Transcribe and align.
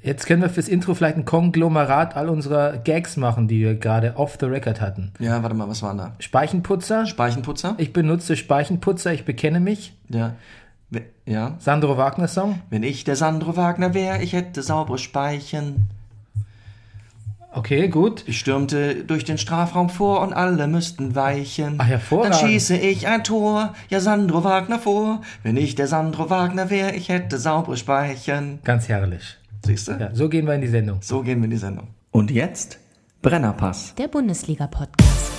Jetzt 0.00 0.26
können 0.26 0.42
wir 0.42 0.48
fürs 0.48 0.68
Intro 0.68 0.94
vielleicht 0.94 1.16
ein 1.16 1.24
Konglomerat 1.24 2.16
all 2.16 2.28
unserer 2.28 2.78
Gags 2.78 3.16
machen, 3.16 3.48
die 3.48 3.60
wir 3.60 3.74
gerade 3.74 4.16
off 4.16 4.36
the 4.38 4.46
record 4.46 4.80
hatten. 4.80 5.12
Ja, 5.18 5.42
warte 5.42 5.56
mal, 5.56 5.68
was 5.68 5.82
waren 5.82 5.98
da? 5.98 6.12
Speichenputzer. 6.20 7.06
Speichenputzer? 7.06 7.74
Ich 7.78 7.92
benutze 7.92 8.36
Speichenputzer, 8.36 9.12
ich 9.12 9.24
bekenne 9.24 9.58
mich. 9.58 9.94
Ja. 10.08 10.34
Ja. 11.26 11.56
Sandro 11.58 11.98
Wagner 11.98 12.28
Song. 12.28 12.62
Wenn 12.70 12.82
ich 12.82 13.04
der 13.04 13.16
Sandro 13.16 13.56
Wagner 13.56 13.92
wäre, 13.92 14.22
ich 14.22 14.32
hätte 14.32 14.62
saubere 14.62 14.98
Speichen. 14.98 15.90
Okay, 17.50 17.88
gut. 17.88 18.24
Ich 18.26 18.38
stürmte 18.38 19.04
durch 19.04 19.24
den 19.24 19.36
Strafraum 19.36 19.90
vor 19.90 20.20
und 20.20 20.32
alle 20.32 20.66
müssten 20.68 21.14
weichen. 21.14 21.74
Ach, 21.78 21.86
hervorragend. 21.86 22.34
Dann 22.34 22.48
schieße 22.48 22.76
ich 22.76 23.08
ein 23.08 23.24
Tor, 23.24 23.74
ja 23.88 24.00
Sandro 24.00 24.44
Wagner 24.44 24.78
vor. 24.78 25.22
Wenn 25.42 25.56
ich 25.56 25.74
der 25.74 25.88
Sandro 25.88 26.30
Wagner 26.30 26.70
wäre, 26.70 26.92
ich 26.92 27.08
hätte 27.08 27.38
saubere 27.38 27.76
Speichen. 27.76 28.60
Ganz 28.64 28.88
herrlich. 28.88 29.37
Siehst 29.64 29.88
du? 29.88 29.92
Ja, 29.92 30.14
so 30.14 30.28
gehen 30.28 30.46
wir 30.46 30.54
in 30.54 30.60
die 30.60 30.68
Sendung. 30.68 30.98
So 31.02 31.22
gehen 31.22 31.38
wir 31.40 31.44
in 31.44 31.50
die 31.50 31.56
Sendung. 31.56 31.88
Und 32.10 32.30
jetzt 32.30 32.78
Brennerpass. 33.22 33.94
Der 33.96 34.08
Bundesliga-Podcast. 34.08 35.32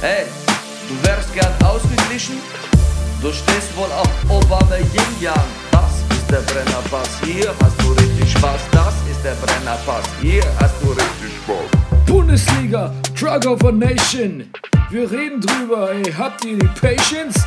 Hey, 0.00 0.24
du 0.88 1.06
wärst 1.08 1.32
gern 1.34 1.52
ausgeglichen? 1.64 2.36
Du 3.22 3.32
stehst 3.32 3.76
wohl 3.76 3.90
auf 3.92 4.10
Obama 4.28 4.76
Yin 4.76 5.22
Yang. 5.22 5.34
Das 5.70 6.02
ist 6.10 6.30
der 6.30 6.40
Brennerpass. 6.40 7.20
Hier 7.24 7.54
hast 7.62 7.80
du 7.82 7.92
richtig 7.92 8.32
Spaß. 8.32 8.60
Das 8.72 8.94
ist 9.10 9.24
der 9.24 9.34
Brennerpass. 9.34 10.04
Hier 10.20 10.42
hast 10.60 10.74
du 10.82 10.88
richtig 10.88 11.32
Spaß. 11.44 12.06
Bundesliga, 12.06 12.92
Drug 13.18 13.46
of 13.46 13.64
a 13.64 13.72
Nation. 13.72 14.50
Wir 14.90 15.10
reden 15.10 15.40
drüber, 15.40 15.92
ey, 15.92 16.12
habt 16.12 16.44
ihr 16.44 16.58
die 16.58 16.66
Patience? 16.80 17.46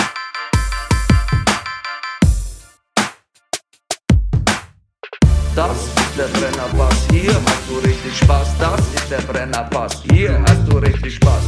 Das 5.53 5.75
ist 5.75 6.17
der 6.17 6.27
Brennerpass, 6.27 7.07
hier 7.11 7.33
hast 7.33 7.69
du 7.69 7.79
richtig 7.79 8.17
Spaß. 8.19 8.57
Das 8.57 8.79
ist 8.93 9.11
der 9.11 9.17
Brennerpass, 9.17 10.01
hier 10.09 10.41
hast 10.47 10.65
du 10.65 10.77
richtig 10.77 11.15
Spaß. 11.15 11.43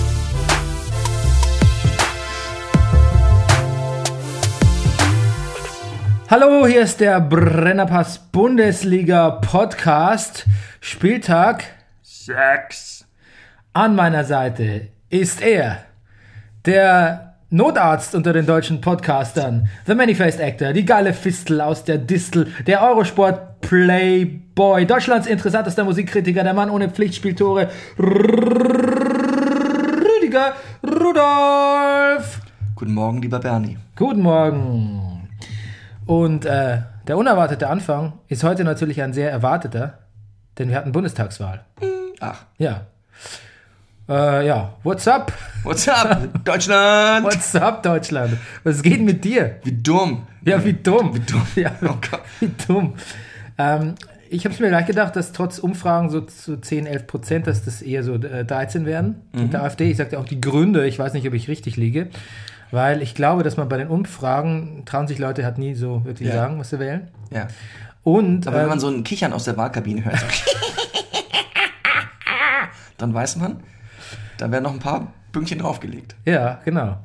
Hallo, 6.30 6.68
hier 6.68 6.82
ist 6.82 7.00
der 7.00 7.22
Brennerpass 7.22 8.20
Bundesliga 8.20 9.32
Podcast. 9.32 10.48
Spieltag. 10.82 11.64
Sex. 12.02 13.06
An 13.72 13.96
meiner 13.96 14.26
Seite 14.26 14.90
ist 15.10 15.42
er, 15.42 15.86
der 16.66 17.33
Notarzt 17.54 18.16
unter 18.16 18.34
den 18.34 18.48
deutschen 18.48 18.82
Podcastern, 18.82 19.70
The 19.86 19.94
Many-Faced 19.94 20.42
Actor, 20.42 20.74
die 20.74 20.86
geile 20.86 21.14
Fistel 21.14 21.62
aus 21.62 21.84
der 21.84 22.00
Distel, 22.00 22.48
der 22.66 22.82
Eurosport 22.82 23.62
Playboy, 23.62 24.88
Deutschlands 24.88 25.28
interessantester 25.28 25.84
Musikkritiker, 25.84 26.44
der 26.44 26.56
Mann 26.56 26.72
ohne 26.72 26.90
Pflichtspieltore, 26.90 27.70
Rüdiger 28.00 29.04
Rudolf. 30.84 32.42
Guten 32.76 32.96
Morgen, 32.96 33.22
lieber 33.22 33.38
Bernie. 33.38 33.78
Guten 33.96 34.22
Morgen. 34.22 35.30
Und 36.08 36.46
äh, 36.46 36.80
der 37.08 37.18
unerwartete 37.20 37.70
Anfang 37.70 38.14
ist 38.30 38.44
heute 38.44 38.64
natürlich 38.64 39.00
ein 39.04 39.14
sehr 39.14 39.30
erwarteter, 39.30 40.00
denn 40.58 40.70
wir 40.70 40.76
hatten 40.76 40.92
Bundestagswahl. 40.92 41.64
Ach, 42.20 42.46
Ja. 42.58 42.88
Äh, 44.10 44.46
ja, 44.48 44.74
what's 44.84 45.08
up? 45.08 45.32
what's 45.64 45.88
up, 45.88 46.44
Deutschland? 46.44 47.26
What's 47.26 47.56
up, 47.56 47.82
Deutschland? 47.84 48.38
Was 48.64 48.82
geht 48.82 49.02
mit 49.02 49.24
dir? 49.24 49.60
Wie 49.64 49.72
dumm. 49.72 50.28
Ja, 50.44 50.64
wie 50.64 50.74
dumm. 50.74 51.16
Wie 51.16 51.20
dumm. 51.22 51.48
Ja, 51.56 51.72
Oh 51.82 51.96
Gott. 52.12 52.22
wie 52.42 52.52
dumm. 52.68 52.96
Ähm, 53.58 53.96
ich 54.30 54.46
habe 54.46 54.56
mir 54.62 54.70
gleich 54.70 54.88
gedacht, 54.88 55.16
dass 55.16 55.32
trotz 55.32 55.58
Umfragen 55.60 56.10
so 56.10 56.20
zu 56.22 56.58
10, 56.60 56.86
11 56.86 57.08
Prozent, 57.08 57.48
dass 57.48 57.64
das 57.64 57.82
eher 57.82 58.04
so 58.04 58.16
äh, 58.16 58.44
13 58.44 58.86
werden 58.86 59.22
mit 59.32 59.54
der 59.54 59.64
AfD. 59.64 59.90
Ich 59.90 59.98
sagte 59.98 60.20
auch 60.20 60.26
die 60.26 60.42
Gründe, 60.42 60.86
ich 60.86 61.00
weiß 61.00 61.14
nicht, 61.14 61.26
ob 61.28 61.34
ich 61.34 61.48
richtig 61.48 61.78
liege, 61.78 62.10
weil 62.72 63.02
ich 63.02 63.16
glaube, 63.16 63.44
dass 63.44 63.56
man 63.56 63.70
bei 63.70 63.78
den 63.78 63.88
Umfragen, 63.88 64.84
trauen 64.86 65.08
sich 65.08 65.20
Leute 65.20 65.46
halt 65.46 65.60
nie 65.60 65.76
so 65.76 66.04
wirklich 66.04 66.28
Ja. 66.30 66.36
sagen, 66.36 66.60
was 66.60 66.72
sie 66.72 66.80
wählen. 66.80 67.08
Ja. 67.32 67.48
Und 68.04 68.48
Aber 68.48 68.58
wenn 68.58 68.64
ähm, 68.64 68.70
man 68.70 68.80
so 68.82 68.90
ein 68.90 69.06
Kichern 69.06 69.32
aus 69.32 69.46
der 69.46 69.56
Wahlkabine 69.56 70.04
hört, 70.04 70.20
dann 72.98 73.14
weiß 73.14 73.38
man, 73.38 73.58
da 74.38 74.52
werden 74.52 74.64
noch 74.64 74.74
ein 74.74 74.80
paar 74.80 75.14
Pünktchen 75.32 75.60
draufgelegt. 75.60 76.16
Ja, 76.26 76.60
genau. 76.64 76.98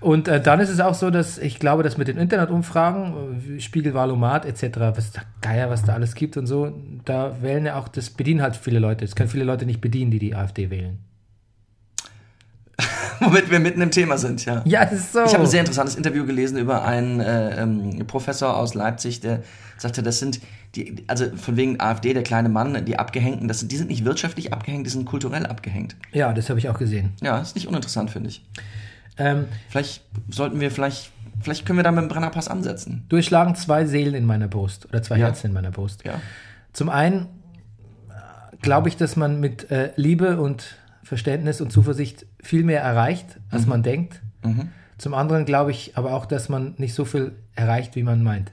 Und 0.00 0.28
äh, 0.28 0.40
dann 0.40 0.60
ist 0.60 0.68
es 0.68 0.78
auch 0.80 0.94
so, 0.94 1.10
dass 1.10 1.38
ich 1.38 1.58
glaube, 1.58 1.82
dass 1.82 1.96
mit 1.96 2.08
den 2.08 2.18
Internetumfragen, 2.18 3.56
äh, 3.56 3.60
Spiegelwahlomat 3.60 4.44
etc., 4.44 4.78
was 4.94 5.12
da 5.12 5.22
Geier, 5.40 5.70
was 5.70 5.84
da 5.84 5.94
alles 5.94 6.14
gibt 6.14 6.36
und 6.36 6.46
so, 6.46 6.72
da 7.04 7.40
wählen 7.40 7.64
ja 7.64 7.76
auch, 7.76 7.88
das 7.88 8.10
bedienen 8.10 8.42
halt 8.42 8.56
viele 8.56 8.78
Leute. 8.78 9.04
Es 9.04 9.16
können 9.16 9.30
viele 9.30 9.44
Leute 9.44 9.64
nicht 9.64 9.80
bedienen, 9.80 10.10
die 10.10 10.18
die 10.18 10.34
AfD 10.34 10.70
wählen. 10.70 10.98
Womit 13.20 13.50
wir 13.50 13.58
mitten 13.58 13.80
im 13.80 13.90
Thema 13.90 14.18
sind, 14.18 14.44
ja. 14.44 14.62
Ja, 14.66 14.84
das 14.84 15.00
ist 15.00 15.12
so. 15.14 15.24
Ich 15.24 15.32
habe 15.32 15.44
ein 15.44 15.50
sehr 15.50 15.60
interessantes 15.60 15.96
Interview 15.96 16.26
gelesen 16.26 16.58
über 16.58 16.84
einen 16.84 17.20
äh, 17.20 17.62
ähm, 17.62 18.06
Professor 18.06 18.54
aus 18.54 18.74
Leipzig, 18.74 19.20
der 19.20 19.42
sagte, 19.78 20.02
das 20.02 20.18
sind 20.18 20.40
die, 20.74 21.04
also 21.06 21.26
von 21.36 21.56
wegen 21.56 21.80
AfD, 21.80 22.12
der 22.14 22.22
kleine 22.22 22.48
Mann, 22.48 22.84
die 22.84 22.98
Abgehängten, 22.98 23.48
das 23.48 23.60
sind, 23.60 23.72
die 23.72 23.76
sind 23.76 23.88
nicht 23.88 24.04
wirtschaftlich 24.04 24.52
abgehängt, 24.52 24.86
die 24.86 24.90
sind 24.90 25.04
kulturell 25.04 25.46
abgehängt. 25.46 25.96
ja, 26.12 26.32
das 26.32 26.48
habe 26.48 26.58
ich 26.58 26.68
auch 26.68 26.78
gesehen. 26.78 27.12
Ja, 27.22 27.38
ist 27.38 27.54
nicht 27.54 27.66
uninteressant, 27.68 28.10
finde 28.10 28.30
ich. 28.30 28.44
Ähm, 29.18 29.46
Vielleicht 29.68 30.02
sollten 30.28 30.60
wir, 30.60 30.70
vielleicht, 30.70 31.10
vielleicht 31.40 31.64
können 31.66 31.78
wir 31.78 31.82
da 31.82 31.90
mit 31.92 32.02
dem 32.02 32.08
Brennerpass 32.08 32.48
ansetzen. 32.48 33.04
durchschlagen 33.08 33.54
zwei 33.54 33.86
Seelen 33.86 34.14
in 34.14 34.24
meiner 34.26 34.48
Brust 34.48 34.86
oder 34.86 35.02
zwei 35.02 35.18
Ja. 35.18 35.26
Herzen 35.26 35.48
in 35.48 35.52
meiner 35.54 35.70
Brust. 35.70 36.04
Ja. 36.04 36.20
Zum 36.72 36.88
einen 36.90 37.26
äh, 38.10 38.56
glaube 38.60 38.88
ich, 38.90 38.96
dass 38.96 39.16
man 39.16 39.40
mit 39.40 39.70
äh, 39.70 39.92
Liebe 39.96 40.40
und 40.40 40.76
Verständnis 41.02 41.60
und 41.60 41.70
Zuversicht 41.72 42.26
viel 42.42 42.64
mehr 42.64 42.80
erreicht, 42.82 43.38
als 43.50 43.66
man 43.66 43.82
denkt. 43.84 44.20
Zum 44.98 45.14
anderen 45.14 45.44
glaube 45.44 45.70
ich 45.70 45.96
aber 45.96 46.12
auch, 46.14 46.26
dass 46.26 46.48
man 46.48 46.74
nicht 46.78 46.94
so 46.94 47.04
viel 47.04 47.32
erreicht, 47.54 47.94
wie 47.96 48.02
man 48.02 48.22
meint. 48.24 48.50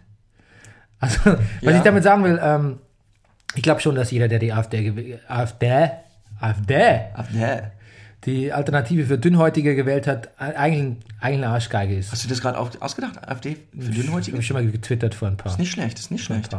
Also, 1.04 1.20
was 1.26 1.38
Ja. 1.62 1.78
ich 1.78 1.84
damit 1.84 2.04
sagen 2.04 2.24
will, 2.24 2.40
ähm, 2.42 2.78
ich 3.56 3.62
glaube 3.64 3.82
schon, 3.82 3.96
dass 3.96 4.12
jeder, 4.12 4.28
der 4.28 4.40
die 4.40 4.52
AfD, 4.54 5.20
AfD, 5.28 5.90
AfD, 6.40 6.76
AfD. 7.14 7.62
die 8.26 8.52
Alternative 8.54 9.06
für 9.06 9.18
Dünnhäutige 9.18 9.76
gewählt 9.76 10.08
hat, 10.08 10.30
eigentlich, 10.40 10.98
eigentlich 11.20 11.44
eine 11.46 11.50
Arschgeige 11.50 11.96
ist. 11.98 12.12
Hast 12.12 12.24
du 12.24 12.30
das 12.30 12.42
gerade 12.42 12.58
ausgedacht? 12.58 13.28
AfD 13.28 13.58
für 13.78 13.92
Dünnhäutige? 13.92 14.36
Habe 14.36 14.42
ich 14.42 14.48
schon 14.48 14.56
mal 14.56 14.66
getwittert 14.72 15.14
vor 15.14 15.28
ein 15.28 15.38
paar. 15.38 15.52
Ist 15.52 15.60
nicht 15.60 15.72
schlecht, 15.72 16.00
ist 16.00 16.10
nicht 16.10 16.24
schlecht. 16.24 16.56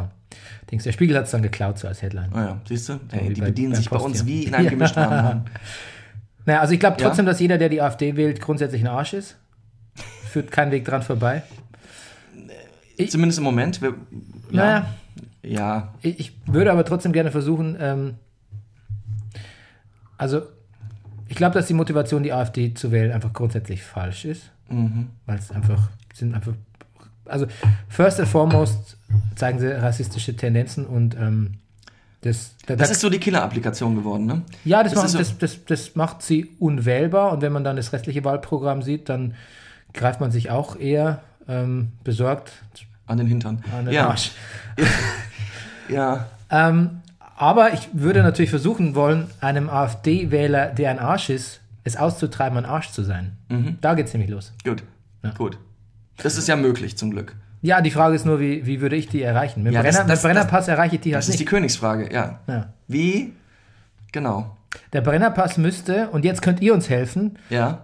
Dings. 0.71 0.83
Der 0.83 0.91
Spiegel 0.93 1.17
hat 1.17 1.25
es 1.25 1.31
dann 1.31 1.41
geklaut, 1.43 1.77
so 1.79 1.87
als 1.87 2.01
Headline. 2.01 2.29
Oh 2.33 2.37
ja, 2.37 2.59
siehst 2.67 2.89
du? 2.89 2.99
wie 3.11 3.17
Ey, 3.17 3.33
die 3.33 3.41
bei- 3.41 3.47
bedienen 3.47 3.71
beim 3.71 3.77
sich 3.81 3.89
bei 3.89 3.97
uns 3.97 4.25
wie 4.25 4.43
in 4.43 4.53
einem 4.55 4.65
Ja. 4.65 4.69
gemischten 4.71 5.01
Warenladen. 5.03 5.41
Naja, 6.45 6.59
also 6.61 6.73
ich 6.73 6.79
glaube 6.79 6.97
Ja? 6.99 7.07
trotzdem, 7.07 7.25
dass 7.25 7.39
jeder, 7.39 7.57
der 7.57 7.69
die 7.69 7.81
AfD 7.81 8.15
wählt, 8.15 8.39
grundsätzlich 8.41 8.81
ein 8.81 8.87
Arsch 8.87 9.13
ist. 9.13 9.35
Führt 10.29 10.51
kein 10.51 10.69
Weg 10.71 10.85
dran 10.85 11.01
vorbei. 11.01 11.43
Zumindest 13.09 13.37
im 13.39 13.43
Moment. 13.43 13.81
Wir, 13.81 13.89
ja. 13.89 13.95
Naja, 14.51 14.85
Ja, 15.43 15.93
ich, 16.01 16.19
ich 16.19 16.37
würde 16.47 16.71
aber 16.71 16.85
trotzdem 16.85 17.11
gerne 17.13 17.31
versuchen, 17.31 17.75
ähm, 17.79 18.15
also 20.17 20.41
ich 21.27 21.35
glaube, 21.35 21.53
dass 21.55 21.67
die 21.67 21.73
Motivation, 21.73 22.23
die 22.23 22.31
AfD 22.33 22.73
zu 22.73 22.91
wählen, 22.91 23.11
einfach 23.11 23.33
grundsätzlich 23.33 23.83
falsch 23.83 24.25
ist. 24.25 24.51
Mhm. 24.69 25.07
Weil 25.25 25.39
es 25.39 25.51
einfach, 25.51 25.89
sind 26.13 26.33
einfach, 26.35 26.53
also 27.25 27.47
first 27.89 28.19
and 28.19 28.29
foremost 28.29 28.97
zeigen 29.35 29.59
sie 29.59 29.67
rassistische 29.71 30.35
Tendenzen 30.35 30.85
und 30.85 31.15
ähm, 31.15 31.55
das, 32.21 32.55
da, 32.65 32.75
das 32.75 32.87
da- 32.89 32.91
ist 32.93 33.01
so 33.01 33.09
die 33.09 33.19
Killer-Applikation 33.19 33.95
geworden, 33.95 34.25
ne? 34.25 34.41
Ja, 34.63 34.81
das, 34.83 34.93
Das 34.93 35.01
macht, 35.03 35.11
so- 35.11 35.17
das, 35.19 35.37
das, 35.37 35.65
das 35.65 35.95
macht 35.95 36.21
sie 36.23 36.45
unwählbar 36.59 37.31
und 37.31 37.41
wenn 37.41 37.51
man 37.51 37.63
dann 37.63 37.75
das 37.75 37.93
restliche 37.93 38.23
Wahlprogramm 38.23 38.81
sieht, 38.81 39.09
dann 39.09 39.35
greift 39.93 40.19
man 40.21 40.31
sich 40.31 40.49
auch 40.49 40.75
eher 40.79 41.21
ähm, 41.47 41.91
besorgt 42.03 42.51
An 43.07 43.17
den 43.17 43.27
Hintern. 43.27 43.63
An 43.77 43.85
den 43.85 43.93
ja. 43.93 44.07
Arsch. 44.09 44.31
Ja. 45.89 46.27
Ähm, 46.49 47.01
aber 47.37 47.73
ich 47.73 47.89
würde 47.93 48.23
natürlich 48.23 48.49
versuchen 48.49 48.95
wollen, 48.95 49.27
einem 49.41 49.69
AfD-Wähler, 49.69 50.67
der 50.67 50.89
ein 50.91 50.99
Arsch 50.99 51.29
ist, 51.29 51.61
es 51.83 51.97
auszutreiben, 51.97 52.57
ein 52.57 52.65
Arsch 52.65 52.89
zu 52.91 53.03
sein. 53.03 53.33
Mhm. 53.49 53.77
Da 53.81 53.93
geht's 53.93 54.13
nämlich 54.13 54.31
los. 54.31 54.53
Gut. 54.63 54.83
Gut. 55.37 55.57
Das 56.17 56.37
ist 56.37 56.47
ja 56.47 56.55
möglich, 56.55 56.97
zum 56.97 57.11
Glück. 57.11 57.35
Ja, 57.61 57.81
die 57.81 57.91
Frage 57.91 58.15
ist 58.15 58.25
nur, 58.25 58.39
wie, 58.39 58.65
wie 58.65 58.79
würde 58.79 58.95
ich 58.95 59.09
die 59.09 59.21
erreichen? 59.21 59.63
Mit, 59.63 59.73
Ja, 59.73 59.81
dem 59.81 59.85
das- 59.87 59.95
Brenner, 59.97 60.07
das- 60.09 60.23
mit 60.23 60.31
Brennerpass 60.31 60.67
erreiche 60.67 60.95
ich 60.95 61.01
die 61.01 61.13
halt 61.13 61.23
Das 61.23 61.29
ist 61.29 61.39
die 61.39 61.43
nicht. 61.43 61.49
Königsfrage, 61.49 62.13
ja. 62.13 62.39
Ja. 62.47 62.73
Wie? 62.87 63.33
Genau. 64.11 64.55
Der 64.93 65.01
Brennerpass 65.01 65.57
müsste, 65.57 66.09
und 66.09 66.25
jetzt 66.25 66.41
könnt 66.41 66.61
ihr 66.61 66.73
uns 66.73 66.89
helfen, 66.89 67.37
Ja. 67.49 67.79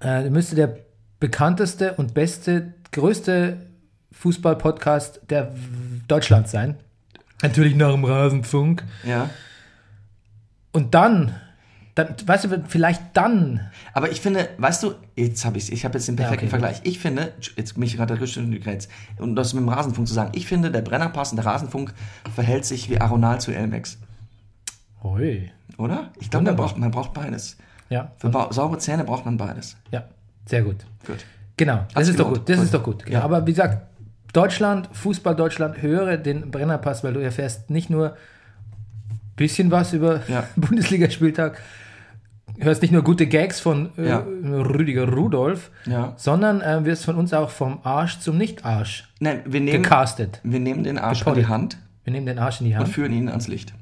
äh, 0.00 0.28
müsste 0.30 0.56
der 0.56 0.76
bekannteste 1.20 1.94
und 1.94 2.12
beste, 2.12 2.74
größte 2.94 3.58
Fußball-Podcast 4.12 5.20
der 5.28 5.52
Deutschlands 6.08 6.52
sein. 6.52 6.76
Natürlich 7.42 7.74
nach 7.74 7.92
dem 7.92 8.04
Rasenfunk. 8.04 8.84
Ja. 9.04 9.28
Und 10.72 10.94
dann, 10.94 11.34
dann, 11.96 12.14
weißt 12.24 12.44
du, 12.44 12.64
vielleicht 12.68 13.02
dann, 13.14 13.60
Aber 13.92 14.10
ich 14.10 14.20
finde, 14.20 14.48
weißt 14.58 14.84
du, 14.84 14.94
jetzt 15.16 15.44
habe 15.44 15.58
ich 15.58 15.72
ich 15.72 15.84
habe 15.84 15.98
jetzt 15.98 16.06
den 16.06 16.16
perfekten 16.16 16.46
okay, 16.46 16.50
Vergleich. 16.50 16.80
Ich 16.84 17.00
finde, 17.00 17.32
jetzt 17.56 17.76
mich 17.76 17.96
gerade 17.96 18.16
Grenz, 18.16 18.88
um 19.18 19.34
das 19.34 19.54
mit 19.54 19.62
dem 19.62 19.68
Rasenfunk 19.68 20.06
zu 20.06 20.14
sagen, 20.14 20.30
ich 20.34 20.46
finde, 20.46 20.70
der 20.70 20.82
Brennerpass 20.82 21.32
und 21.32 21.36
der 21.36 21.46
Rasenfunk 21.46 21.92
verhält 22.34 22.64
sich 22.64 22.88
wie 22.90 23.00
Aronal 23.00 23.40
zu 23.40 23.52
Elmex, 23.52 23.98
Ui. 25.02 25.50
oder? 25.76 26.12
Ich 26.20 26.30
glaube, 26.30 26.46
man 26.46 26.56
braucht, 26.56 26.78
man 26.78 26.90
braucht 26.92 27.12
beides. 27.12 27.56
Ja, 27.90 28.12
Für 28.18 28.30
saubere 28.50 28.78
Zähne 28.78 29.04
braucht 29.04 29.24
man 29.24 29.36
beides. 29.36 29.76
ja, 29.90 30.04
sehr 30.46 30.62
gut. 30.62 30.76
Gut. 31.06 31.24
Genau, 31.56 31.84
das 31.88 31.94
Hat's 31.96 32.08
ist 32.08 32.18
doch 32.20 32.28
gut. 32.32 32.48
Das 32.48 32.60
ist 32.60 32.74
doch 32.74 32.82
gut. 32.82 33.04
Genau. 33.04 33.18
Ja. 33.18 33.24
Aber 33.24 33.46
wie 33.46 33.52
gesagt, 33.52 33.86
Deutschland, 34.32 34.88
Fußball 34.92 35.36
Deutschland, 35.36 35.80
höre 35.82 36.16
den 36.16 36.50
Brennerpass, 36.50 37.04
weil 37.04 37.12
du 37.14 37.20
erfährst 37.20 37.70
nicht 37.70 37.90
nur 37.90 38.16
bisschen 39.36 39.70
was 39.70 39.92
über 39.92 40.20
Ja. 40.28 40.44
Bundesligaspieltag, 40.56 41.60
hörst 42.58 42.82
nicht 42.82 42.90
nur 42.92 43.02
gute 43.02 43.26
Gags 43.26 43.60
von 43.60 43.90
äh, 43.98 44.08
Ja. 44.08 44.18
Rüdiger 44.18 45.08
Rudolf, 45.08 45.70
Ja. 45.86 46.14
sondern 46.16 46.60
äh, 46.60 46.84
wirst 46.84 47.04
von 47.04 47.16
uns 47.16 47.32
auch 47.32 47.50
vom 47.50 47.78
Arsch 47.84 48.18
zum 48.18 48.36
Nicht-Arsch 48.38 49.08
Nein, 49.20 49.40
wir 49.44 49.60
nehmen, 49.60 49.82
gecastet. 49.82 50.40
wir 50.44 50.60
nehmen 50.60 50.82
den 50.84 50.98
Arsch 50.98 51.18
an 51.22 51.24
Gepoddet. 51.24 51.44
die 51.44 51.48
Hand 51.48 51.78
Wir 52.04 52.12
nehmen 52.12 52.26
den 52.26 52.38
Arsch 52.38 52.60
in 52.60 52.66
die 52.66 52.72
und 52.74 52.80
Hand. 52.80 52.88
führen 52.90 53.12
ihn 53.12 53.28
ans 53.28 53.48
Licht. 53.48 53.72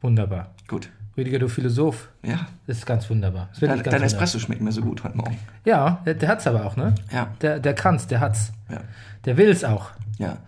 Wunderbar. 0.00 0.54
Gut. 0.68 0.88
Rüdiger, 1.16 1.38
du 1.38 1.48
Philosoph. 1.48 2.10
Ja. 2.22 2.46
Das 2.66 2.78
ist 2.78 2.86
ganz 2.86 3.08
wunderbar. 3.08 3.48
Das 3.50 3.60
Dein, 3.60 3.82
ganz 3.82 3.90
dein. 3.90 4.02
Espresso 4.02 4.38
schmeckt 4.38 4.60
mir 4.60 4.72
so 4.72 4.82
gut 4.82 5.02
heute 5.02 5.16
Morgen. 5.16 5.38
Ja, 5.64 6.02
der, 6.04 6.14
der 6.14 6.28
hat's 6.28 6.46
aber 6.46 6.66
auch, 6.66 6.76
ne? 6.76 6.94
Ja. 7.12 7.28
Der, 7.40 7.58
der 7.58 7.74
kann's, 7.74 8.06
der 8.06 8.20
hat's. 8.20 8.52
Ja. 8.70 8.82
Der 9.24 9.36
will's 9.36 9.64
auch. 9.64 9.90
Ja. 10.18 10.38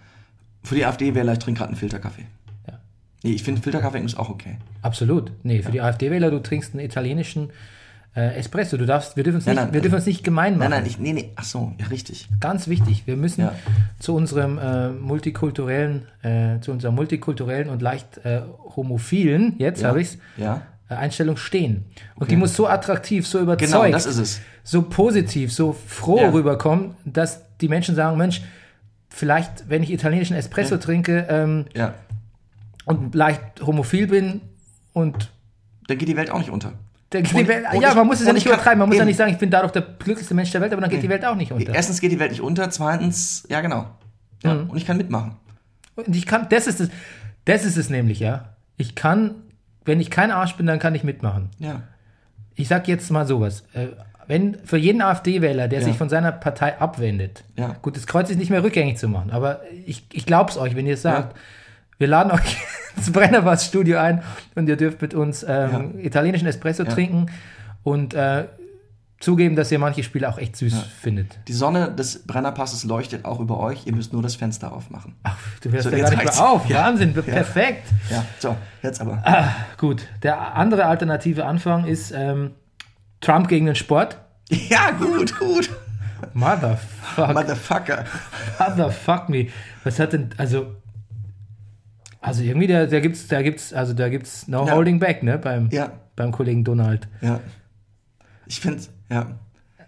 Für 0.62 0.74
die 0.74 0.84
AfD-Wähler, 0.84 1.32
ich 1.32 1.38
trinke 1.38 1.58
gerade 1.58 1.70
einen 1.70 1.78
Filterkaffee. 1.78 2.26
Ja. 2.66 2.78
Nee, 3.22 3.32
ich 3.32 3.42
finde 3.42 3.62
Filterkaffee 3.62 4.00
ist 4.00 4.18
auch 4.18 4.28
okay. 4.28 4.58
Absolut. 4.82 5.32
Nee, 5.42 5.62
für 5.62 5.72
die 5.72 5.80
AfD-Wähler, 5.80 6.30
du 6.30 6.40
trinkst 6.40 6.74
einen 6.74 6.84
italienischen 6.84 7.50
äh, 8.18 8.34
Espresso. 8.36 8.76
Du 8.76 8.86
darfst, 8.86 9.16
wir 9.16 9.22
dürfen 9.24 9.36
uns 9.36 9.46
Nein, 9.46 9.54
nicht, 9.56 9.64
nein, 9.66 9.74
wir 9.74 9.80
dürfen 9.80 9.94
uns 9.96 10.06
nicht 10.06 10.24
gemein 10.24 10.58
machen. 10.58 10.70
Nein, 10.70 10.80
nein, 10.82 10.86
ich, 10.90 10.98
nee, 10.98 11.12
nee, 11.12 11.30
ach 11.36 11.44
so, 11.44 11.72
ja, 11.78 11.86
richtig. 11.86 12.28
Ganz 12.40 12.66
wichtig. 12.68 13.02
Wir 13.06 13.16
müssen 13.16 13.42
Ja. 13.42 13.52
zu 13.98 14.14
unserem 14.14 14.58
äh, 14.58 14.88
multikulturellen, 14.90 16.06
äh, 16.22 16.60
zu 16.60 16.72
unserer 16.72 16.90
multikulturellen 16.92 17.68
und 17.70 17.80
leicht 17.82 18.18
äh, 18.24 18.40
homophilen, 18.76 19.54
jetzt 19.58 19.82
Ja. 19.82 19.88
habe 19.88 20.00
ich's, 20.00 20.18
Ja. 20.36 20.62
äh, 20.90 20.94
Einstellung 20.94 21.36
stehen. 21.36 21.84
Und 22.16 22.30
die 22.30 22.36
muss 22.36 22.54
so 22.56 22.66
attraktiv, 22.66 23.26
so 23.26 23.38
überzeugt, 23.40 23.70
Genau, 23.72 23.90
das 23.90 24.06
ist 24.06 24.18
es. 24.18 24.40
so 24.64 24.82
positiv, 24.82 25.52
so 25.52 25.72
froh 25.72 26.18
Ja. 26.22 26.30
rüberkommen, 26.30 26.94
dass 27.04 27.42
die 27.60 27.68
Menschen 27.68 27.94
sagen, 27.94 28.16
Mensch, 28.18 28.42
vielleicht, 29.10 29.68
wenn 29.68 29.82
ich 29.82 29.92
italienischen 29.92 30.34
Espresso 30.36 30.76
trinke 30.78 31.26
ähm, 31.28 31.66
Ja. 31.74 31.94
und 32.84 33.14
leicht 33.14 33.42
homophil 33.64 34.06
bin 34.06 34.40
und 34.92 35.30
Dann 35.88 35.98
geht 35.98 36.08
die 36.08 36.16
Welt 36.16 36.30
auch 36.30 36.38
nicht 36.38 36.50
unter. 36.50 36.72
Der, 37.12 37.20
Und- 37.20 37.34
Welt, 37.48 37.64
und 37.72 37.80
ja, 37.80 37.88
ich- 37.90 37.94
man 37.94 38.06
muss 38.06 38.20
es 38.20 38.26
ja 38.26 38.32
nicht 38.32 38.46
übertreiben, 38.46 38.78
man 38.78 38.88
muss 38.88 38.96
ja 38.96 39.02
eben. 39.02 39.08
nicht 39.08 39.16
sagen, 39.16 39.32
ich 39.32 39.38
bin 39.38 39.50
dadurch 39.50 39.72
der 39.72 39.82
glücklichste 39.82 40.34
Mensch 40.34 40.50
der 40.50 40.60
Welt, 40.60 40.72
aber 40.72 40.82
dann 40.82 40.90
geht 40.90 41.02
die 41.02 41.08
Welt 41.08 41.24
auch 41.24 41.34
nicht 41.36 41.52
unter. 41.52 41.74
Erstens 41.74 42.00
geht 42.00 42.12
die 42.12 42.18
Welt 42.18 42.30
nicht 42.32 42.40
unter, 42.42 42.68
zweitens, 42.70 43.46
ja 43.48 43.60
genau. 43.60 43.86
Ja, 44.42 44.54
Mhm. 44.54 44.70
Und 44.70 44.76
ich 44.76 44.86
kann 44.86 44.96
mitmachen. 44.98 45.36
Und 45.96 46.14
ich 46.14 46.26
kann, 46.26 46.46
das 46.50 46.66
ist 46.66 46.80
es, 46.80 46.90
das 47.44 47.64
ist 47.64 47.76
es 47.76 47.90
nämlich, 47.90 48.20
ja. 48.20 48.50
Ich 48.76 48.94
kann, 48.94 49.34
wenn 49.84 50.00
ich 50.00 50.10
kein 50.10 50.30
Arsch 50.30 50.54
bin, 50.56 50.66
dann 50.66 50.78
kann 50.78 50.94
ich 50.94 51.02
mitmachen. 51.02 51.48
Ja. 51.58 51.82
Ich 52.54 52.68
sag 52.68 52.86
jetzt 52.88 53.10
mal 53.10 53.26
sowas. 53.26 53.64
Äh, 53.72 53.86
wenn 54.26 54.58
für 54.64 54.76
jeden 54.76 55.00
AfD-Wähler, 55.00 55.66
der 55.68 55.80
Ja. 55.80 55.84
sich 55.86 55.96
von 55.96 56.08
seiner 56.10 56.30
Partei 56.32 56.78
abwendet, 56.78 57.44
Ja. 57.56 57.74
gut, 57.80 57.96
das 57.96 58.06
Kreuz 58.06 58.28
ist 58.30 58.36
nicht 58.36 58.50
mehr 58.50 58.62
rückgängig 58.62 58.98
zu 58.98 59.08
machen, 59.08 59.30
aber 59.30 59.62
ich, 59.86 60.04
ich 60.12 60.26
glaub's 60.26 60.58
euch, 60.58 60.76
wenn 60.76 60.86
ihr 60.86 60.94
es 60.94 61.02
sagt. 61.02 61.34
Wir 61.98 62.06
laden 62.08 62.32
euch 62.32 62.56
ins 62.96 63.10
Brennerpass-Studio 63.12 63.98
ein 63.98 64.22
und 64.54 64.68
ihr 64.68 64.76
dürft 64.76 65.02
mit 65.02 65.14
uns 65.14 65.44
ähm, 65.46 65.98
italienischen 65.98 66.46
Espresso 66.46 66.84
Ja. 66.84 66.90
trinken 66.92 67.26
und 67.82 68.14
äh, 68.14 68.44
zugeben, 69.20 69.56
dass 69.56 69.72
ihr 69.72 69.80
manche 69.80 70.04
Spiele 70.04 70.28
auch 70.28 70.38
echt 70.38 70.56
süß 70.56 70.74
findet. 71.00 71.38
Die 71.48 71.52
Sonne 71.52 71.90
des 71.90 72.24
Brennerpasses 72.24 72.84
leuchtet 72.84 73.24
auch 73.24 73.40
über 73.40 73.58
euch. 73.58 73.84
Ihr 73.86 73.94
müsst 73.94 74.12
nur 74.12 74.22
das 74.22 74.36
Fenster 74.36 74.72
aufmachen. 74.72 75.16
Ach, 75.24 75.36
du 75.60 75.70
hörst 75.72 75.84
So, 75.84 75.90
ja 75.90 76.04
gar 76.04 76.10
nicht 76.10 76.24
mehr 76.24 76.48
auf. 76.48 76.68
Ja. 76.68 76.84
Wahnsinn, 76.84 77.12
perfekt. 77.14 77.88
Ja, 78.10 78.24
so, 78.38 78.56
jetzt 78.82 79.00
aber. 79.00 79.22
Gut, 79.76 80.06
der 80.22 80.54
andere 80.54 80.86
alternative 80.86 81.46
Anfang 81.46 81.84
ist 81.84 82.12
ähm, 82.14 82.52
Trump 83.20 83.48
gegen 83.48 83.66
den 83.66 83.74
Sport. 83.74 84.18
Ja, 84.50 84.92
gut, 84.92 85.38
gut. 85.38 85.68
Motherfuck, 86.32 87.34
Motherfucker. 87.34 88.04
motherfuck 88.58 89.28
me. 89.28 89.48
Was 89.84 89.98
hat 89.98 90.14
denn, 90.14 90.30
also, 90.38 90.74
also 92.20 92.42
irgendwie, 92.42 92.66
da, 92.66 92.86
da 92.86 93.00
gibt's, 93.00 93.28
da 93.28 93.42
gibt's, 93.42 93.72
also 93.72 93.92
da 93.94 94.08
gibt's 94.08 94.48
no 94.48 94.66
Ja. 94.66 94.74
holding 94.74 94.98
back, 94.98 95.22
ne, 95.22 95.38
beim, 95.38 95.68
Ja, 95.70 95.92
beim 96.16 96.32
Kollegen 96.32 96.64
Donald. 96.64 97.08
ja. 97.20 97.40
Ich 98.46 98.60
finde, 98.60 98.82
ja. 99.10 99.26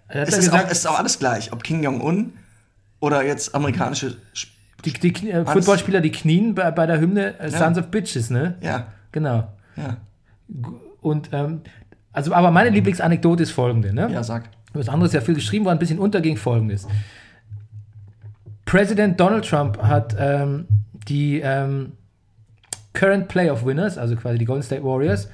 Es 0.08 0.14
ja 0.16 0.22
ist, 0.22 0.34
auch, 0.34 0.38
gesagt, 0.52 0.72
es 0.72 0.78
ist 0.78 0.86
auch 0.86 0.98
alles 0.98 1.18
gleich, 1.18 1.52
ob 1.52 1.62
Kim 1.64 1.82
Jong-un 1.82 2.34
oder 3.00 3.24
jetzt 3.24 3.54
amerikanische. 3.54 4.16
Sp- 4.36 4.52
die, 4.84 4.92
die 4.92 5.30
äh, 5.30 5.44
Footballspieler, 5.44 6.00
die 6.00 6.10
knien 6.10 6.54
bei, 6.54 6.70
bei 6.70 6.86
der 6.86 7.00
Hymne 7.00 7.38
äh, 7.38 7.50
Sons 7.50 7.76
of 7.78 7.88
Bitches, 7.88 8.30
ne? 8.30 8.56
Ja, 8.60 8.88
Genau. 9.12 9.48
ja, 9.76 9.96
Und, 11.00 11.30
ähm, 11.32 11.60
also, 12.12 12.32
aber 12.34 12.50
meine 12.50 12.70
Lieblingsanekdote 12.70 13.42
ist 13.42 13.50
folgende, 13.52 13.92
ne? 13.94 14.10
ja, 14.12 14.22
sag. 14.22 14.48
was 14.72 14.88
anderes 14.88 15.12
ja 15.12 15.20
viel 15.20 15.34
geschrieben 15.34 15.64
worden, 15.64 15.76
ein 15.76 15.80
bisschen 15.80 15.98
unterging 15.98 16.36
folgendes. 16.36 16.86
Präsident 18.64 19.18
Donald 19.18 19.44
Trump 19.48 19.78
hat 19.82 20.14
ähm, 20.18 20.66
die 21.08 21.40
ähm, 21.40 21.92
Current 23.00 23.28
Playoff 23.28 23.64
Winners, 23.64 23.96
also 23.96 24.14
quasi 24.14 24.36
die 24.36 24.44
Golden 24.44 24.62
State 24.62 24.84
Warriors, 24.84 25.30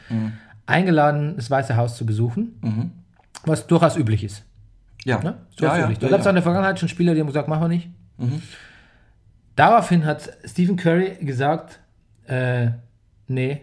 eingeladen, 0.66 1.34
das 1.34 1.50
Weiße 1.50 1.76
Haus 1.76 1.96
zu 1.96 2.06
besuchen, 2.06 3.02
was 3.44 3.66
durchaus 3.66 3.96
üblich 3.96 4.22
ist. 4.22 4.44
Ja. 5.04 5.20
Ne? 5.20 5.38
Durchaus 5.56 5.78
ja, 5.78 5.84
üblich. 5.84 5.98
Da 5.98 6.06
ja, 6.06 6.10
gab 6.10 6.20
es 6.20 6.26
ja. 6.26 6.30
in 6.30 6.36
der 6.36 6.42
Vergangenheit 6.44 6.78
schon 6.78 6.88
Spieler, 6.88 7.14
die 7.14 7.20
haben 7.20 7.26
gesagt, 7.26 7.48
machen 7.48 7.62
wir 7.62 7.68
nicht. 7.68 7.88
Daraufhin 9.56 10.04
hat 10.04 10.30
Stephen 10.44 10.76
Curry 10.76 11.16
gesagt, 11.20 11.80
äh, 12.28 12.68
nee, 13.26 13.62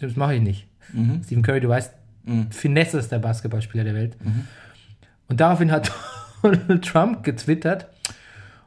das 0.00 0.16
mache 0.16 0.36
ich 0.36 0.42
nicht. 0.42 0.68
Mhm. 0.94 1.22
Stephen 1.24 1.42
Curry, 1.42 1.60
du 1.60 1.68
weißt, 1.68 1.92
Finesse 2.50 2.98
ist 2.98 3.12
der 3.12 3.18
Basketballspieler 3.18 3.84
der 3.84 3.94
Welt. 3.94 4.16
Und 5.28 5.40
daraufhin 5.40 5.70
hat 5.70 5.92
Donald 6.42 6.84
Trump 6.84 7.22
getwittert, 7.22 7.88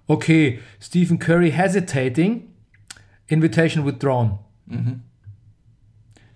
okay, 0.07 0.59
Stephen 0.79 1.19
Curry 1.19 1.51
hesitating, 1.51 2.47
invitation 3.31 3.85
withdrawn. 3.85 4.39
Mhm. 4.65 5.01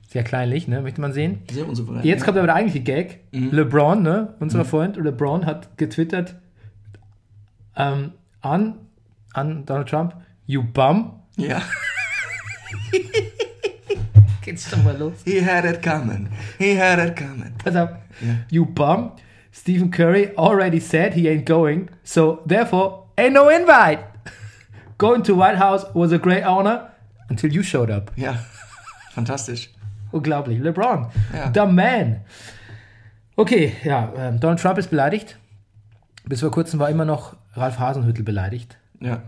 Sehr 0.07 0.23
kleinlich, 0.23 0.67
ne? 0.67 0.81
möchte 0.81 1.01
man 1.01 1.11
sehen. 1.13 1.39
Sehr 1.51 1.67
unsouverän. 1.67 2.03
Jetzt 2.03 2.23
kommt 2.23 2.37
aber 2.37 2.47
der 2.47 2.55
eigentliche 2.55 2.83
Gag. 2.83 3.19
Mhm. 3.31 3.51
LeBron, 3.51 4.01
ne, 4.01 4.35
unser 4.39 4.63
Freund 4.63 4.95
LeBron 4.95 5.45
hat 5.45 5.77
getwittert 5.77 6.35
ähm, 7.75 8.13
an, 8.41 8.75
an 9.33 9.65
Donald 9.65 9.89
Trump, 9.89 10.15
you 10.45 10.63
bum. 10.63 11.19
Ja. 11.35 11.61
Geht's 14.41 14.69
schon 14.69 14.83
mal 14.83 14.95
los. 14.97 15.23
He 15.25 15.43
had 15.43 15.65
it 15.65 15.81
coming. 15.81 16.29
He 16.59 16.79
had 16.79 16.99
it 16.99 17.15
coming. 17.15 17.53
Pass 17.63 17.75
auf. 17.75 17.89
You 18.49 18.65
bum. 18.65 19.11
Stephen 19.51 19.89
Curry 19.89 20.31
already 20.37 20.79
said 20.79 21.13
he 21.13 21.27
ain't 21.27 21.45
going, 21.45 21.89
so 22.03 22.41
therefore 22.45 23.07
ain't 23.17 23.33
no 23.33 23.49
invite. 23.49 23.99
Going 24.97 25.23
to 25.23 25.35
White 25.37 25.59
House 25.59 25.85
was 25.93 26.11
a 26.13 26.17
great 26.17 26.45
honor 26.45 26.89
until 27.29 27.51
you 27.51 27.63
showed 27.63 27.89
up. 27.91 28.11
Ja. 28.15 28.35
Fantastisch. 29.13 29.69
Unglaublich. 30.11 30.59
LeBron. 30.61 31.07
Ja. 31.33 31.51
The 31.53 31.71
man. 31.71 32.21
Okay, 33.35 33.73
ja, 33.83 34.13
ähm, 34.17 34.39
Donald 34.39 34.59
Trump 34.61 34.77
ist 34.77 34.89
beleidigt. 34.89 35.37
Bis 36.25 36.39
vor 36.39 36.51
kurzem 36.51 36.79
war 36.79 36.89
immer 36.89 37.05
noch 37.05 37.35
Ralf 37.53 37.79
Hasenhüttel 37.79 38.23
beleidigt. 38.23 38.77
Ja. 39.01 39.23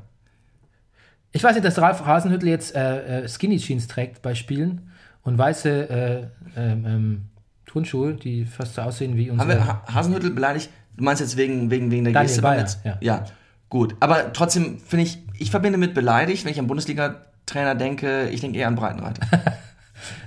Ich 1.32 1.44
weiß 1.44 1.54
nicht, 1.56 1.66
dass 1.66 1.80
Ralf 1.80 2.06
Hasenhüttel 2.06 2.48
jetzt 2.50 2.74
äh, 2.76 3.24
äh, 3.24 3.28
Skinny 3.28 3.58
Jeans 3.58 3.88
trägt 3.88 4.22
bei 4.22 4.34
Spielen 4.34 4.90
und 5.24 5.38
weiße 5.38 5.90
äh, 5.90 6.28
ähm, 6.56 6.86
ähm, 6.86 7.26
Turnschuhe, 7.66 8.14
die 8.14 8.46
fast 8.46 8.76
so 8.76 8.82
aussehen 8.82 9.18
wie 9.18 9.30
Haben 9.30 9.40
unsere. 9.42 9.60
wir 9.60 9.68
Ha- 9.68 9.84
Hasenhüttel 9.94 10.32
beleidigt? 10.32 10.70
Du 10.96 11.04
meinst 11.04 11.22
jetzt 11.22 11.36
wegen, 11.38 11.70
wegen, 11.70 11.92
wegen 11.92 12.06
der 12.06 12.14
Daniel 12.14 12.28
Geste? 12.30 12.42
Bayer, 12.42 12.66
ja. 12.86 12.98
ja. 13.02 13.26
Gut. 13.70 13.96
Aber 14.00 14.32
trotzdem 14.34 14.80
finde 14.80 15.04
ich, 15.06 15.20
ich 15.38 15.52
verbinde 15.52 15.78
mit 15.78 15.94
beleidigt, 15.94 16.46
wenn 16.46 16.52
ich 16.52 16.60
an 16.60 16.68
Bundesliga-Trainer 16.68 17.76
denke, 17.76 18.30
ich 18.30 18.42
denke 18.42 18.58
eher 18.58 18.68
an 18.68 18.76
Breitenreiter. 18.76 19.22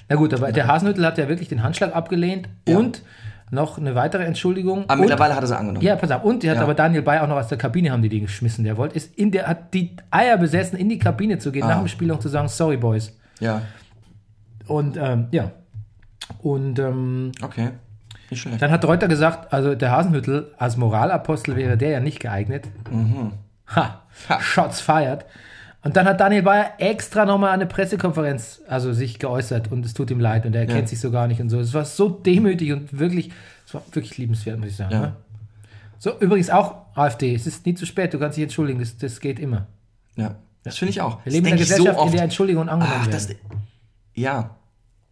Na 0.08 0.16
gut, 0.16 0.34
aber 0.34 0.52
der 0.52 0.66
Hasenhüttl 0.66 1.04
hat 1.06 1.18
ja 1.18 1.28
wirklich 1.28 1.48
den 1.48 1.62
Handschlag 1.62 1.94
abgelehnt 1.94 2.48
Ja. 2.68 2.76
und 2.78 3.02
noch 3.52 3.78
eine 3.78 3.94
weitere 3.94 4.24
Entschuldigung. 4.24 4.84
Aber 4.84 4.94
und, 4.94 5.00
mittlerweile 5.00 5.34
hat 5.34 5.42
er 5.42 5.46
sie 5.46 5.56
angenommen. 5.56 5.84
ja, 5.84 5.96
pass 5.96 6.10
auf. 6.10 6.22
Und 6.22 6.42
die 6.42 6.50
hat 6.50 6.56
Ja. 6.56 6.62
aber 6.62 6.74
Daniel 6.74 7.02
Bayer 7.02 7.22
auch 7.24 7.28
noch 7.28 7.36
aus 7.36 7.48
der 7.48 7.58
Kabine 7.58 7.90
haben 7.90 8.02
die 8.02 8.08
den 8.08 8.22
geschmissen. 8.22 8.64
Der 8.64 8.76
wollte, 8.76 8.94
ist 8.96 9.16
in 9.16 9.30
der, 9.32 9.46
hat 9.48 9.72
die 9.74 9.96
Eier 10.10 10.36
besessen, 10.36 10.78
in 10.78 10.88
die 10.88 10.98
Kabine 10.98 11.38
zu 11.38 11.50
gehen, 11.50 11.64
Ah. 11.64 11.68
nach 11.68 11.78
dem 11.78 11.88
Spiel 11.88 12.10
und 12.12 12.20
zu 12.22 12.28
sagen, 12.28 12.48
sorry, 12.48 12.76
Boys. 12.76 13.16
ja. 13.40 13.62
Und, 14.66 14.96
ähm, 14.96 15.26
ja. 15.32 15.50
Und, 16.42 16.78
ähm, 16.78 17.32
Okay. 17.42 17.70
Nicht 18.30 18.40
schlecht. 18.42 18.62
Dann 18.62 18.70
hat 18.70 18.84
Reuter 18.84 19.08
gesagt, 19.08 19.52
also 19.52 19.74
der 19.74 19.90
Hasenhüttel 19.90 20.52
als 20.58 20.76
Moralapostel 20.76 21.56
wäre 21.56 21.76
der 21.76 21.90
ja 21.90 22.00
nicht 22.00 22.20
geeignet. 22.20 22.68
Ha, 23.74 24.02
Ha. 24.28 24.40
Shots 24.40 24.80
fired. 24.80 25.24
Und 25.82 25.96
dann 25.96 26.04
hat 26.06 26.20
Daniel 26.20 26.42
Bayer 26.42 26.72
extra 26.78 27.24
nochmal 27.24 27.52
eine 27.52 27.64
Pressekonferenz 27.66 28.60
also 28.68 28.92
sich 28.92 29.18
geäußert 29.18 29.72
und 29.72 29.84
es 29.86 29.94
tut 29.94 30.10
ihm 30.10 30.20
leid 30.20 30.44
und 30.44 30.54
er 30.54 30.64
Ja. 30.68 30.74
kennt 30.74 30.88
sich 30.90 31.00
so 31.00 31.10
gar 31.10 31.26
nicht 31.26 31.40
und 31.40 31.48
so. 31.48 31.58
Es 31.58 31.72
war 31.72 31.84
so 31.86 32.08
demütig 32.10 32.72
und 32.72 32.98
wirklich, 32.98 33.30
es 33.66 33.72
war 33.72 33.82
wirklich 33.92 34.18
liebenswert, 34.18 34.58
muss 34.58 34.68
ich 34.68 34.76
sagen. 34.76 34.92
Ja. 34.92 35.00
Ne? 35.00 35.16
So, 35.98 36.18
übrigens 36.18 36.50
auch 36.50 36.74
AfD, 36.94 37.34
es 37.34 37.46
ist 37.46 37.64
nie 37.64 37.74
zu 37.74 37.86
spät, 37.86 38.12
du 38.12 38.18
kannst 38.18 38.36
dich 38.36 38.42
entschuldigen, 38.42 38.78
das, 38.80 38.96
das 38.98 39.20
geht 39.20 39.38
immer. 39.38 39.66
Ja. 40.16 40.34
Das 40.64 40.76
finde 40.76 40.90
ich 40.90 41.00
auch. 41.00 41.24
Wir 41.24 41.32
leben 41.32 41.46
in 41.46 41.52
einer 41.52 41.60
Gesellschaft, 41.60 41.98
in 42.06 42.12
der 42.12 42.22
Entschuldigungen 42.22 42.68
angenommen 42.68 42.98
Ach, 43.02 43.06
werden. 43.06 43.12
das, 43.12 43.28
ja. 44.14 44.50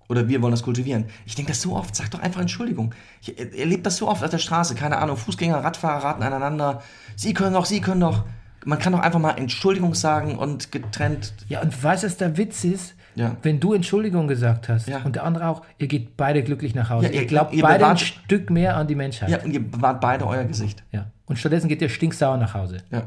Oder 0.09 0.27
wir 0.29 0.41
wollen 0.41 0.53
das 0.53 0.63
kultivieren. 0.63 1.05
Ich 1.27 1.35
denke 1.35 1.53
das 1.53 1.61
so 1.61 1.77
oft. 1.77 1.95
Sag 1.95 2.11
doch 2.11 2.21
einfach 2.21 2.41
Entschuldigung. 2.41 2.95
Ich 3.21 3.39
er- 3.39 3.55
erlebe 3.59 3.83
das 3.83 3.97
so 3.99 4.09
oft 4.09 4.25
auf 4.25 4.31
der 4.31 4.39
Straße. 4.39 4.75
Keine 4.75 4.99
Ahnung. 4.99 5.17
Fußgänger, 5.17 5.63
Radfahrer 5.63 6.03
raten 6.05 6.23
aneinander. 6.23 6.83
Sie 7.17 7.35
können 7.35 7.53
doch, 7.55 7.67
Sie 7.67 7.81
können 7.81 8.01
doch. 8.01 8.25
Man 8.65 8.79
kann 8.79 8.93
doch 8.93 9.01
einfach 9.01 9.21
mal 9.21 9.33
Entschuldigung 9.33 9.95
sagen 9.95 10.37
und 10.37 10.73
getrennt. 10.73 11.33
Ja, 11.49 11.61
und 11.61 11.83
weißt 11.83 12.03
du, 12.03 12.07
was 12.07 12.17
der 12.17 12.37
Witz 12.37 12.65
ist? 12.65 12.95
Ja. 13.15 13.37
Wenn 13.43 13.61
du 13.61 13.73
Entschuldigung 13.73 14.29
gesagt 14.29 14.69
hast 14.69 14.89
Ja. 14.89 14.99
und 15.05 15.15
der 15.17 15.25
andere 15.25 15.49
auch, 15.49 15.63
ihr 15.79 15.89
geht 15.89 16.17
beide 16.17 16.43
glücklich 16.43 16.75
nach 16.75 16.89
Hause. 16.91 17.07
Ja, 17.07 17.13
ihr- 17.13 17.21
ihr 17.23 17.27
glaubt 17.27 17.53
ihr 17.53 17.63
beide 17.63 17.87
ein 17.87 17.97
bewahrt- 17.97 18.01
Stück 18.01 18.49
mehr 18.51 18.77
an 18.77 18.87
die 18.87 18.95
Menschheit. 18.95 19.29
Ja, 19.29 19.43
und 19.43 19.51
ihr 19.51 19.61
bewahrt 19.69 20.01
beide 20.01 20.27
euer 20.27 20.45
Gesicht. 20.45 20.85
Ja. 20.93 21.07
Und 21.27 21.39
stattdessen 21.39 21.69
geht 21.69 21.83
ihr 21.83 21.89
stinksauer 21.89 22.37
nach 22.37 22.55
Hause. 22.55 22.79
Ja. 22.91 23.03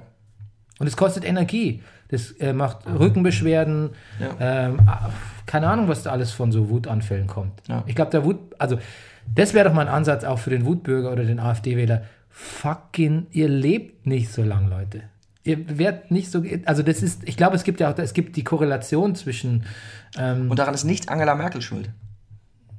Und 0.82 0.88
es 0.88 0.98
kostet 0.98 1.24
Energie. 1.26 1.82
Das 2.10 2.32
äh, 2.40 2.54
macht 2.54 2.86
Rückenbeschwerden. 2.88 3.92
Ja. 4.20 4.66
Ähm, 4.68 4.80
keine 5.46 5.68
Ahnung, 5.70 5.88
was 5.88 6.04
da 6.04 6.12
alles 6.12 6.32
von 6.32 6.52
so 6.52 6.70
Wutanfällen 6.70 7.28
kommt. 7.28 7.62
Ja. 7.70 7.84
Ich 7.86 7.96
glaube, 7.96 8.12
der 8.12 8.26
Wut, 8.26 8.38
also 8.58 8.80
das 9.34 9.54
wäre 9.54 9.70
doch 9.70 9.76
mal 9.76 9.84
ein 9.88 9.94
Ansatz 9.94 10.24
auch 10.24 10.40
für 10.40 10.50
den 10.50 10.66
Wutbürger 10.66 11.12
oder 11.12 11.24
den 11.24 11.40
AfD-Wähler. 11.40 12.04
Fucking, 12.30 13.28
ihr 13.32 13.48
lebt 13.48 14.06
nicht 14.08 14.32
so 14.32 14.44
lang, 14.44 14.68
Leute. 14.68 15.04
Ihr 15.44 15.78
werdet 15.78 16.12
nicht 16.12 16.32
so, 16.32 16.44
also 16.66 16.84
das 16.84 17.02
ist, 17.02 17.28
ich 17.28 17.38
glaube, 17.38 17.56
es 17.56 17.64
gibt 17.64 17.80
ja 17.80 17.92
auch, 17.92 17.98
es 17.98 18.14
gibt 18.14 18.36
die 18.36 18.44
Korrelation 18.44 19.16
zwischen 19.16 19.64
Und 20.18 20.58
daran 20.60 20.74
ist 20.74 20.84
nicht 20.84 21.10
Angela 21.10 21.36
Merkel 21.36 21.62
schuld. 21.62 21.90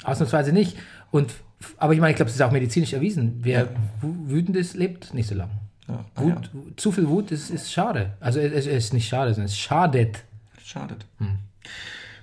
Ausnahmsweise 0.05 0.53
nicht. 0.53 0.77
Und, 1.11 1.33
aber 1.79 1.95
ich 1.95 2.01
meine, 2.01 2.11
ich 2.11 2.17
glaube, 2.17 2.29
es 2.29 2.35
ist 2.35 2.43
auch 2.43 2.51
medizinisch 2.53 2.93
erwiesen. 2.93 3.39
Wer 3.43 3.69
wu- 4.01 4.31
wütend 4.31 4.57
ist, 4.57 4.75
lebt 4.75 5.15
nicht 5.15 5.29
so 5.29 5.35
lange. 5.35 5.53
Ja. 5.93 6.05
Ah, 6.17 6.21
Wut, 6.23 6.51
Zu 6.81 6.93
viel 6.93 7.09
Wut 7.09 7.31
ist, 7.31 7.51
ist 7.51 7.73
schade. 7.73 8.11
Also 8.21 8.41
es, 8.41 8.67
ist 8.67 8.93
nicht 8.95 9.09
schade, 9.09 9.33
sondern 9.35 9.47
es 9.47 9.57
schadet. 9.59 10.17
ja. 10.17 10.63
Schadet. 10.65 11.05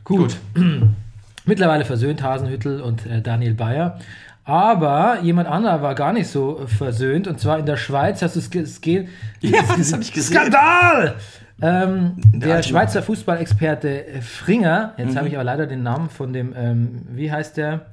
Gut. 0.04 0.38
Mittlerweile 1.46 1.86
versöhnt 1.86 2.22
Hasenhüttel 2.24 2.82
und 2.82 3.06
äh, 3.06 3.22
Daniel 3.22 3.54
Bayer. 3.54 4.00
Aber 4.44 5.20
jemand 5.22 5.48
anderer 5.48 5.82
war 5.82 5.94
gar 5.96 6.14
nicht 6.14 6.28
so 6.28 6.66
versöhnt. 6.66 7.28
Und 7.28 7.40
zwar 7.40 7.60
in 7.60 7.66
der 7.66 7.78
Schweiz 7.78 8.22
hast 8.22 8.36
du 8.36 8.40
es 8.40 8.50
ge- 8.50 8.64
es 8.64 8.82
ge- 8.82 9.08
Ja, 9.42 9.62
das 9.78 9.94
habe 9.94 10.02
ich 10.02 10.12
gesehen. 10.12 10.36
Skandal! 10.38 11.16
Ähm, 11.62 12.14
der 12.34 12.56
alte- 12.56 12.70
Schweizer 12.70 13.04
Fußballexperte 13.04 14.08
äh, 14.08 14.22
Fringer, 14.22 14.94
jetzt 14.98 15.16
habe 15.18 15.28
ich 15.28 15.36
aber 15.36 15.44
leider 15.44 15.68
den 15.68 15.84
Namen 15.84 16.10
von 16.10 16.32
dem, 16.34 16.54
ähm, 16.56 17.02
wie 17.12 17.32
heißt 17.32 17.58
der? 17.58 17.88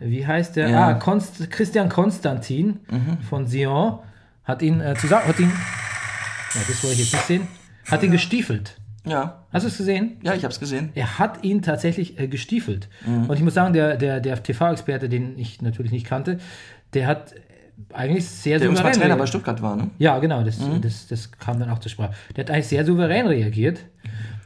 Wie 0.00 0.26
heißt 0.26 0.56
der? 0.56 0.68
Ja. 0.68 0.88
Ah, 0.88 0.94
Konst 0.94 1.50
Christian 1.50 1.88
Konstantin 1.88 2.80
von 3.28 3.46
Sion 3.46 3.98
hat 4.48 4.62
ihn 4.62 4.80
äh, 4.80 4.94
zusammen, 4.96 5.26
hat 5.28 5.38
ihn, 5.38 5.50
ja, 6.54 6.60
das 6.66 6.82
wollte 6.82 6.94
ich 6.94 7.00
jetzt 7.00 7.12
nicht 7.12 7.26
sehen, 7.26 7.46
hat 7.88 8.02
ihn 8.02 8.10
gestiefelt. 8.10 8.76
Ja. 9.06 9.44
Hast 9.52 9.62
du 9.62 9.68
es 9.68 9.78
gesehen? 9.78 10.16
Ja, 10.22 10.34
ich 10.34 10.42
habe 10.44 10.52
es 10.52 10.60
gesehen. 10.60 10.90
Er 10.94 11.18
hat 11.18 11.42
ihn 11.44 11.62
tatsächlich 11.62 12.18
äh, 12.18 12.26
gestiefelt. 12.28 12.88
Mhm. 13.06 13.26
Und 13.30 13.36
ich 13.36 13.42
muss 13.42 13.54
sagen, 13.54 13.72
der, 13.72 13.96
der, 13.96 14.20
der 14.20 14.42
TV-Experte, 14.42 15.08
den 15.08 15.38
ich 15.38 15.62
natürlich 15.62 15.92
nicht 15.92 16.04
kannte, 16.06 16.38
der 16.92 17.06
hat 17.06 17.32
äh, 17.32 17.94
eigentlich 17.94 18.26
sehr 18.28 18.58
Der 18.58 18.68
souverän 18.68 18.92
Trainer 18.92 19.16
bei. 19.16 19.26
Stuttgart 19.26 19.62
war, 19.62 19.76
ne? 19.76 19.90
Ja, 19.98 20.18
genau, 20.18 20.42
das, 20.42 20.58
Mhm. 20.58 20.82
das, 20.82 21.06
das 21.06 21.30
kam 21.32 21.58
dann 21.60 21.70
auch 21.70 21.78
zur 21.78 21.90
Sprache. 21.90 22.12
Der 22.36 22.44
hat 22.44 22.50
eigentlich 22.50 22.66
sehr 22.66 22.84
souverän 22.84 23.26
reagiert. 23.26 23.78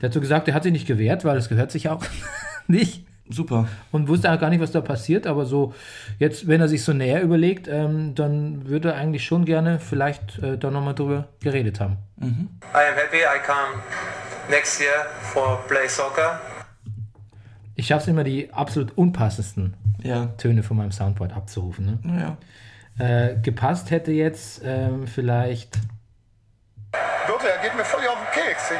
Der 0.00 0.08
hat 0.08 0.14
so 0.14 0.20
gesagt, 0.20 0.46
er 0.48 0.54
hat 0.54 0.62
sich 0.64 0.72
nicht 0.72 0.86
gewehrt, 0.86 1.24
weil 1.24 1.36
es 1.38 1.48
gehört 1.48 1.72
sich 1.72 1.88
auch 1.88 2.04
nicht. 2.68 3.04
Super. 3.32 3.68
Und 3.90 4.08
wusste 4.08 4.30
auch 4.32 4.38
gar 4.38 4.50
nicht, 4.50 4.60
was 4.60 4.72
da 4.72 4.80
passiert, 4.80 5.26
aber 5.26 5.46
so, 5.46 5.74
jetzt, 6.18 6.46
wenn 6.48 6.60
er 6.60 6.68
sich 6.68 6.84
so 6.84 6.92
näher 6.92 7.22
überlegt, 7.22 7.68
ähm, 7.68 8.14
dann 8.14 8.68
würde 8.68 8.90
er 8.90 8.96
eigentlich 8.96 9.24
schon 9.24 9.44
gerne 9.44 9.78
vielleicht 9.78 10.38
äh, 10.38 10.58
da 10.58 10.70
nochmal 10.70 10.94
drüber 10.94 11.28
geredet 11.40 11.80
haben. 11.80 11.96
I 12.20 12.24
am 12.24 12.94
happy 12.94 13.18
I 13.18 13.40
come 13.44 13.82
next 14.50 14.80
year 14.80 15.06
for 15.32 15.64
play 15.66 15.88
soccer. 15.88 16.40
Ich 17.74 17.86
schaffe 17.86 18.02
es 18.02 18.08
immer, 18.08 18.24
die 18.24 18.52
absolut 18.52 18.96
unpassendsten 18.96 19.74
Ja. 20.02 20.26
Töne 20.38 20.62
von 20.62 20.76
meinem 20.76 20.92
Soundboard 20.92 21.32
abzurufen. 21.32 21.86
Ne? 21.86 21.98
Naja. 22.02 22.36
Äh, 22.98 23.40
gepasst 23.40 23.90
hätte 23.90 24.12
jetzt 24.12 24.60
ähm, 24.64 25.06
vielleicht. 25.06 25.78
Wirklich, 27.26 27.50
er 27.50 27.62
geht 27.62 27.74
mir 27.76 27.84
völlig 27.84 28.08
auf 28.08 28.16
den 28.16 28.42
Keks. 28.42 28.70
Ich 28.72 28.78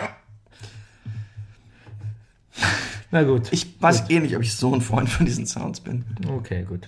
Na 3.12 3.22
gut. 3.24 3.52
Ich 3.52 3.66
weiß 3.80 4.08
eh 4.08 4.20
nicht, 4.20 4.34
ob 4.34 4.42
ich 4.42 4.54
so 4.56 4.74
ein 4.74 4.80
Freund 4.80 5.08
von 5.08 5.26
diesen 5.26 5.46
Sounds 5.46 5.80
bin. 5.80 6.04
Okay, 6.28 6.64
gut. 6.64 6.86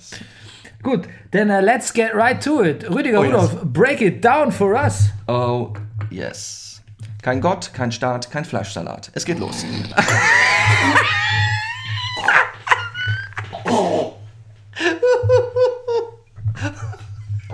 Gut, 0.83 1.07
then 1.31 1.51
uh, 1.51 1.61
let's 1.61 1.93
get 1.93 2.15
right 2.15 2.43
to 2.43 2.63
it. 2.63 2.85
Rüdiger 2.91 3.21
Oh, 3.21 3.25
Rudolph, 3.25 3.63
break 3.65 4.01
it 4.01 4.25
down 4.25 4.51
for 4.51 4.75
us. 4.75 5.11
Oh, 5.29 5.75
yes. 6.11 6.83
Kein 7.23 7.41
Gott, 7.41 7.73
kein 7.75 7.93
Staat, 7.93 8.31
kein 8.31 8.45
Fleischsalat. 8.45 9.11
Es 9.15 9.25
geht 9.25 9.39
los. 9.39 9.65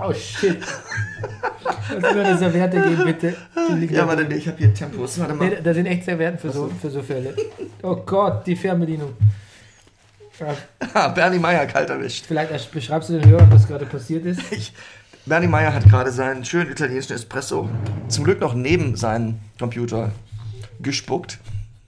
Oh 0.03 0.13
shit. 0.13 0.63
Kannst 1.91 2.09
du 2.11 2.15
mir 2.15 2.25
eine 2.25 2.37
Serviette 2.37 2.81
geben, 2.81 3.03
bitte? 3.05 3.35
Ja, 3.89 4.07
warte, 4.07 4.23
nee, 4.23 4.35
ich 4.35 4.47
habe 4.47 4.57
hier 4.57 4.73
Tempos. 4.73 5.19
Warte 5.19 5.33
mal. 5.33 5.49
Nee, 5.49 5.57
da 5.63 5.73
sind 5.73 5.85
echt 5.85 6.05
Servietten 6.05 6.39
für 6.39 6.51
so, 6.51 6.71
für 6.81 6.89
so 6.89 7.01
Fälle. 7.01 7.35
Oh 7.83 7.95
Gott, 7.97 8.45
die 8.47 8.55
Fernbedienung. 8.55 9.13
Ja, 10.39 10.55
Ah, 10.93 11.07
Bernie 11.09 11.39
Meyer 11.39 11.65
kalt 11.67 11.89
erwischt. 11.89 12.25
vielleicht 12.27 12.71
beschreibst 12.71 13.09
du 13.09 13.19
den 13.19 13.29
Hörern, 13.29 13.51
was 13.51 13.67
gerade 13.67 13.85
passiert 13.85 14.25
ist. 14.25 14.39
Ich, 14.51 14.73
Bernie 15.25 15.47
Meyer 15.47 15.73
hat 15.73 15.83
gerade 15.83 16.11
seinen 16.11 16.43
schönen 16.45 16.71
italienischen 16.71 17.13
Espresso 17.13 17.69
zum 18.07 18.23
Glück 18.23 18.39
noch 18.39 18.53
neben 18.53 18.95
seinen 18.95 19.39
Computer 19.59 20.11
gespuckt. 20.79 21.37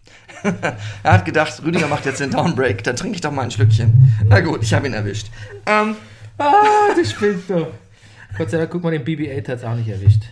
er 0.43 1.13
hat 1.13 1.25
gedacht, 1.25 1.61
Rüdiger 1.63 1.87
macht 1.87 2.05
jetzt 2.05 2.19
den 2.19 2.29
Downbreak, 2.31 2.83
dann 2.83 2.95
trinke 2.95 3.15
ich 3.15 3.21
doch 3.21 3.31
mal 3.31 3.43
ein 3.43 3.51
Schlückchen. 3.51 4.13
Na 4.27 4.41
gut, 4.41 4.61
ich 4.61 4.73
habe 4.73 4.85
ihn 4.87 4.93
erwischt. 4.93 5.27
Ähm, 5.65 5.95
Ah, 6.37 6.93
du 6.95 7.05
spielst 7.05 7.49
doch. 7.49 7.67
Gott 8.37 8.49
sei 8.49 8.57
Dank, 8.57 8.71
guck 8.71 8.83
mal, 8.83 8.91
den 8.91 9.03
BB-8 9.03 9.47
hat 9.47 9.57
es 9.59 9.63
auch 9.63 9.75
nicht 9.75 9.89
erwischt. 9.89 10.23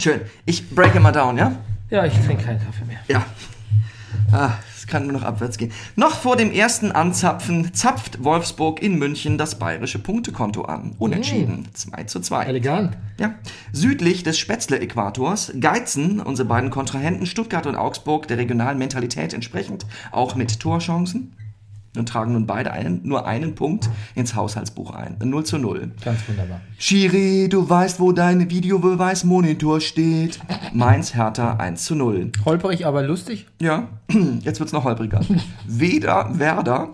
schön. 0.00 0.20
Ich 0.44 0.68
breake 0.70 1.00
mal 1.00 1.12
down, 1.12 1.36
ja? 1.38 1.52
Ja, 1.90 2.04
ich 2.04 2.12
trinke 2.14 2.44
keinen 2.44 2.58
Kaffee 2.64 2.84
mehr. 2.84 2.98
Ja. 3.08 3.24
Ah, 4.32 4.54
es 4.76 4.86
kann 4.88 5.04
nur 5.04 5.12
noch 5.12 5.22
abwärts 5.22 5.56
gehen. 5.56 5.70
Noch 5.94 6.16
vor 6.16 6.36
dem 6.36 6.50
ersten 6.50 6.90
Anzapfen 6.90 7.72
zapft 7.74 8.24
Wolfsburg 8.24 8.82
in 8.82 8.98
München 8.98 9.38
das 9.38 9.58
bayerische 9.58 10.00
Punktekonto 10.00 10.62
an. 10.62 10.96
Unentschieden. 10.98 11.68
2 11.72 12.04
zu 12.04 12.20
2. 12.20 12.44
Elegant. 12.46 12.96
Ja. 13.20 13.34
Südlich 13.72 14.24
des 14.24 14.38
Spätzle-Äquators 14.38 15.52
geizen 15.60 16.18
unsere 16.20 16.48
beiden 16.48 16.70
Kontrahenten 16.70 17.26
Stuttgart 17.26 17.66
und 17.66 17.76
Augsburg 17.76 18.26
der 18.26 18.38
regionalen 18.38 18.78
Mentalität 18.78 19.32
entsprechend 19.32 19.86
auch 20.10 20.34
mit 20.34 20.58
Torchancen 20.58 21.32
und 21.98 22.08
tragen 22.08 22.32
nun 22.32 22.46
beide 22.46 22.72
einen, 22.72 23.00
nur 23.04 23.26
einen 23.26 23.54
Punkt 23.54 23.88
ins 24.14 24.34
Haushaltsbuch 24.34 24.90
ein. 24.92 25.16
0 25.22 25.44
zu 25.44 25.58
0. 25.58 25.90
Ganz 26.04 26.20
wunderbar. 26.28 26.60
Schiri, 26.78 27.48
du 27.48 27.68
weißt, 27.68 28.00
wo 28.00 28.12
dein 28.12 28.50
Videobeweismonitor 28.50 29.80
steht. 29.80 30.40
Mainz 30.72 31.14
Hertha 31.14 31.54
1 31.56 31.84
zu 31.84 31.94
0. 31.94 32.32
Holperig, 32.44 32.86
aber 32.86 33.02
lustig. 33.02 33.46
Ja, 33.60 33.88
jetzt 34.40 34.60
wird's 34.60 34.72
noch 34.72 34.84
holpriger. 34.84 35.20
Weder 35.66 36.38
Werder, 36.38 36.90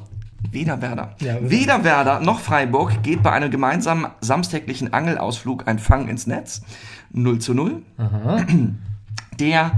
weder 0.51 0.83
Werder, 0.83 1.15
Ja. 1.21 1.37
weder 1.41 1.85
Werder 1.85 2.21
noch 2.21 2.41
Freiburg 2.41 3.03
geht 3.03 3.23
bei 3.23 3.33
einem 3.33 3.51
gemeinsamen 3.51 4.07
samstäglichen 4.21 4.93
Angelausflug 4.93 5.67
ein 5.69 5.79
Fang 5.79 6.09
ins 6.09 6.27
Netz. 6.27 6.63
0 7.13 7.39
zu 7.39 7.55
0. 7.55 7.83
Der 9.39 9.73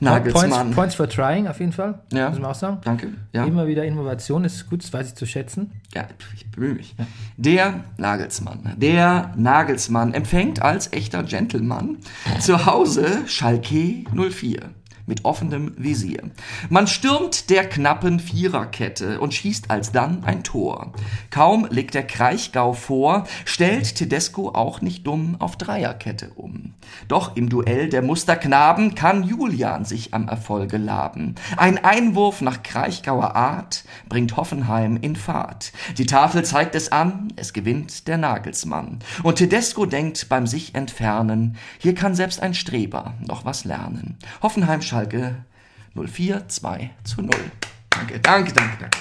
Nagelsmann. 0.00 0.50
Points, 0.50 0.76
Points 0.76 0.94
for 0.94 1.08
trying 1.08 1.48
auf 1.48 1.58
jeden 1.58 1.72
Fall. 1.72 2.00
Ja. 2.12 2.30
Muss 2.30 2.38
man 2.38 2.50
auch 2.50 2.54
sagen. 2.54 2.78
Danke. 2.84 3.08
Ja. 3.32 3.44
Immer 3.44 3.66
wieder 3.66 3.84
Innovation 3.84 4.44
ist 4.44 4.68
gut, 4.70 4.82
das 4.82 4.92
weiß 4.92 5.08
ich 5.08 5.14
zu 5.14 5.26
schätzen. 5.26 5.72
Ja, 5.94 6.06
ich 6.34 6.48
bemühe 6.50 6.74
mich. 6.74 6.94
Der 7.36 7.84
Nagelsmann. 7.96 8.74
Der 8.76 9.32
Nagelsmann 9.36 10.14
empfängt 10.14 10.62
als 10.62 10.92
echter 10.92 11.22
Gentleman 11.22 11.98
zu 12.38 12.66
Hause 12.66 13.22
Schalke 13.26 14.04
04. 14.12 14.60
mit 15.08 15.24
offenem 15.24 15.74
Visier. 15.76 16.22
Man 16.68 16.86
stürmt 16.86 17.50
der 17.50 17.68
knappen 17.68 18.20
Viererkette 18.20 19.20
und 19.20 19.34
schießt 19.34 19.70
alsdann 19.70 20.22
ein 20.24 20.44
Tor. 20.44 20.92
Kaum 21.30 21.66
legt 21.70 21.94
der 21.94 22.06
Kraichgau 22.06 22.74
vor, 22.74 23.24
stellt 23.44 23.96
Tedesco 23.96 24.50
auch 24.50 24.80
nicht 24.80 25.06
dumm 25.06 25.36
auf 25.38 25.56
Dreierkette 25.56 26.30
um. 26.36 26.74
Doch 27.08 27.36
im 27.36 27.48
Duell 27.48 27.88
der 27.88 28.02
Musterknaben 28.02 28.94
kann 28.94 29.24
Julian 29.24 29.84
sich 29.84 30.14
am 30.14 30.28
Erfolge 30.28 30.76
laben. 30.76 31.34
Ein 31.56 31.82
Einwurf 31.84 32.40
nach 32.40 32.62
Kraichgauer 32.62 33.34
Art 33.34 33.84
bringt 34.08 34.36
Hoffenheim 34.36 34.98
in 35.00 35.16
Fahrt. 35.16 35.72
Die 35.96 36.06
Tafel 36.06 36.44
zeigt 36.44 36.74
es 36.74 36.92
an, 36.92 37.32
es 37.36 37.52
gewinnt 37.52 38.08
der 38.08 38.18
Nagelsmann. 38.18 38.98
Und 39.22 39.36
Tedesco 39.36 39.86
denkt 39.86 40.28
beim 40.28 40.46
sich 40.46 40.74
entfernen, 40.74 41.56
hier 41.78 41.94
kann 41.94 42.14
selbst 42.14 42.40
ein 42.40 42.54
Streber 42.54 43.14
noch 43.26 43.44
was 43.44 43.64
lernen. 43.64 44.16
Hoffenheim 44.42 44.82
Schalke 44.98 45.36
04 45.94 46.48
2 46.48 46.90
zu 47.04 47.22
0. 47.22 47.30
Danke, 47.90 48.18
danke, 48.20 48.52
danke, 48.52 48.76
danke. 48.80 48.98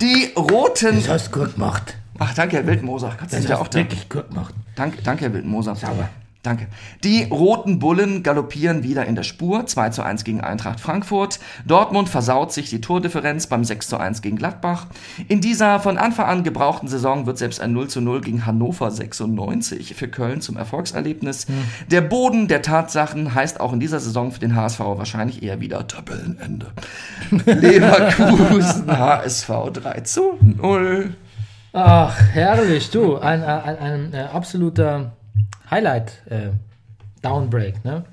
Die 0.00 0.32
roten. 0.36 0.94
Das 0.96 1.08
hast 1.08 1.34
du 1.34 1.40
gut 1.40 1.54
gemacht. 1.54 1.96
Ach, 2.20 2.32
danke, 2.34 2.56
Herr 2.58 2.66
Wildmoser. 2.66 3.16
Gott, 3.18 3.32
Das 3.32 3.44
ja 3.44 3.50
hast 3.50 3.60
auch 3.60 3.68
du 3.68 3.78
da. 3.78 3.84
wirklich 3.84 4.08
gut 4.08 4.28
gemacht. 4.28 4.54
Danke, 4.76 5.02
danke, 5.02 5.24
Herr 5.24 5.32
Wildmoser. 5.32 5.74
Sauber. 5.74 6.08
Danke. 6.42 6.68
Die 7.04 7.24
roten 7.24 7.78
Bullen 7.78 8.22
galoppieren 8.22 8.82
wieder 8.82 9.04
in 9.04 9.14
der 9.14 9.24
Spur. 9.24 9.66
2 9.66 9.90
zu 9.90 10.02
1 10.02 10.24
gegen 10.24 10.40
Eintracht 10.40 10.80
Frankfurt. 10.80 11.38
Dortmund 11.66 12.08
versaut 12.08 12.50
sich 12.50 12.70
die 12.70 12.80
Tordifferenz 12.80 13.46
beim 13.46 13.62
6 13.62 13.88
zu 13.88 13.98
1 13.98 14.22
gegen 14.22 14.36
Gladbach. 14.36 14.86
In 15.28 15.42
dieser 15.42 15.80
von 15.80 15.98
Anfang 15.98 16.26
an 16.26 16.42
gebrauchten 16.42 16.88
Saison 16.88 17.26
wird 17.26 17.36
selbst 17.36 17.60
ein 17.60 17.74
0 17.74 17.88
zu 17.88 18.00
0 18.00 18.22
gegen 18.22 18.46
Hannover 18.46 18.90
96 18.90 19.94
für 19.94 20.08
Köln 20.08 20.40
zum 20.40 20.56
Erfolgserlebnis. 20.56 21.46
Der 21.90 22.00
Boden 22.00 22.48
der 22.48 22.62
Tatsachen 22.62 23.34
heißt 23.34 23.60
auch 23.60 23.74
in 23.74 23.80
dieser 23.80 24.00
Saison 24.00 24.32
für 24.32 24.40
den 24.40 24.56
HSV 24.56 24.80
wahrscheinlich 24.80 25.42
eher 25.42 25.60
wieder 25.60 25.86
Tabellenende. 25.86 26.68
Leverkusen 27.30 28.86
HSV 28.90 29.48
3 29.74 30.00
zu 30.00 30.38
0. 30.40 31.14
Ach, 31.74 32.18
herrlich, 32.32 32.90
du. 32.90 33.18
Ein, 33.18 33.44
ein, 33.44 33.78
ein, 33.78 34.14
äh, 34.14 34.22
absoluter 34.32 35.12
Highlight 35.70 36.22
äh, 36.28 36.50
Downbreak, 37.22 37.84
ne? 37.84 38.04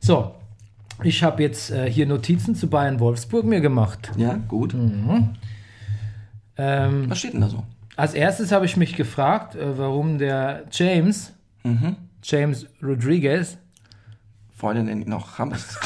So, 0.00 0.34
ich 1.02 1.22
habe 1.22 1.42
jetzt 1.42 1.70
äh, 1.70 1.90
hier 1.90 2.06
Notizen 2.06 2.54
zu 2.54 2.68
Bayern 2.68 3.00
Wolfsburg 3.00 3.44
mir 3.44 3.60
gemacht. 3.60 4.10
Ja, 4.16 4.34
gut. 4.48 4.74
Ähm, 6.56 7.10
Was 7.10 7.18
steht 7.18 7.34
denn 7.34 7.40
da 7.40 7.48
so? 7.48 7.64
als 7.96 8.14
erstes 8.14 8.50
habe 8.50 8.64
ich 8.64 8.76
mich 8.78 8.96
gefragt, 8.96 9.54
äh, 9.56 9.78
warum 9.78 10.18
der 10.18 10.64
James, 10.70 11.32
James 12.22 12.66
Rodriguez, 12.82 13.58
Freundin 14.56 14.88
ihn 14.88 15.08
noch 15.08 15.38
Hammes. 15.38 15.78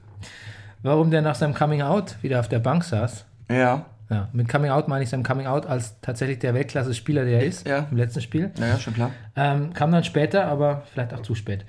warum 0.82 1.10
der 1.10 1.22
nach 1.22 1.34
seinem 1.34 1.54
Coming 1.54 1.82
Out 1.82 2.16
wieder 2.22 2.38
auf 2.40 2.48
der 2.48 2.60
Bank 2.60 2.84
saß. 2.84 3.24
ja. 3.48 3.86
Ja, 4.08 4.28
mit 4.32 4.48
Coming 4.48 4.70
Out 4.70 4.86
meine 4.88 5.02
ich 5.02 5.10
sein 5.10 5.22
Coming 5.24 5.46
Out 5.46 5.66
als 5.66 6.00
tatsächlich 6.00 6.38
der 6.38 6.54
Weltklasse-Spieler, 6.54 7.24
der 7.24 7.40
er 7.40 7.46
ist, 7.46 7.66
Ja. 7.66 7.86
im 7.90 7.96
letzten 7.96 8.20
Spiel. 8.20 8.52
Naja, 8.58 8.78
schon 8.78 8.94
klar. 8.94 9.10
Ähm, 9.34 9.72
kam 9.74 9.90
dann 9.90 10.04
später, 10.04 10.46
aber 10.46 10.82
vielleicht 10.92 11.12
auch 11.12 11.22
zu 11.22 11.34
spät. 11.34 11.64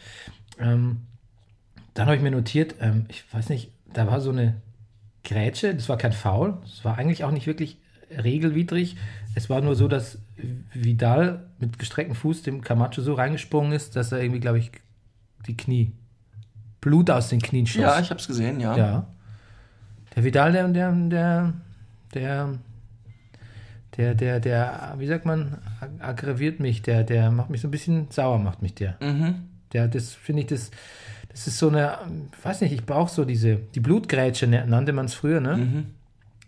Ähm, 0.60 1.01
dann 1.96 2.06
habe 2.06 2.15
ich 2.15 2.22
mir 2.22 2.29
notiert, 2.32 2.75
ähm, 2.79 3.06
ich 3.10 3.24
weiß 3.34 3.50
nicht, 3.50 3.72
da 3.91 4.06
war 4.06 4.22
so 4.22 4.29
eine 4.29 4.56
Grätsche, 5.24 5.74
das 5.74 5.89
war 5.89 5.98
kein 5.98 6.13
Foul, 6.13 6.58
das 6.62 6.86
war 6.86 6.98
eigentlich 6.98 7.24
auch 7.24 7.32
nicht 7.32 7.48
wirklich 7.48 7.77
regelwidrig. 8.12 8.98
Es 9.34 9.50
war 9.50 9.62
nur 9.62 9.75
so, 9.75 9.88
dass 9.88 10.20
Vidal 10.74 11.48
mit 11.60 11.79
gestrecktem 11.79 12.15
Fuß 12.15 12.44
dem 12.44 12.62
Camacho 12.62 13.01
so 13.01 13.13
reingesprungen 13.15 13.72
ist, 13.72 13.96
dass 13.96 14.12
er 14.12 14.22
irgendwie, 14.22 14.39
glaube 14.39 14.60
ich, 14.60 14.72
die 15.48 15.58
Knie, 15.58 15.91
Blut 16.82 17.10
aus 17.10 17.29
den 17.29 17.41
Knien 17.41 17.65
schoss. 17.65 17.82
Ja, 17.82 18.00
ich 18.00 18.12
hab's 18.12 18.27
gesehen, 18.27 18.60
ja. 18.60 18.77
Ja. 18.77 19.08
Der 20.15 20.24
Vidal, 20.24 20.51
der, 20.51 20.67
der, 20.70 20.91
der, 20.91 21.53
der, 22.14 22.50
der, 23.98 24.13
der, 24.15 24.39
der, 24.39 24.96
wie 24.98 25.08
sagt 25.08 25.26
man, 25.26 25.58
ag- 25.82 26.02
aggraviert 26.04 26.60
mich, 26.60 26.82
der, 26.82 27.04
der 27.04 27.32
macht 27.32 27.50
mich 27.50 27.62
so 27.62 27.67
ein 27.67 27.72
bisschen 27.72 28.08
sauer, 28.12 28.38
macht 28.39 28.62
mich 28.62 28.74
der. 28.76 28.96
Der, 29.74 29.88
das 29.88 30.13
finde 30.13 30.41
ich, 30.43 30.48
das, 30.48 30.72
das 31.30 31.48
ist 31.48 31.58
so 31.58 31.70
eine, 31.70 31.98
ich 32.38 32.46
weiß 32.46 32.62
nicht, 32.62 32.74
ich 32.74 32.86
brauche 32.86 33.12
so 33.12 33.26
diese, 33.26 33.56
die 33.76 33.80
Blutgrätsche 33.80 34.48
ne- 34.48 34.65
nannte 34.67 34.93
man 34.93 35.06
es 35.06 35.13
früher, 35.13 35.39
ne? 35.41 35.58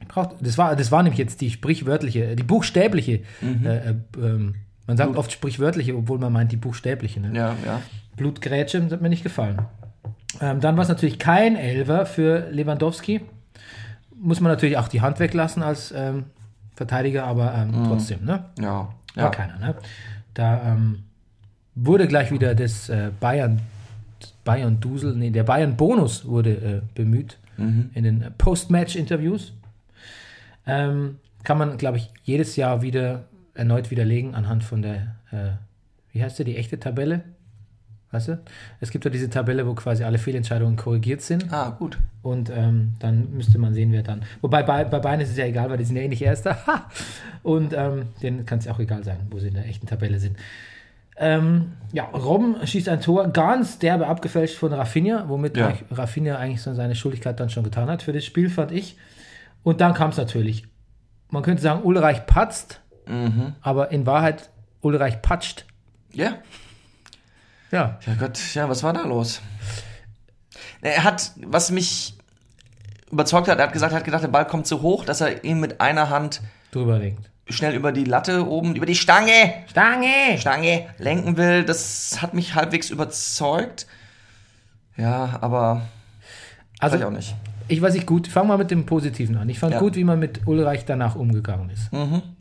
Ich 0.01 0.07
brauch, 0.07 0.33
das 0.39 0.57
war, 0.57 0.75
das 0.75 0.91
war 0.91 1.03
nämlich 1.03 1.19
jetzt 1.19 1.41
die 1.41 1.49
sprichwörtliche, 1.49 2.35
die 2.35 2.43
buchstäbliche, 2.43 3.21
äh, 3.65 3.89
äh, 3.91 3.95
ähm, 4.17 4.55
man 4.87 4.97
sagt 4.97 5.15
oft 5.17 5.31
sprichwörtliche, 5.31 5.95
obwohl 5.95 6.17
man 6.19 6.31
meint 6.33 6.51
die 6.51 6.57
buchstäbliche, 6.57 7.19
ne? 7.19 7.31
Ja, 7.35 7.55
ja. 7.65 7.81
Blutgrätsche, 8.15 8.83
hat 8.89 9.01
mir 9.01 9.09
nicht 9.09 9.23
gefallen. 9.23 9.59
Ähm, 10.41 10.61
dann 10.61 10.75
war 10.77 10.83
es 10.83 10.89
natürlich 10.89 11.19
kein 11.19 11.55
Elver 11.55 12.05
für 12.05 12.49
Lewandowski. 12.51 13.21
Muss 14.21 14.41
man 14.41 14.51
natürlich 14.51 14.77
auch 14.77 14.87
die 14.87 15.01
Hand 15.01 15.19
weglassen 15.19 15.63
als 15.63 15.93
ähm, 15.95 16.25
Verteidiger, 16.75 17.25
aber 17.25 17.53
ähm, 17.55 17.85
trotzdem, 17.87 18.25
ne? 18.25 18.45
Ja. 18.59 18.89
War 19.15 19.23
ja. 19.23 19.29
keiner, 19.29 19.57
ne? 19.59 19.75
Da 20.33 20.73
ähm, 20.73 21.03
wurde 21.75 22.07
gleich 22.07 22.31
wieder 22.31 22.55
das 22.55 22.89
äh, 22.89 23.11
Bayern 23.19 23.61
Bayern 24.43 24.79
Dusel, 24.79 25.15
nee, 25.15 25.29
der 25.29 25.43
Bayern 25.43 25.77
Bonus 25.77 26.25
wurde 26.25 26.51
äh, 26.51 26.81
bemüht 26.95 27.37
in 27.93 28.03
den 28.03 28.25
Post-Match-Interviews. 28.37 29.53
Ähm, 30.65 31.17
kann 31.43 31.57
man, 31.57 31.77
glaube 31.77 31.97
ich, 31.97 32.09
jedes 32.23 32.55
Jahr 32.55 32.81
wieder 32.81 33.25
erneut 33.53 33.91
widerlegen 33.91 34.35
anhand 34.35 34.63
von 34.63 34.81
der, 34.81 35.15
äh, 35.31 35.51
wie 36.13 36.23
heißt 36.23 36.39
der, 36.39 36.45
die 36.45 36.55
echte 36.57 36.79
Tabelle? 36.79 37.23
Weißt 38.11 38.27
du? 38.29 38.39
Es 38.79 38.89
gibt 38.89 39.05
ja 39.05 39.11
diese 39.11 39.29
Tabelle, 39.29 39.67
wo 39.67 39.75
quasi 39.75 40.03
alle 40.03 40.17
Fehlentscheidungen 40.17 40.75
korrigiert 40.77 41.21
sind. 41.21 41.53
Ah, 41.53 41.69
gut. 41.77 41.99
Und 42.23 42.49
ähm, 42.49 42.95
dann 42.99 43.31
müsste 43.35 43.59
man 43.59 43.73
sehen, 43.75 43.91
wer 43.91 44.01
dann. 44.01 44.23
Wobei 44.41 44.63
bei, 44.63 44.83
bei 44.83 44.97
Bayern 44.99 45.19
ist 45.21 45.29
es 45.29 45.37
ja 45.37 45.45
egal, 45.45 45.69
weil 45.69 45.77
die 45.77 45.85
sind 45.85 45.95
ja 45.95 46.01
eh 46.01 46.07
nicht 46.07 46.21
Erster. 46.23 46.57
Und 47.43 47.71
ähm, 47.73 48.07
denen 48.21 48.45
kann 48.47 48.59
es 48.59 48.65
ja 48.65 48.73
auch 48.73 48.79
egal 48.79 49.03
sein, 49.03 49.17
wo 49.29 49.37
sie 49.39 49.49
in 49.49 49.53
der 49.53 49.65
echten 49.67 49.85
Tabelle 49.85 50.19
sind. 50.19 50.37
Ähm, 51.17 51.73
ja, 51.93 52.05
Robben 52.05 52.55
schießt 52.65 52.89
ein 52.89 53.01
Tor, 53.01 53.27
ganz 53.27 53.77
derbe 53.77 54.07
abgefälscht 54.07 54.55
von 54.55 54.73
Rafinha, 54.73 55.25
womit 55.27 55.57
Ja. 55.57 55.67
eigentlich 55.67 55.83
Rafinha 55.95 56.37
eigentlich 56.37 56.61
so 56.61 56.73
seine 56.73 56.95
Schuldigkeit 56.95 57.39
dann 57.39 57.49
schon 57.49 57.63
getan 57.63 57.89
hat 57.89 58.01
für 58.01 58.13
das 58.13 58.25
Spiel, 58.25 58.49
fand 58.49 58.71
ich. 58.71 58.97
Und 59.63 59.81
dann 59.81 59.93
kam 59.93 60.09
es 60.11 60.17
natürlich. 60.17 60.65
Man 61.29 61.43
könnte 61.43 61.61
sagen, 61.61 61.83
Ulreich 61.83 62.25
patzt, 62.25 62.81
aber 63.61 63.91
in 63.91 64.05
Wahrheit 64.05 64.49
Ulreich 64.81 65.21
patscht. 65.21 65.65
Ja. 66.13 66.35
Ja, 67.71 67.99
Ja 68.05 68.13
Gott, 68.19 68.39
ja, 68.53 68.67
was 68.69 68.83
war 68.83 68.93
da 68.93 69.01
los? 69.03 69.41
Er 70.81 71.03
hat, 71.03 71.31
was 71.45 71.71
mich 71.71 72.15
überzeugt 73.11 73.47
hat, 73.47 73.57
er 73.59 73.65
hat 73.65 73.73
gesagt, 73.73 73.93
er 73.93 73.97
hat 73.97 74.05
gedacht, 74.05 74.23
der 74.23 74.27
Ball 74.29 74.45
kommt 74.47 74.65
zu 74.67 74.81
hoch, 74.81 75.03
dass 75.05 75.21
er 75.21 75.43
ihn 75.43 75.59
mit 75.59 75.81
einer 75.81 76.09
Hand 76.09 76.41
drüber 76.71 76.99
lenkt. 76.99 77.29
schnell 77.49 77.73
über 77.75 77.91
die 77.91 78.03
Latte 78.05 78.47
oben, 78.47 78.75
über 78.75 78.85
die 78.85 78.95
Stange, 78.95 79.63
Stange! 79.69 80.37
Stange 80.37 80.85
lenken 80.99 81.35
will. 81.37 81.63
Das 81.63 82.21
hat 82.21 82.33
mich 82.33 82.55
halbwegs 82.55 82.89
überzeugt. 82.91 83.87
Ja, 84.97 85.37
aber 85.41 85.81
Also, 86.79 86.97
ich 86.97 87.03
auch 87.03 87.09
nicht. 87.11 87.35
Ich 87.67 87.81
weiß 87.81 87.93
nicht 87.93 88.05
gut, 88.07 88.27
fangen 88.27 88.49
wir 88.49 88.57
mit 88.57 88.71
dem 88.71 88.85
Positiven 88.85 89.37
an. 89.37 89.47
Ich 89.49 89.59
fand 89.59 89.73
Ja. 89.73 89.79
gut, 89.79 89.95
wie 89.95 90.03
man 90.03 90.17
mit 90.19 90.47
Ulreich 90.47 90.85
danach 90.85 91.15
umgegangen 91.15 91.69
ist. 91.69 91.89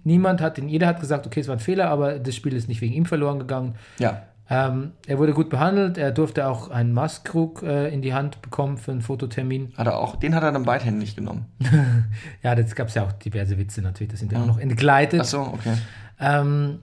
Niemand 0.05 0.41
hat 0.41 0.57
ihn, 0.59 0.69
jeder 0.69 0.87
hat 0.87 1.01
gesagt, 1.01 1.27
okay, 1.27 1.41
es 1.41 1.49
war 1.49 1.57
ein 1.57 1.61
Fehler, 1.61 1.89
aber 1.91 2.19
das 2.19 2.35
Spiel 2.35 2.55
ist 2.55 2.69
nicht 2.69 2.81
wegen 2.81 2.95
ihm 2.95 3.05
verloren 3.07 3.39
gegangen. 3.39 3.75
Ja. 3.99 4.23
Ähm, 4.51 4.93
er 5.07 5.19
wurde 5.19 5.35
gut 5.35 5.51
behandelt, 5.51 5.99
er 5.99 6.11
durfte 6.11 6.47
auch 6.49 6.71
einen 6.71 6.95
Maßkrug 6.95 7.63
äh, 7.63 7.89
in 7.93 8.01
die 8.01 8.15
Hand 8.15 8.41
bekommen 8.41 8.79
für 8.79 8.93
einen 8.93 9.03
Fototermin. 9.03 9.75
Hat 9.77 9.87
er 9.87 9.99
auch, 9.99 10.17
den 10.17 10.35
hat 10.35 10.43
er 10.43 10.53
dann 10.53 10.63
beidhändig 10.65 11.15
genommen. 11.17 11.47
Ja, 12.43 12.55
das 12.55 12.75
gab 12.75 12.89
es 12.89 12.95
ja 12.95 13.05
auch 13.05 13.13
diverse 13.13 13.59
Witze 13.59 13.83
natürlich, 13.83 14.11
das 14.13 14.21
sind 14.21 14.33
ja 14.33 14.41
auch 14.41 14.47
noch 14.47 14.59
entgleitet. 14.59 15.21
Ach 15.21 15.25
so, 15.27 15.41
okay. 15.41 15.75
Ähm, 16.19 16.79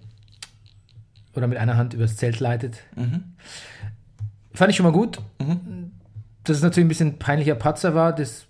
oder 1.35 1.47
mit 1.47 1.57
einer 1.57 1.75
Hand 1.75 1.93
übers 1.93 2.15
Zelt 2.17 2.39
leitet. 2.39 2.79
Mhm. 2.95 3.23
Fand 4.53 4.69
ich 4.69 4.77
schon 4.77 4.85
mal 4.85 4.93
gut. 4.93 5.19
Dass 6.43 6.57
es 6.57 6.63
natürlich 6.63 6.85
ein 6.85 6.89
bisschen 6.89 7.17
peinlicher 7.19 7.55
Patzer 7.55 7.95
war, 7.95 8.13
das 8.13 8.45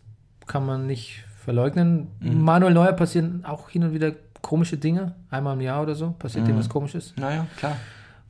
kann 0.46 0.66
man 0.66 0.86
nicht 0.86 1.24
verleugnen. 1.44 2.08
Mhm. 2.20 2.42
Manuel 2.42 2.74
Neuer 2.74 2.92
passieren 2.94 3.46
auch 3.46 3.70
hin 3.70 3.84
und 3.86 3.94
wieder 3.94 4.12
komische 4.42 4.78
Dinge. 4.78 5.16
Einmal 5.32 5.54
im 5.56 5.62
Jahr 5.62 5.82
oder 5.82 5.96
so 5.96 6.12
passiert 6.12 6.44
Mhm. 6.44 6.50
dem 6.50 6.58
was 6.60 6.70
Komisches. 6.70 7.14
Naja, 7.18 7.48
klar. 7.58 7.78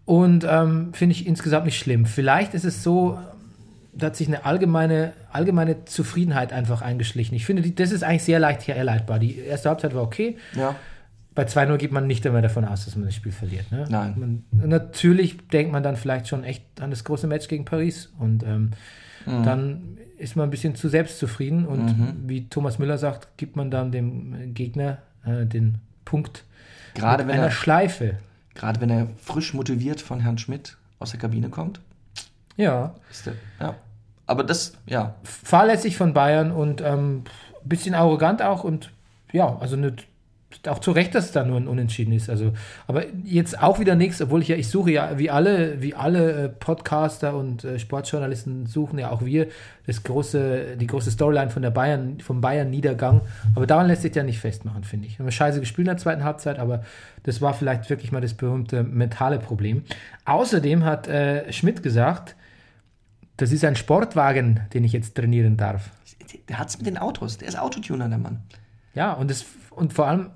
Und 0.06 0.46
ähm, 0.48 0.94
finde 0.94 1.14
ich 1.16 1.26
insgesamt 1.26 1.66
nicht 1.66 1.80
schlimm. 1.80 2.06
Vielleicht 2.06 2.54
ist 2.54 2.64
es 2.64 2.84
so, 2.84 3.18
da 3.94 4.08
hat 4.08 4.16
sich 4.16 4.28
eine 4.28 4.46
allgemeine, 4.46 5.14
allgemeine 5.32 5.86
Zufriedenheit 5.86 6.54
einfach 6.54 6.82
eingeschlichen. 6.82 7.36
Ich 7.36 7.46
finde, 7.46 7.62
die, 7.64 7.74
das 7.74 7.92
ist 7.92 8.04
eigentlich 8.04 8.24
sehr 8.24 8.40
leicht 8.40 8.68
herleitbar. 8.68 9.18
Die 9.20 9.40
erste 9.40 9.70
Halbzeit 9.70 9.96
war 9.96 10.04
okay. 10.04 10.38
Ja. 10.56 10.76
Bei 11.34 11.44
2-0 11.44 11.78
geht 11.78 11.92
man 11.92 12.08
nicht 12.08 12.26
immer 12.26 12.42
davon 12.42 12.64
aus, 12.66 12.86
dass 12.86 12.96
man 12.96 13.06
das 13.06 13.16
Spiel 13.16 13.32
verliert. 13.32 13.70
Ne? 13.72 13.86
Nein. 13.90 14.44
Man, 14.52 14.70
natürlich 14.70 15.38
denkt 15.50 15.72
man 15.72 15.82
dann 15.84 15.96
vielleicht 15.98 16.28
schon 16.28 16.44
echt 16.44 16.64
an 16.80 16.92
das 16.92 17.04
große 17.04 17.28
Match 17.28 17.48
gegen 17.48 17.66
Paris 17.66 18.12
und 18.20 18.44
ähm, 18.44 18.72
Mhm. 19.28 19.44
dann 19.44 19.98
ist 20.20 20.36
man 20.36 20.48
ein 20.48 20.52
bisschen 20.52 20.76
zu 20.76 20.88
selbstzufrieden 20.88 21.66
und 21.66 22.30
wie 22.30 22.48
Thomas 22.48 22.78
Müller 22.78 23.00
sagt, 23.00 23.38
gibt 23.38 23.56
man 23.56 23.72
dann 23.72 23.92
dem 23.92 24.54
Gegner 24.54 25.00
äh, 25.26 25.48
den 25.48 25.80
Punkt 26.06 26.44
Gerade 26.94 27.24
mit 27.24 27.34
wenn 27.34 27.40
einer 27.40 27.48
er, 27.50 27.52
Schleife. 27.52 28.18
Gerade 28.56 28.82
wenn 28.82 28.90
er 28.90 29.08
frisch 29.22 29.54
motiviert 29.54 30.02
von 30.02 30.20
Herrn 30.20 30.38
Schmidt 30.38 30.78
aus 31.00 31.12
der 31.12 31.20
Kabine 31.20 31.50
kommt. 31.50 31.80
Ja, 32.58 32.96
Ist 33.12 33.26
der, 33.28 33.34
ja. 33.60 33.76
Aber 34.26 34.44
das, 34.44 34.74
ja, 34.88 35.16
fahrlässig 35.24 35.98
von 35.98 36.14
Bayern 36.14 36.52
und 36.52 36.82
ähm, 36.82 37.26
bisschen 37.64 37.94
arrogant 37.94 38.42
auch 38.42 38.64
und 38.64 38.92
ja, 39.32 39.58
also 39.60 39.76
nicht, 39.76 40.08
auch 40.68 40.80
zu 40.80 40.92
Recht, 40.92 41.14
dass 41.16 41.26
es 41.26 41.32
da 41.32 41.44
nur 41.44 41.58
ein 41.58 41.68
Unentschieden 41.68 42.14
ist. 42.14 42.30
Also, 42.30 42.54
aber 42.88 43.04
jetzt 43.24 43.62
auch 43.62 43.80
wieder 43.80 43.96
nichts, 43.96 44.22
obwohl 44.22 44.42
ich 44.42 44.48
ja, 44.48 44.56
ich 44.56 44.70
suche 44.70 44.92
ja, 44.92 45.18
wie 45.18 45.30
alle, 45.30 45.82
wie 45.82 45.96
alle 45.96 46.32
äh, 46.32 46.50
Podcaster 46.50 47.36
und 47.36 47.64
äh, 47.64 47.80
Sportjournalisten 47.80 48.66
suchen 48.66 49.00
ja 49.00 49.12
auch 49.12 49.24
wir 49.24 49.48
das 49.86 50.04
große, 50.04 50.78
die 50.78 50.88
große 50.88 51.12
Storyline 51.12 51.50
von 51.50 51.62
der 51.62 51.70
Bayern, 51.70 52.20
vom 52.20 52.42
Bayern-Niedergang. 52.42 53.22
Aber 53.56 53.68
daran 53.68 53.88
lässt 53.88 54.02
sich 54.02 54.16
ja 54.16 54.24
nicht 54.24 54.40
festmachen, 54.40 54.84
finde 54.84 55.08
ich. 55.08 55.20
Wir 55.20 55.26
haben 55.26 55.32
scheiße 55.32 55.60
gespielt 55.60 55.88
in 55.88 55.94
der 55.94 55.98
zweiten 55.98 56.24
Halbzeit, 56.24 56.60
aber 56.60 56.84
das 57.24 57.42
war 57.42 57.54
vielleicht 57.54 57.90
wirklich 57.90 58.12
mal 58.12 58.22
das 58.22 58.34
berühmte 58.34 58.84
mentale 58.84 59.40
Problem. 59.40 59.84
Außerdem 60.26 60.84
hat 60.84 61.08
äh, 61.08 61.52
Schmidt 61.54 61.84
gesagt, 61.84 62.36
das 63.38 63.52
ist 63.52 63.66
ein 63.66 63.76
Sportwagen, 63.76 64.62
den 64.74 64.84
ich 64.84 64.94
jetzt 64.94 65.16
trainieren 65.16 65.58
darf. 65.58 65.90
der 66.48 66.60
hat's 66.60 66.78
mit 66.78 66.88
den 66.88 66.98
Autos. 66.98 67.38
Der 67.38 67.48
ist 67.48 67.60
Autotuner, 67.60 68.08
der 68.08 68.18
Mann. 68.18 68.40
Ja, 68.94 69.14
und, 69.14 69.30
das, 69.30 69.46
und 69.72 69.94
vor 69.94 70.08
allem, 70.08 70.30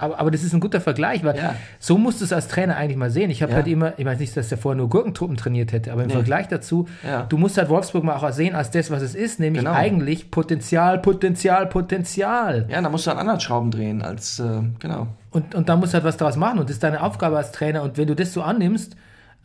aber, 0.00 0.18
aber 0.18 0.30
das 0.30 0.42
ist 0.42 0.52
ein 0.54 0.60
guter 0.60 0.80
Vergleich, 0.80 1.24
weil 1.24 1.36
Ja. 1.36 1.54
so 1.78 1.98
musst 1.98 2.20
du 2.20 2.24
es 2.24 2.32
als 2.32 2.48
Trainer 2.48 2.76
eigentlich 2.76 2.96
mal 2.96 3.10
sehen. 3.10 3.30
Ich 3.30 3.42
habe 3.42 3.52
Ja. 3.52 3.56
halt 3.58 3.66
immer, 3.68 3.92
ich 3.98 4.04
weiß 4.04 4.18
nicht, 4.18 4.36
dass 4.36 4.48
der 4.48 4.58
vorher 4.58 4.76
nur 4.76 4.88
Gurkentruppen 4.88 5.36
trainiert 5.36 5.72
hätte, 5.72 5.92
aber 5.92 6.02
im 6.02 6.08
Nee. 6.08 6.14
Vergleich 6.14 6.48
dazu, 6.48 6.86
Ja. 7.06 7.22
du 7.28 7.36
musst 7.38 7.58
halt 7.58 7.68
Wolfsburg 7.68 8.04
mal 8.04 8.16
auch 8.16 8.32
sehen 8.32 8.54
als 8.54 8.70
das, 8.70 8.90
was 8.90 9.02
es 9.02 9.14
ist, 9.14 9.40
nämlich 9.40 9.62
Genau. 9.64 9.74
eigentlich 9.76 10.30
Potenzial, 10.30 10.98
Potenzial, 10.98 11.66
Potenzial. 11.66 12.66
Ja, 12.70 12.80
da 12.80 12.88
musst 12.88 13.06
du 13.06 13.10
an 13.10 13.18
anderen 13.18 13.40
Schrauben 13.40 13.70
drehen 13.70 14.02
als, 14.02 14.38
äh, 14.38 14.60
genau. 14.78 15.08
Und, 15.30 15.54
und 15.54 15.68
da 15.68 15.76
musst 15.76 15.92
du 15.92 15.96
halt 15.96 16.04
was 16.04 16.16
draus 16.16 16.36
machen 16.36 16.58
und 16.58 16.68
das 16.68 16.76
ist 16.76 16.82
deine 16.82 17.02
Aufgabe 17.02 17.36
als 17.36 17.52
Trainer. 17.52 17.82
Und 17.82 17.98
wenn 17.98 18.06
du 18.08 18.14
das 18.16 18.32
so 18.32 18.42
annimmst, 18.42 18.96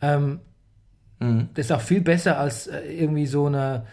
ähm, 0.02 0.40
Mhm. 1.20 1.48
das 1.54 1.66
ist 1.66 1.72
auch 1.72 1.80
viel 1.80 2.00
besser 2.00 2.38
als 2.38 2.66
äh, 2.66 2.80
irgendwie 2.90 3.26
so 3.26 3.46
eine 3.46 3.84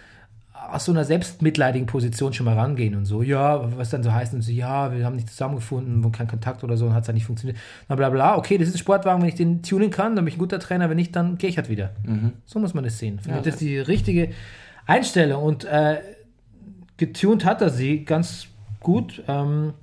aus 0.69 0.85
so 0.85 0.91
einer 0.91 1.03
selbstmitleidigen 1.03 1.87
Position 1.87 2.33
schon 2.33 2.45
mal 2.45 2.57
rangehen 2.57 2.95
und 2.95 3.05
so, 3.05 3.23
ja, 3.23 3.77
was 3.77 3.89
dann 3.89 4.03
so 4.03 4.13
heißt 4.13 4.33
und 4.33 4.41
so, 4.41 4.51
ja, 4.51 4.93
wir 4.93 5.05
haben 5.05 5.15
nicht 5.15 5.29
zusammengefunden, 5.29 6.03
und 6.03 6.11
kein 6.11 6.27
Kontakt 6.27 6.63
oder 6.63 6.77
so 6.77 6.85
und 6.85 6.93
hat 6.93 7.03
es 7.03 7.07
halt 7.07 7.15
nicht 7.15 7.25
funktioniert. 7.25 7.57
Na 7.89 7.95
bla 7.95 8.09
bla, 8.09 8.37
okay, 8.37 8.57
das 8.57 8.67
ist 8.67 8.75
ein 8.75 8.79
Sportwagen, 8.79 9.21
wenn 9.21 9.29
ich 9.29 9.35
den 9.35 9.63
tunen 9.63 9.89
kann, 9.89 10.15
dann 10.15 10.25
bin 10.25 10.29
ich 10.29 10.37
ein 10.37 10.39
guter 10.39 10.59
Trainer, 10.59 10.89
wenn 10.89 10.97
nicht, 10.97 11.15
dann 11.15 11.37
gehe 11.37 11.49
ich 11.49 11.57
halt 11.57 11.69
wieder. 11.69 11.91
So 12.45 12.59
muss 12.59 12.73
man 12.73 12.83
das 12.83 12.99
sehen. 12.99 13.19
Ich, 13.25 13.31
das 13.31 13.47
ist 13.47 13.61
die 13.61 13.79
richtige 13.79 14.29
Einstellung 14.85 15.43
und 15.43 15.65
äh, 15.65 15.99
getunt 16.97 17.43
hat 17.45 17.61
er 17.61 17.69
sie 17.69 18.05
ganz 18.05 18.47
gut. 18.79 19.23
Ähm, 19.27 19.73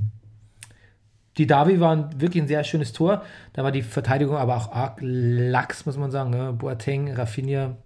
die 1.38 1.46
Davi 1.46 1.80
waren 1.80 2.20
wirklich 2.20 2.42
ein 2.42 2.48
sehr 2.48 2.64
schönes 2.64 2.92
Tor. 2.92 3.22
Da 3.52 3.62
war 3.62 3.72
die 3.72 3.82
Verteidigung 3.82 4.36
aber 4.36 4.56
auch 4.56 4.72
arg 4.72 4.98
lax, 5.00 5.86
muss 5.86 5.96
man 5.96 6.10
sagen. 6.10 6.30
Ne? 6.30 6.52
Boateng, 6.52 7.12
Rafinha, 7.12 7.76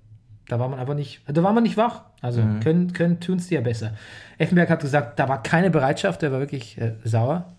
da 0.49 0.59
war 0.59 0.69
man 0.69 0.79
einfach 0.79 0.95
nicht, 0.95 1.23
da 1.27 1.43
war 1.43 1.53
man 1.53 1.63
nicht 1.63 1.77
wach. 1.77 2.05
Also 2.23 2.41
können, 2.63 2.93
können 2.93 3.19
tun 3.21 3.39
es 3.39 3.49
die 3.49 3.55
ja 3.57 3.61
besser. 3.61 3.95
Effenberg 4.39 4.71
hat 4.71 4.81
gesagt, 4.81 5.19
da 5.19 5.29
war 5.29 5.43
keine 5.43 5.71
Bereitschaft, 5.71 6.23
der 6.23 6.31
war 6.31 6.39
wirklich 6.39 6.81
äh, 6.81 6.95
sauer. 7.05 7.57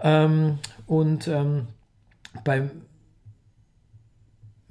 Ähm, 0.00 0.58
und 0.86 1.28
ähm, 1.28 1.68
beim 2.44 2.70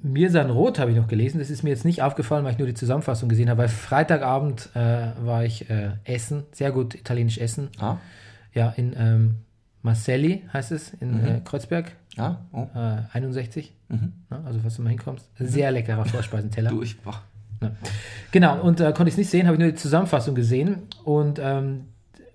Mirsan 0.04 0.50
Roth 0.50 0.80
habe 0.80 0.92
ich 0.92 0.98
noch 0.98 1.08
gelesen. 1.08 1.40
Das 1.40 1.50
ist 1.50 1.64
mir 1.64 1.70
jetzt 1.70 1.86
nicht 1.86 2.02
aufgefallen, 2.02 2.44
weil 2.44 2.52
ich 2.52 2.58
nur 2.58 2.68
die 2.68 2.74
Zusammenfassung 2.74 3.30
gesehen 3.30 3.50
habe. 3.50 3.60
Weil 3.60 3.70
Freitagabend 3.70 4.70
äh, 4.74 5.12
war 5.24 5.46
ich 5.46 5.70
äh, 5.70 5.92
essen, 6.04 6.44
sehr 6.52 6.72
gut 6.72 6.94
italienisch 6.96 7.38
essen. 7.38 7.70
Ah, 7.80 7.98
Ja, 8.54 8.74
in 8.76 8.94
ähm, 8.98 9.36
Marcelli 9.82 10.44
heißt 10.52 10.72
es, 10.72 10.94
in 10.96 11.26
äh, 11.26 11.42
Kreuzberg, 11.46 11.96
ja, 12.18 12.46
oh. 12.52 12.68
äh, 12.76 13.04
61. 13.14 13.74
Ne, 14.30 14.44
also, 14.46 14.60
falls 14.60 14.76
du 14.76 14.82
mal 14.82 14.90
hinkommst. 14.90 15.30
Sehr 15.38 15.72
leckerer 15.72 16.06
Vorspeisenteller. 16.06 16.70
Du, 16.70 16.82
ich, 16.82 17.00
boah. 17.00 17.22
Genau, 18.32 18.62
und 18.62 18.80
äh, 18.80 18.86
konnte 18.93 19.10
ich 19.10 19.13
es 19.13 19.17
nicht 19.17 19.30
sehen, 19.30 19.47
habe 19.47 19.56
ich 19.56 19.60
nur 19.60 19.69
die 19.69 19.76
Zusammenfassung 19.76 20.36
gesehen. 20.36 20.84
Und 21.04 21.39
ähm, 21.39 21.86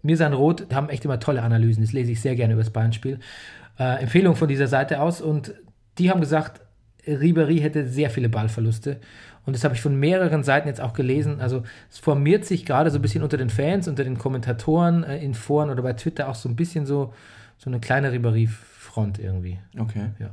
Mirsan 0.02 0.32
Roth 0.32 0.72
haben 0.72 0.88
echt 0.88 1.04
immer 1.04 1.18
tolle 1.18 1.42
Analysen. 1.42 1.82
Das 1.82 1.92
lese 1.92 2.12
ich 2.12 2.20
sehr 2.20 2.36
gerne 2.36 2.54
über 2.54 2.62
das 2.62 2.72
Bayern-Spiel. 2.72 3.18
Äh, 3.78 4.02
Empfehlung 4.02 4.36
von 4.36 4.48
dieser 4.48 4.68
Seite 4.68 5.00
aus. 5.00 5.20
Und 5.20 5.54
die 5.98 6.10
haben 6.10 6.20
gesagt, 6.20 6.60
Ribery 7.06 7.58
hätte 7.58 7.86
sehr 7.86 8.10
viele 8.10 8.28
Ballverluste. 8.28 9.00
Und 9.44 9.54
das 9.54 9.62
habe 9.62 9.74
ich 9.74 9.80
von 9.80 9.94
mehreren 9.98 10.42
Seiten 10.42 10.66
jetzt 10.66 10.80
auch 10.80 10.92
gelesen. 10.92 11.40
Also 11.40 11.62
es 11.90 11.98
formiert 11.98 12.44
sich 12.44 12.66
gerade 12.66 12.90
so 12.90 12.98
ein 12.98 13.02
bisschen 13.02 13.22
unter 13.22 13.36
den 13.36 13.48
Fans, 13.48 13.86
unter 13.86 14.02
den 14.02 14.18
Kommentatoren 14.18 15.04
äh, 15.04 15.18
in 15.18 15.34
Foren 15.34 15.70
oder 15.70 15.82
bei 15.82 15.92
Twitter 15.92 16.28
auch 16.28 16.34
so 16.34 16.48
ein 16.48 16.56
bisschen 16.56 16.84
so, 16.84 17.14
so 17.56 17.70
eine 17.70 17.78
kleine 17.78 18.12
Ribery-Front 18.12 19.18
irgendwie. 19.18 19.58
Okay. 19.78 20.10
Ja. 20.18 20.30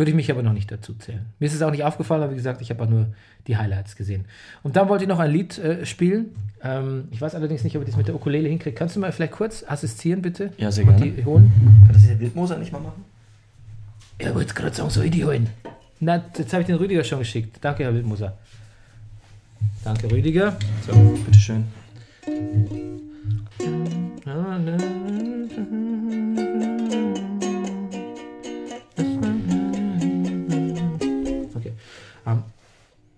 Würde 0.00 0.12
ich 0.12 0.16
mich 0.16 0.30
aber 0.30 0.42
noch 0.42 0.54
nicht 0.54 0.72
dazu 0.72 0.94
zählen. 0.94 1.26
Mir 1.38 1.44
ist 1.44 1.52
es 1.52 1.60
auch 1.60 1.70
nicht 1.70 1.84
aufgefallen, 1.84 2.22
aber 2.22 2.32
wie 2.32 2.36
gesagt, 2.36 2.62
ich 2.62 2.70
habe 2.70 2.82
auch 2.82 2.88
nur 2.88 3.08
die 3.46 3.58
Highlights 3.58 3.96
gesehen. 3.96 4.24
Und 4.62 4.76
dann 4.76 4.88
wollte 4.88 5.04
ich 5.04 5.08
noch 5.08 5.18
ein 5.18 5.30
Lied 5.30 5.58
äh, 5.58 5.84
spielen. 5.84 6.30
Ähm, 6.62 7.08
ich 7.10 7.20
weiß 7.20 7.34
allerdings 7.34 7.64
nicht, 7.64 7.76
ob 7.76 7.82
ich 7.82 7.88
das 7.90 7.98
mit 7.98 8.08
der 8.08 8.14
Ukulele 8.14 8.48
hinkriege. 8.48 8.74
Kannst 8.74 8.96
du 8.96 9.00
mal 9.00 9.12
vielleicht 9.12 9.34
kurz 9.34 9.62
assistieren, 9.62 10.22
bitte? 10.22 10.54
Ja, 10.56 10.70
sehr 10.72 10.86
Und 10.88 10.96
gerne. 10.96 11.12
die 11.12 11.22
holen? 11.22 11.52
Kann 11.84 11.92
das 11.92 12.06
der 12.06 12.18
Wildmoser 12.18 12.56
nicht 12.56 12.72
mal 12.72 12.80
machen? 12.80 13.04
Er 14.16 14.34
wollte 14.34 14.54
gerade 14.54 14.74
sagen, 14.74 14.88
soll 14.88 15.04
ich 15.04 15.10
die 15.10 15.22
holen? 15.22 15.50
Na, 16.00 16.24
jetzt 16.38 16.50
habe 16.54 16.62
ich 16.62 16.66
den 16.66 16.76
Rüdiger 16.76 17.04
schon 17.04 17.18
geschickt. 17.18 17.58
Danke, 17.60 17.82
Herr 17.82 17.92
Wildmoser. 17.92 18.38
Danke, 19.84 20.10
Rüdiger. 20.10 20.56
So. 20.86 20.94
Bitteschön. 21.26 21.64
Okay. 23.58 25.39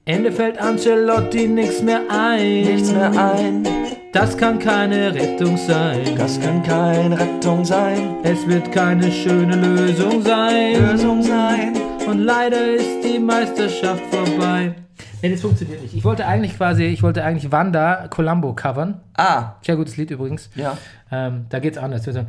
Ende 0.04 0.32
fällt 0.32 0.58
Ancelotti 0.60 1.46
nichts 1.46 1.80
mehr 1.82 2.00
ein. 2.10 2.62
Nichts 2.64 2.92
mehr 2.92 3.12
ein, 3.34 3.66
Das 4.12 4.36
kann 4.36 4.58
keine 4.58 5.14
Rettung 5.14 5.56
sein. 5.56 6.00
das 6.16 6.40
kann 6.40 6.62
keine 6.62 7.18
Rettung 7.18 7.64
sein. 7.64 8.16
Es 8.24 8.46
wird 8.48 8.72
keine 8.72 9.10
schöne 9.12 9.54
Lösung 9.56 10.20
sein. 10.22 10.74
Lösung 10.90 11.22
sein. 11.22 11.74
Und 12.06 12.18
leider 12.18 12.72
ist 12.74 13.00
die 13.04 13.18
Meisterschaft 13.20 14.02
vorbei. 14.10 14.74
Nee, 15.22 15.30
das 15.30 15.40
funktioniert 15.40 15.80
nicht. 15.82 15.94
Ich 15.94 16.04
wollte 16.04 16.26
eigentlich 16.26 16.56
quasi, 16.56 16.84
ich 16.86 17.02
wollte 17.04 17.22
eigentlich 17.24 17.52
Wanda 17.52 18.08
Columbo 18.08 18.54
covern. 18.54 19.00
Ah, 19.16 19.52
Sehr 19.62 19.76
gutes 19.76 19.96
Lied 19.96 20.10
übrigens. 20.10 20.50
ja. 20.56 20.76
Ähm, 21.12 21.46
da 21.48 21.60
geht's 21.60 21.78
anders. 21.78 22.02
Sagen, 22.04 22.26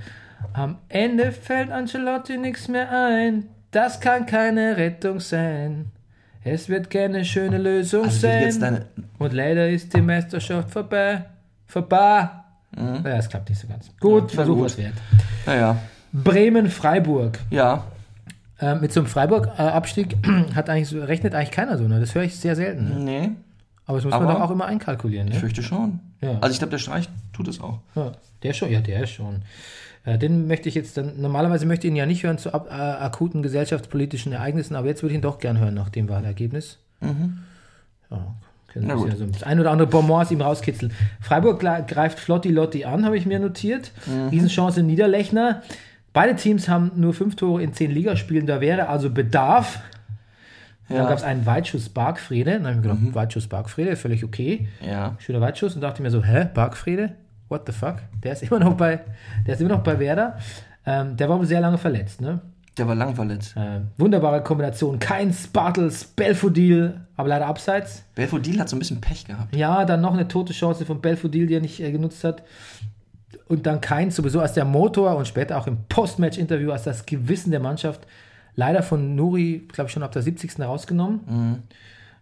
Am 0.54 0.78
Ende 0.90 1.32
fällt 1.32 1.72
Ancelotti 1.72 2.38
nichts 2.38 2.68
mehr 2.68 2.92
ein. 2.92 3.48
Das 3.72 4.00
kann 4.00 4.28
keine 4.28 4.78
Rettung 4.78 5.20
sein. 5.20 5.86
Es 6.46 6.68
wird 6.70 6.90
keine 6.90 7.24
schöne 7.26 7.58
Lösung 7.58 8.04
Also 8.06 8.20
sein. 8.28 8.86
Und 9.20 9.34
leider 9.34 9.70
ist 9.70 9.94
die 9.96 10.02
Meisterschaft 10.02 10.72
vorbei. 10.72 11.26
Vorbei. 11.68 12.30
Ja, 12.76 13.00
das 13.04 13.30
klappt 13.30 13.50
nicht 13.50 13.62
so 13.62 13.68
ganz. 13.68 13.90
Gut, 14.00 14.32
Versuch 14.32 14.56
gut. 14.56 14.66
was 14.66 14.78
wert. 14.78 14.94
Naja. 15.46 15.78
Bremen-Freiburg. 16.12 17.40
Ja. 17.50 17.86
Äh, 18.60 18.76
mit 18.76 18.92
so 18.92 19.00
einem 19.00 19.08
Freiburg-Abstieg 19.08 20.18
hat 20.56 20.70
eigentlich 20.70 20.94
rechnet 21.08 21.36
eigentlich 21.36 21.52
keiner 21.52 21.78
so. 21.78 21.88
Ne? 21.88 22.00
Das 22.00 22.14
höre 22.16 22.24
ich 22.24 22.36
sehr 22.36 22.56
selten. 22.56 22.90
Ne? 22.90 22.96
Nee, 23.04 23.32
Aber 23.86 23.98
das 23.98 24.06
muss 24.06 24.12
man 24.12 24.24
Aber- 24.24 24.34
doch 24.34 24.42
auch 24.42 24.52
immer 24.52 24.66
einkalkulieren. 24.66 25.28
ich 25.28 25.36
Ne? 25.36 25.40
fürchte 25.40 25.64
schon. 25.64 26.00
Ja. 26.22 26.38
Also 26.42 26.52
ich 26.54 26.58
glaube, 26.60 26.72
der 26.72 26.78
Streich 26.80 27.10
tut 27.34 27.48
es 27.48 27.60
auch. 27.62 27.80
Ja, 27.96 28.12
der 28.44 28.54
schon, 28.54 28.72
ja, 28.72 28.82
der 28.82 29.06
schon. 29.08 29.44
Äh, 30.06 30.18
den 30.18 30.48
möchte 30.48 30.68
ich 30.70 30.76
jetzt 30.76 30.98
dann, 30.98 31.22
normalerweise 31.22 31.66
möchte 31.66 31.88
ich 31.88 31.92
ihn 31.92 31.98
ja 31.98 32.06
nicht 32.06 32.24
hören 32.24 32.38
zu 32.38 32.54
ab, 32.54 32.68
äh, 32.70 32.74
akuten 32.74 33.42
gesellschaftspolitischen 33.42 34.34
Ereignissen, 34.34 34.76
aber 34.76 34.88
jetzt 34.88 35.02
würde 35.02 35.14
ich 35.14 35.18
ihn 35.18 35.22
doch 35.22 35.40
gern 35.40 35.60
hören 35.60 35.74
nach 35.74 35.90
dem 35.90 36.10
Wahlergebnis. 36.10 36.78
Ja, 37.02 37.10
können 38.68 38.88
Na 38.88 38.96
ja 38.96 39.16
so 39.16 39.26
das 39.26 39.44
ein 39.44 39.60
oder 39.60 39.72
andere 39.72 39.88
Bonbon 39.88 40.22
aus 40.22 40.32
ihm 40.32 40.42
rauskitzeln. 40.42 40.92
Freiburg 41.22 41.60
greift 41.60 42.20
Flotti 42.20 42.50
Lotti 42.50 42.86
an, 42.86 43.06
habe 43.06 43.18
ich 43.18 43.26
mir 43.26 43.40
notiert. 43.40 43.92
Mhm. 44.06 44.30
Riesenchance 44.30 44.84
Niederlechner. 44.84 45.62
Beide 46.12 46.36
Teams 46.36 46.68
haben 46.70 46.92
nur 46.96 47.14
fünf 47.14 47.36
Tore 47.36 47.64
in 47.64 47.74
zehn 47.74 47.92
Ligaspielen, 47.92 48.46
da 48.46 48.62
wäre 48.62 48.88
also 48.90 49.10
Bedarf. 49.10 49.80
Dann 50.90 50.98
Ja. 50.98 51.04
Mhm. 51.04 51.08
gab 51.10 51.18
es 51.18 51.24
einen 51.24 51.46
Weitschuss 51.46 51.90
Bargfrede. 51.90 52.52
Dann 52.52 52.66
habe 52.68 52.76
ich 52.76 52.82
mir 52.84 52.96
gedacht, 52.96 53.16
Weitschuss 53.16 53.48
Bargfrede, 53.48 53.96
völlig 53.96 54.24
okay. 54.24 54.68
Ja. 54.86 55.16
Schöner 55.20 55.40
Weitschuss 55.42 55.76
und 55.76 55.82
dachte 55.82 56.02
mir 56.02 56.12
so, 56.12 56.24
hä, 56.24 56.48
Bargfrede? 56.54 57.14
What 57.50 57.64
the 57.68 57.72
fuck? 57.72 57.98
Der 58.24 58.34
ist 58.34 58.44
immer 58.44 58.60
noch 58.60 58.76
bei, 58.76 59.02
der 59.46 59.56
ist 59.56 59.62
immer 59.62 59.72
noch 59.72 59.84
bei 59.84 60.00
Werder. 60.00 60.38
Ähm, 60.86 61.16
der 61.16 61.30
war 61.30 61.44
sehr 61.46 61.62
lange 61.62 61.78
verletzt, 61.78 62.22
ne? 62.22 62.42
Der 62.78 62.88
war 62.88 62.96
lang 62.96 63.14
verletzt. 63.14 63.56
Äh, 63.56 63.82
wunderbare 63.98 64.42
Kombination. 64.42 64.98
Kein 64.98 65.36
Bartels, 65.54 66.06
Belfodil, 66.06 67.02
aber 67.16 67.30
leider 67.30 67.46
abseits. 67.46 68.04
Belfodil 68.16 68.60
hat 68.60 68.68
so 68.68 68.76
ein 68.76 68.80
bisschen 68.80 69.00
Pech 69.00 69.26
gehabt. 69.26 69.56
Ja, 69.56 69.86
dann 69.86 70.02
noch 70.02 70.14
eine 70.14 70.28
tote 70.28 70.54
Chance 70.54 70.86
von 70.86 71.00
Belfodil, 71.00 71.46
die 71.46 71.54
er 71.56 71.62
nicht 71.62 71.80
äh, 71.80 71.92
genutzt 71.92 72.24
hat. 72.24 72.44
Und 73.48 73.68
dann 73.68 73.80
kein 73.82 74.10
sowieso 74.10 74.40
als 74.40 74.54
der 74.54 74.66
Motor 74.66 75.16
und 75.16 75.28
später 75.28 75.58
auch 75.58 75.68
im 75.68 75.78
Postmatch-Interview 75.88 76.72
als 76.72 76.84
das 76.84 77.06
Gewissen 77.06 77.52
der 77.52 77.60
Mannschaft. 77.60 78.08
Leider 78.56 78.82
von 78.82 79.16
Nuri, 79.16 79.68
glaube 79.72 79.88
ich, 79.88 79.94
schon 79.94 80.04
ab 80.04 80.12
der 80.12 80.22
70. 80.22 80.60
rausgenommen. 80.60 81.64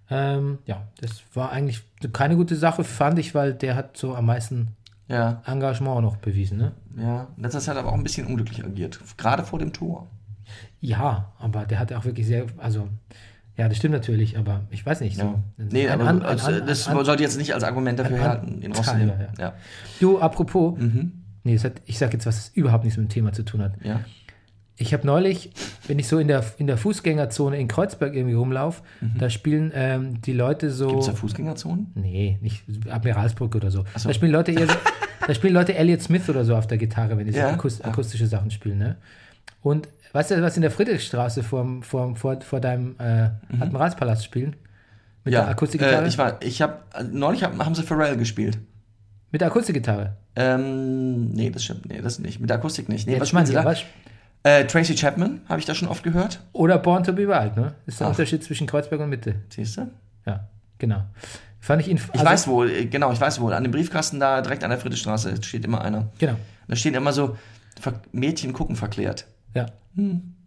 Ähm, 0.09 0.59
ja, 0.65 0.81
das 0.99 1.23
war 1.33 1.51
eigentlich 1.51 1.83
keine 2.11 2.35
gute 2.35 2.55
Sache, 2.55 2.83
fand 2.83 3.19
ich, 3.19 3.33
weil 3.33 3.53
der 3.53 3.75
hat 3.75 3.95
so 3.95 4.15
am 4.15 4.25
meisten 4.25 4.69
Ja. 5.11 5.41
Engagement 5.45 6.01
noch 6.01 6.15
bewiesen. 6.17 6.57
Ne? 6.57 6.71
Ja. 6.97 7.27
Letzter 7.37 7.59
Zeit 7.59 7.77
aber 7.77 7.89
auch 7.89 7.93
ein 7.95 8.03
bisschen 8.03 8.25
unglücklich 8.27 8.63
agiert. 8.65 8.99
Gerade 9.17 9.43
vor 9.43 9.59
dem 9.59 9.73
Tor. 9.73 10.07
Ja, 10.79 11.31
aber 11.39 11.65
der 11.65 11.79
hat 11.79 11.93
auch 11.93 12.05
wirklich 12.05 12.25
sehr, 12.27 12.45
also 12.57 12.87
Ja, 13.57 13.67
das 13.67 13.77
stimmt 13.77 13.93
natürlich, 13.93 14.37
aber 14.37 14.61
ich 14.71 14.83
weiß 14.85 15.01
nicht. 15.01 15.17
So. 15.17 15.23
Ja. 15.23 15.35
Nee, 15.57 15.87
Ein 15.89 15.99
aber 15.99 16.09
an- 16.09 16.21
also, 16.23 16.47
an- 16.47 16.65
das 16.65 16.87
an- 16.87 17.03
sollte 17.05 17.21
jetzt 17.21 17.37
nicht 17.37 17.53
als 17.53 17.63
Argument 17.63 17.99
dafür 17.99 18.21
halten, 18.23 18.61
ihn 18.61 18.71
rauszunehmen. 18.71 19.13
ja. 19.37 19.43
Ja. 19.47 19.53
Du, 19.99 20.19
apropos, 20.19 20.79
Mhm. 20.79 21.11
nee, 21.43 21.53
das 21.55 21.65
hat, 21.65 21.73
ich 21.85 21.99
sag 21.99 22.13
jetzt 22.13 22.25
was, 22.25 22.37
das 22.37 22.47
überhaupt 22.55 22.85
nichts 22.85 22.97
mit 22.97 23.07
dem 23.09 23.13
Thema 23.13 23.33
zu 23.33 23.43
tun 23.43 23.61
hat. 23.61 23.73
Ja. 23.83 23.99
Ich 24.77 24.93
habe 24.93 25.05
neulich, 25.05 25.51
wenn 25.87 25.99
ich 25.99 26.07
so 26.07 26.17
in 26.17 26.27
der, 26.27 26.43
in 26.57 26.65
der 26.65 26.77
Fußgängerzone 26.77 27.59
in 27.59 27.67
Kreuzberg 27.67 28.15
irgendwie 28.15 28.33
rumlaufe, 28.35 28.81
da 29.17 29.29
spielen 29.29 29.71
ähm, 29.75 30.21
die 30.21 30.33
Leute 30.33 30.71
so. 30.71 30.87
Gibt 30.87 31.01
es 31.01 31.07
Mhm. 31.07 31.11
da 31.11 31.17
Fußgängerzonen? 31.17 31.87
Nee, 31.95 32.39
nicht 32.41 32.63
Admiralsbrücke 32.89 33.57
oder 33.57 33.69
so. 33.69 33.85
so. 33.95 34.07
Da 34.09 34.13
spielen 34.13 34.31
Leute 34.31 34.51
eher 34.53 34.67
so, 34.67 34.73
da 35.27 35.33
spielen 35.35 35.53
Leute 35.53 35.75
Elliott 35.75 36.01
Smith 36.01 36.27
oder 36.29 36.45
so 36.45 36.55
auf 36.55 36.65
der 36.67 36.77
Gitarre, 36.79 37.15
wenn 37.17 37.27
die 37.27 37.33
so 37.33 37.39
Ja, 37.39 37.49
akus 37.51 37.79
ja. 37.79 37.85
akustische 37.85 38.25
Sachen 38.27 38.49
spielen, 38.49 38.79
ne? 38.79 38.95
Und 39.61 39.87
weißt 40.13 40.31
du, 40.31 40.41
was 40.41 40.55
in 40.55 40.61
der 40.63 40.71
Friedrichstraße 40.71 41.43
vor, 41.43 41.67
vor, 41.81 42.15
vor, 42.15 42.41
vor 42.41 42.59
deinem 42.59 42.95
äh, 42.97 43.29
Admiralspalast 43.59 44.25
spielen? 44.25 44.55
Mit 45.23 45.35
der 45.35 45.47
Akustikgitarre? 45.47 46.05
Äh, 46.05 46.07
ich 46.07 46.17
war, 46.17 46.39
ich 46.41 46.61
habe, 46.63 46.77
neulich 47.11 47.43
hab, 47.43 47.55
haben 47.63 47.75
sie 47.75 47.83
Pharrell 47.83 48.17
gespielt. 48.17 48.57
Mit 49.31 49.41
der 49.41 49.49
Akustikgitarre. 49.49 50.17
Ähm, 50.35 51.29
nee, 51.33 51.51
das 51.51 51.63
stimmt, 51.63 51.85
nee, 51.87 52.01
das 52.01 52.17
nicht. 52.17 52.39
Mit 52.39 52.49
der 52.49 52.57
Akustik 52.57 52.89
nicht. 52.89 53.05
Nee, 53.05 53.13
Jetzt 53.13 53.21
was 53.21 53.29
spielen 53.29 53.45
sie 53.45 53.53
da? 53.53 53.63
was- 53.63 53.83
Äh, 54.43 54.65
Tracy 54.65 54.95
Chapman, 54.95 55.41
habe 55.47 55.59
ich 55.59 55.65
da 55.65 55.75
schon 55.75 55.87
oft 55.87 56.03
gehört. 56.03 56.39
Oder 56.51 56.79
Born 56.79 57.03
to 57.03 57.13
be 57.13 57.27
Wild, 57.27 57.55
ne? 57.55 57.75
Ist 57.85 57.99
der 57.99 58.07
Ach. 58.07 58.11
Unterschied 58.11 58.43
zwischen 58.43 58.65
Kreuzberg 58.65 58.99
und 59.01 59.09
Mitte. 59.09 59.35
Siehst 59.49 59.77
du? 59.77 59.91
Ja, 60.25 60.47
genau. 60.79 61.03
Fand 61.59 61.81
ich 61.81 61.87
ihn. 61.87 61.99
Ich 62.13 62.25
weiß 62.25 62.47
wo, 62.47 62.63
äh, 62.63 62.85
genau, 62.85 63.11
ich 63.11 63.21
weiß 63.21 63.39
wo. 63.39 63.49
An 63.49 63.63
dem 63.63 63.71
Briefkasten 63.71 64.19
da 64.19 64.41
direkt 64.41 64.63
an 64.63 64.71
der 64.71 64.79
Friedrichstraße 64.79 65.43
steht 65.43 65.63
immer 65.63 65.81
einer. 65.81 66.09
Genau. 66.17 66.35
Da 66.67 66.75
stehen 66.75 66.95
immer 66.95 67.13
so 67.13 67.37
Mädchen 68.11 68.53
gucken 68.53 68.75
verklärt. 68.75 69.27
Ja. 69.53 69.67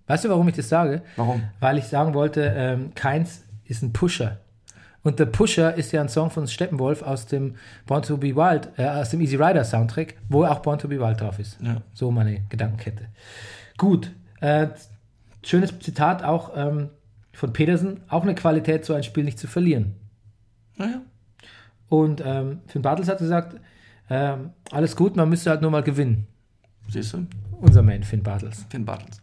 Weißt 0.07 0.25
du, 0.25 0.29
warum 0.29 0.49
ich 0.49 0.57
das 0.57 0.69
sage? 0.69 1.03
Warum? 1.17 1.45
Weil 1.61 1.79
ich 1.79 1.85
sagen 1.85 2.15
wollte, 2.15 2.53
ähm, 2.57 2.93
Keins 2.95 3.43
ist 3.65 3.83
ein 3.83 3.93
Pusher. 3.93 4.39
Und 5.03 5.19
der 5.19 5.27
Pusher 5.27 5.75
ist 5.75 5.93
ja 5.93 6.01
ein 6.01 6.09
Song 6.09 6.31
von 6.31 6.49
Steppenwolf 6.49 7.03
aus 7.03 7.27
dem 7.27 7.57
Born 7.87 8.03
to 8.03 8.17
be 8.17 8.35
Wild, 8.35 8.71
äh, 8.79 8.87
aus 8.87 9.11
dem 9.11 9.21
Easy 9.21 9.37
Rider 9.37 9.63
Soundtrack, 9.63 10.15
wo 10.29 10.45
auch 10.45 10.61
Born 10.61 10.79
to 10.79 10.89
be 10.89 10.99
Wild 10.99 11.21
drauf 11.21 11.39
ist. 11.39 11.59
Ja. 11.61 11.77
So 11.93 12.11
meine 12.11 12.41
Gedankenkette. 12.49 13.09
Gut. 13.77 14.13
Äh, 14.41 14.69
schönes 15.45 15.79
Zitat 15.81 16.23
auch 16.23 16.53
ähm, 16.57 16.91
von 17.33 17.53
Petersen. 17.53 18.01
Auch 18.09 18.23
eine 18.23 18.35
Qualität, 18.35 18.85
so 18.85 18.95
ein 18.95 19.03
Spiel 19.03 19.25
nicht 19.25 19.39
zu 19.39 19.47
verlieren. 19.47 19.95
Naja. 20.77 21.03
Und 21.89 22.23
ähm, 22.25 22.61
Finn 22.67 22.83
Bartels 22.83 23.09
hat 23.09 23.19
gesagt, 23.19 23.61
ähm, 24.11 24.51
alles 24.71 24.97
gut, 24.97 25.17
man 25.17 25.29
müsste 25.29 25.51
halt 25.51 25.63
nur 25.63 25.71
mal 25.71 25.83
gewinnen. 25.83 26.27
Siehst 26.89 27.15
du? 27.15 27.27
Unser 27.61 27.83
Main, 27.83 28.03
Finn 28.03 28.23
Bartels. 28.23 28.67
Finn 28.69 28.85
Bartels. 28.85 29.21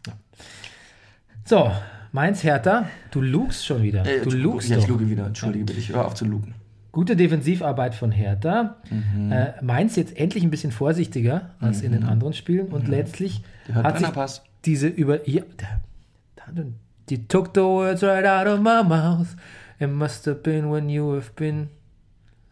So, 1.44 1.70
Mainz 2.12 2.42
Hertha, 2.42 2.88
du 3.10 3.20
lugst 3.20 3.64
schon 3.64 3.82
wieder. 3.82 4.04
Äh, 4.06 4.22
du 4.22 4.30
lugst 4.30 4.68
ja, 4.68 4.78
ich 4.78 4.86
luge 4.86 5.08
wieder. 5.08 5.26
Entschuldige 5.26 5.64
bitte, 5.64 5.78
ich 5.78 5.88
höre 5.90 6.04
auf 6.04 6.14
zu 6.14 6.24
lugen. 6.24 6.54
Gute 6.92 7.16
Defensivarbeit 7.16 7.94
von 7.94 8.10
Hertha. 8.12 8.76
Mhm. 8.90 9.32
Äh, 9.32 9.52
Mainz 9.62 9.96
jetzt 9.96 10.16
endlich 10.16 10.44
ein 10.44 10.50
bisschen 10.50 10.72
vorsichtiger 10.72 11.50
als 11.58 11.80
in 11.80 11.92
den 11.92 12.04
anderen 12.04 12.34
Spielen 12.34 12.68
und 12.68 12.86
letztlich 12.86 13.42
Der 13.66 13.76
hört 13.76 13.86
hat 13.86 13.98
sich 13.98 14.06
Brennerpass. 14.06 14.42
diese 14.66 14.88
über 14.88 15.26
ja, 15.28 15.42
die 17.08 17.26
took 17.26 17.50
the 17.54 17.62
words 17.62 18.02
right 18.02 18.26
out 18.26 18.46
of 18.46 18.60
my 18.60 18.82
mouth. 18.86 19.36
It 19.80 19.90
must 19.90 20.26
have 20.26 20.40
been 20.42 20.70
when 20.70 20.88
you 20.88 21.14
have 21.14 21.30
been 21.34 21.68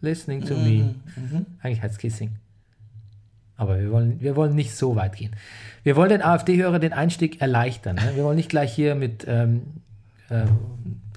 listening 0.00 0.44
to 0.44 0.54
me. 0.54 0.94
Mhm. 1.16 1.46
Eigentlich 1.62 1.82
heißt 1.82 1.92
es 1.94 1.98
Kissing. 1.98 2.30
Aber 3.56 3.78
wir 3.78 3.90
wollen, 3.92 4.20
wir 4.20 4.36
wollen 4.36 4.54
nicht 4.54 4.74
so 4.74 4.96
weit 4.96 5.16
gehen. 5.16 5.36
Wir 5.82 5.94
wollen 5.94 6.08
den 6.08 6.22
AfD-Hörer 6.22 6.78
den 6.78 6.94
Einstieg 6.94 7.42
erleichtern. 7.42 7.96
Ne? 7.96 8.12
Wir 8.14 8.24
wollen 8.24 8.36
nicht 8.36 8.48
gleich 8.48 8.72
hier 8.74 8.94
mit, 8.94 9.26
ähm, 9.28 9.64
äh, 10.30 10.44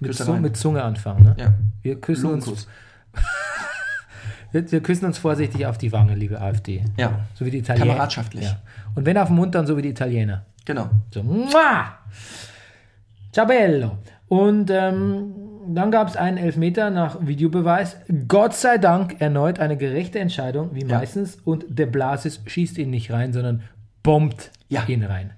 mit. 0.01 0.13
Zunge, 0.13 0.41
mit 0.41 0.57
Zunge 0.57 0.83
anfangen. 0.83 1.23
Ne? 1.23 1.35
Ja. 1.39 1.53
Wir 1.81 2.01
küssen 2.01 2.29
uns. 2.29 2.67
Wir, 4.53 4.71
wir 4.71 4.81
küssen 4.81 5.05
uns 5.05 5.17
vorsichtig 5.17 5.65
auf 5.65 5.77
die 5.77 5.91
Wange, 5.91 6.15
liebe 6.15 6.39
AfD. 6.39 6.85
Ja. 6.97 7.19
So 7.35 7.45
wie 7.45 7.51
die 7.51 7.57
Italiener. 7.57 7.87
Kameradschaftlich. 7.87 8.45
Ja. 8.45 8.59
Und 8.95 9.05
wenn 9.05 9.17
auf 9.17 9.27
den 9.27 9.35
Mund, 9.35 9.53
dann 9.55 9.67
so 9.67 9.75
wie 9.75 9.81
die 9.81 9.89
Italiener. 9.89 10.45
Genau. 10.63 10.89
So, 11.11 11.21
muah! 11.23 11.97
Ciao 13.31 13.45
bello. 13.47 13.97
Und 14.27 14.69
ähm, 14.71 15.33
dann 15.67 15.91
gab 15.91 16.07
es 16.07 16.15
einen 16.17 16.37
Elfmeter 16.37 16.89
nach 16.89 17.17
Videobeweis. 17.25 17.97
Gott 18.27 18.53
sei 18.53 18.77
Dank 18.77 19.19
erneut 19.21 19.59
eine 19.59 19.77
gerechte 19.77 20.19
Entscheidung, 20.19 20.71
wie 20.73 20.85
Ja. 20.85 20.99
meistens. 20.99 21.37
Und 21.43 21.65
der 21.69 21.85
Blasis 21.87 22.41
schießt 22.45 22.77
ihn 22.77 22.89
nicht 22.89 23.11
rein, 23.11 23.33
sondern 23.33 23.63
bombt 24.03 24.51
Ja. 24.69 24.83
ihn 24.87 25.03
rein. 25.03 25.31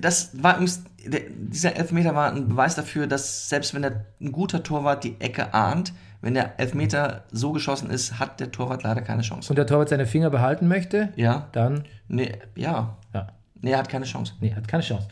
Das 0.00 0.42
war 0.42 0.54
übrigens, 0.54 0.84
dieser 1.06 1.76
Elfmeter 1.76 2.14
war 2.14 2.32
ein 2.32 2.48
Beweis 2.48 2.74
dafür, 2.74 3.06
dass 3.06 3.48
selbst 3.48 3.74
wenn 3.74 3.84
ein 3.84 4.32
guter 4.32 4.62
Torwart 4.62 5.04
die 5.04 5.16
Ecke 5.20 5.54
ahnt, 5.54 5.92
wenn 6.20 6.34
der 6.34 6.58
Elfmeter 6.58 7.24
so 7.30 7.52
geschossen 7.52 7.90
ist, 7.90 8.18
hat 8.18 8.40
der 8.40 8.50
Torwart 8.50 8.82
leider 8.82 9.02
keine 9.02 9.22
Chance. 9.22 9.50
Und 9.50 9.56
der 9.56 9.66
Torwart 9.66 9.88
seine 9.88 10.06
Finger 10.06 10.30
behalten 10.30 10.68
möchte, 10.68 11.12
Ja. 11.16 11.48
dann, 11.52 11.84
Nee, 12.08 12.32
ja. 12.54 12.96
ja, 13.14 13.28
Nee, 13.60 13.72
er 13.72 13.78
hat 13.78 13.88
keine 13.88 14.04
Chance. 14.04 14.34
nee, 14.40 14.54
hat 14.54 14.68
keine 14.68 14.82
Chance. 14.82 15.08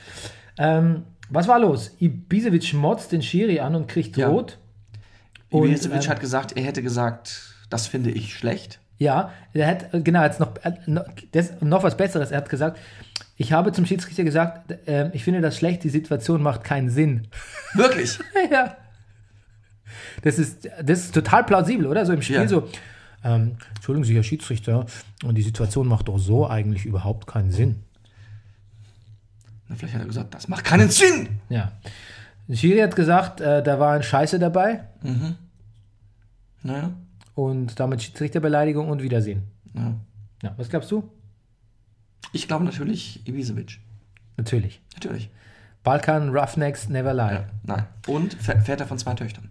Ähm, 0.58 1.04
was 1.30 1.48
war 1.48 1.58
los? 1.58 1.90
Ibisevic 2.00 2.74
motzt 2.74 3.10
den 3.12 3.22
Schiri 3.22 3.60
an 3.60 3.74
und 3.74 3.88
kriegt 3.88 4.16
Ja. 4.16 4.28
rot. 4.28 4.58
Und, 5.50 5.68
Ibisevic 5.68 6.04
ähm, 6.04 6.08
hat 6.10 6.20
gesagt, 6.20 6.56
er 6.56 6.62
hätte 6.64 6.82
gesagt, 6.82 7.54
das 7.70 7.86
finde 7.86 8.10
ich 8.10 8.34
schlecht. 8.34 8.80
Ja, 8.98 9.30
er 9.52 9.66
hat, 9.66 9.86
genau, 10.04 10.22
jetzt 10.22 10.38
noch, 10.38 10.52
äh, 10.62 10.72
das, 11.32 11.60
noch 11.60 11.82
was 11.82 11.96
Besseres. 11.96 12.30
Er 12.30 12.38
hat 12.38 12.48
gesagt, 12.48 12.78
ich 13.36 13.52
habe 13.52 13.72
zum 13.72 13.84
Schiedsrichter 13.86 14.22
gesagt, 14.22 14.70
äh, 14.86 15.10
ich 15.12 15.24
finde 15.24 15.40
das 15.40 15.56
schlecht, 15.56 15.82
die 15.82 15.88
Situation 15.90 16.40
macht 16.42 16.62
keinen 16.62 16.90
Sinn. 16.90 17.26
Wirklich? 17.74 18.18
ja. 18.52 18.76
Das 20.22 20.38
ist, 20.38 20.68
das 20.82 21.00
ist 21.00 21.14
total 21.14 21.44
plausibel, 21.44 21.86
oder? 21.86 22.04
So 22.06 22.12
im 22.12 22.22
Spiel 22.22 22.36
Ja. 22.36 22.48
so, 22.48 22.68
ähm, 23.24 23.56
Entschuldigen 23.74 24.04
Sie, 24.04 24.14
Herr 24.14 24.22
Schiedsrichter, 24.22 24.86
und 25.24 25.34
die 25.36 25.42
Situation 25.42 25.86
macht 25.88 26.08
doch 26.08 26.18
so 26.18 26.48
eigentlich 26.48 26.84
überhaupt 26.86 27.26
keinen 27.26 27.50
Sinn. 27.50 27.82
Na, 29.68 29.76
vielleicht 29.76 29.94
hat 29.94 30.02
er 30.02 30.06
gesagt, 30.06 30.34
das 30.34 30.48
macht 30.48 30.64
keinen 30.64 30.90
Sinn. 30.90 31.28
Ja. 31.48 31.72
Schiri 32.52 32.80
hat 32.80 32.94
gesagt, 32.96 33.40
äh, 33.40 33.62
da 33.62 33.80
war 33.80 33.92
ein 33.94 34.02
Scheiße 34.02 34.38
dabei 34.38 34.84
Naja. 36.62 36.90
und 37.34 37.80
damit 37.80 38.02
Schiedsrichterbeleidigung 38.02 38.88
und 38.90 39.02
Wiedersehen. 39.02 39.42
Ja. 39.74 39.94
Ja, 40.42 40.54
was 40.58 40.68
glaubst 40.68 40.90
du? 40.90 41.10
Ich 42.32 42.46
glaube 42.48 42.64
natürlich 42.64 43.26
Ibisevic. 43.26 43.80
Natürlich. 44.36 44.82
Natürlich. 44.94 45.30
Balkan 45.82 46.30
Roughnecks 46.36 46.88
never 46.88 47.14
lie. 47.14 47.32
Ja. 47.32 47.46
Nein. 47.62 47.86
Und 48.06 48.34
Väter 48.34 48.86
von 48.86 48.98
zwei 48.98 49.14
Töchtern. 49.14 49.50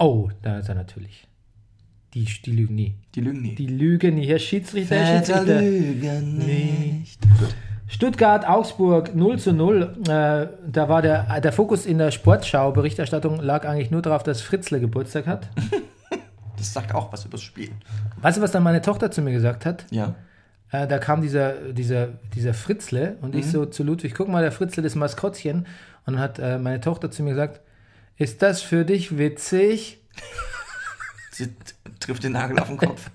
Oh, 0.00 0.30
da 0.40 0.58
ist 0.58 0.68
er 0.68 0.74
natürlich. 0.74 1.28
Die, 2.14 2.24
die 2.24 2.52
lügen 2.52 2.74
nie. 2.74 2.94
Die 3.14 3.20
lügen 3.20 3.42
nie. 3.42 3.54
Die 3.54 3.66
lügen 3.66 4.14
nie. 4.14 4.26
Herr 4.26 4.38
Schiedsrichter, 4.38 4.96
Herr 4.96 5.18
Schiedsrichter. 5.18 5.60
lügen 5.60 6.38
nicht. 6.38 7.20
Gut. 7.38 7.54
Stuttgart, 7.86 8.48
Augsburg 8.48 9.14
0 9.14 9.38
zu 9.38 9.52
0. 9.52 9.94
Äh, 10.02 10.48
da 10.72 10.88
war 10.88 11.02
der, 11.02 11.40
der 11.40 11.52
Fokus 11.52 11.84
in 11.84 11.98
der 11.98 12.12
Sportschau-Berichterstattung 12.12 13.40
lag 13.40 13.66
eigentlich 13.66 13.90
nur 13.90 14.00
darauf, 14.00 14.22
dass 14.22 14.40
Fritzle 14.40 14.80
Geburtstag 14.80 15.26
hat. 15.26 15.48
Das 16.56 16.74
sagt 16.74 16.94
auch 16.94 17.10
was 17.10 17.24
übers 17.24 17.40
Spiel. 17.40 17.70
Weißt 18.20 18.36
du, 18.36 18.42
was 18.42 18.52
dann 18.52 18.62
meine 18.62 18.82
Tochter 18.82 19.10
zu 19.10 19.22
mir 19.22 19.32
gesagt 19.32 19.64
hat? 19.64 19.86
Ja. 19.90 20.14
Äh, 20.70 20.86
da 20.86 20.98
kam 20.98 21.22
dieser, 21.22 21.72
dieser, 21.72 22.08
dieser 22.34 22.52
Fritzle 22.52 23.16
und 23.22 23.34
ich 23.34 23.46
so 23.46 23.64
zu 23.64 23.82
Ludwig, 23.82 24.12
guck 24.14 24.28
mal, 24.28 24.42
der 24.42 24.52
Fritzle, 24.52 24.82
das 24.82 24.94
Maskottchen. 24.94 25.60
Und 26.04 26.14
dann 26.14 26.18
hat 26.18 26.38
äh, 26.38 26.58
meine 26.58 26.82
Tochter 26.82 27.10
zu 27.10 27.22
mir 27.22 27.30
gesagt, 27.30 27.62
ist 28.20 28.42
das 28.42 28.60
für 28.60 28.84
dich 28.84 29.16
witzig? 29.16 29.98
Sie 31.32 31.48
trifft 32.00 32.22
den 32.22 32.32
Nagel 32.32 32.58
auf 32.58 32.68
den 32.68 32.76
Kopf. 32.76 33.10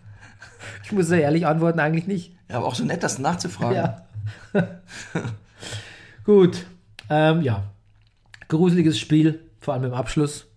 Ich 0.83 0.91
muss 0.91 1.07
sehr 1.07 1.21
ehrlich 1.21 1.45
antworten, 1.45 1.79
eigentlich 1.79 2.07
nicht. 2.07 2.33
Ja, 2.49 2.57
aber 2.57 2.65
auch 2.65 2.75
so 2.75 2.83
nett, 2.83 3.03
das 3.03 3.19
nachzufragen. 3.19 3.75
Ja. 3.75 4.81
Gut. 6.23 6.65
Ähm, 7.09 7.41
ja. 7.43 7.65
Gruseliges 8.47 8.97
Spiel, 8.97 9.41
vor 9.59 9.75
allem 9.75 9.83
im 9.83 9.93
Abschluss. 9.93 10.47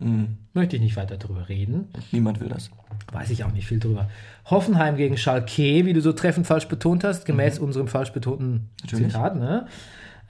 Möchte 0.54 0.76
ich 0.76 0.82
nicht 0.82 0.96
weiter 0.96 1.18
drüber 1.18 1.50
reden. 1.50 1.88
Niemand 2.11 2.40
will 2.40 2.48
das. 2.48 2.70
Weiß 3.12 3.28
ich 3.28 3.44
auch 3.44 3.52
nicht 3.52 3.66
viel 3.66 3.80
drüber. 3.80 4.08
Hoffenheim 4.46 4.96
gegen 4.96 5.18
Schalke, 5.18 5.84
wie 5.84 5.92
du 5.92 6.00
so 6.00 6.14
treffend 6.14 6.46
falsch 6.46 6.68
betont 6.68 7.04
hast, 7.04 7.26
gemäß 7.26 7.58
unserem 7.58 7.88
falsch 7.88 8.12
betonten 8.12 8.70
Natürlich. 8.80 9.08
Zitat. 9.08 9.37
Ne? 9.37 9.66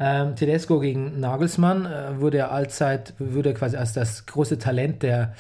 Ähm, 0.01 0.37
Tedesco 0.37 0.79
gegen 0.79 1.19
Nagelsmann 1.21 1.87
äh, 1.87 2.21
wurde 2.21 2.39
er 2.39 2.53
allzeit, 2.53 3.15
wurde 3.19 3.53
quasi 3.55 3.77
als 3.77 3.93
das 3.93 4.27
große 4.27 4.59
Talent 4.59 5.03
der, 5.03 5.35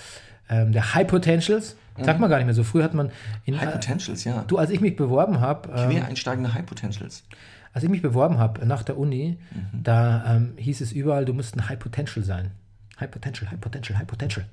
ähm, 0.48 0.72
der 0.72 0.94
High 0.94 1.06
Potentials. 1.06 1.76
Sagt 2.00 2.20
man 2.20 2.30
gar 2.30 2.36
nicht 2.36 2.46
mehr 2.46 2.54
so. 2.54 2.62
Früher 2.62 2.84
hat 2.84 2.94
man 2.94 3.10
in, 3.44 3.60
High 3.60 3.72
Potentials, 3.72 4.22
ja. 4.22 4.44
du, 4.46 4.56
als 4.56 4.70
ich 4.70 4.80
mich 4.80 4.94
beworben 4.94 5.40
habe, 5.40 5.68
ähm, 5.74 5.90
Quer 5.90 6.06
einsteigende 6.06 6.54
High 6.54 6.64
Potentials. 6.64 7.24
als 7.72 7.82
ich 7.82 7.90
mich 7.90 8.02
beworben 8.02 8.38
habe 8.38 8.64
nach 8.64 8.84
der 8.84 8.98
Uni, 8.98 9.36
da 9.72 10.36
ähm, 10.36 10.52
hieß 10.56 10.80
es 10.80 10.92
überall, 10.92 11.24
du 11.24 11.32
musst 11.32 11.56
ein 11.56 11.68
High 11.68 11.78
Potential 11.80 12.24
sein. 12.24 12.52
High 13.00 13.10
Potential, 13.10 13.50
High 13.50 13.60
Potential, 13.60 13.98
High 13.98 14.06
Potential. 14.06 14.46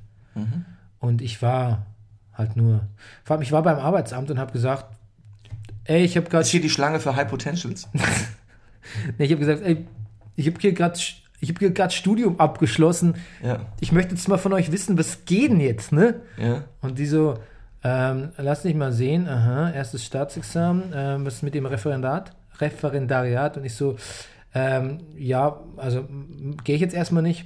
Und 0.99 1.21
ich 1.21 1.41
war 1.41 1.85
halt 2.33 2.55
nur, 2.55 2.87
vor 3.23 3.35
allem 3.35 3.43
ich 3.43 3.51
war 3.51 3.63
beim 3.63 3.77
Arbeitsamt 3.77 4.29
und 4.31 4.39
habe 4.39 4.51
gesagt, 4.51 4.85
ey, 5.85 6.03
ich 6.03 6.17
habe 6.17 6.29
gerade, 6.29 6.41
ist 6.41 6.49
hier 6.49 6.61
die 6.61 6.69
Schlange 6.69 6.99
für 6.99 7.15
High 7.15 7.27
Potentials. 7.27 7.87
nee, 9.17 9.25
ich 9.25 9.31
habe 9.31 9.39
gesagt, 9.39 9.61
ey, 9.63 9.85
ich 10.35 10.47
habe 10.47 10.57
hier 10.59 10.73
gerade 10.73 10.99
ich 11.41 11.49
habe 11.49 11.71
gerade 11.71 11.93
Studium 11.93 12.39
abgeschlossen. 12.39 13.15
Ja. 13.43 13.65
Ich 13.79 13.91
möchte 13.91 14.15
jetzt 14.15 14.27
mal 14.27 14.37
von 14.37 14.53
euch 14.53 14.71
wissen, 14.71 14.97
was 14.97 15.25
geht 15.25 15.51
denn 15.51 15.59
jetzt, 15.59 15.91
ne? 15.91 16.21
Ja. 16.37 16.63
Und 16.81 16.97
die 16.97 17.05
so, 17.05 17.35
ähm, 17.83 18.29
lass 18.37 18.63
mich 18.63 18.75
mal 18.75 18.91
sehen, 18.91 19.27
aha, 19.27 19.71
erstes 19.71 20.03
Staatsexamen, 20.05 20.93
ähm, 20.93 21.25
was 21.25 21.35
ist 21.35 21.43
mit 21.43 21.53
dem 21.53 21.65
Referendat? 21.65 22.31
Referendariat 22.59 23.57
und 23.57 23.65
ich 23.65 23.75
so, 23.75 23.97
ähm, 24.53 24.99
ja, 25.17 25.59
also 25.77 26.07
gehe 26.63 26.75
ich 26.75 26.81
jetzt 26.81 26.95
erstmal 26.95 27.21
nicht. 27.21 27.45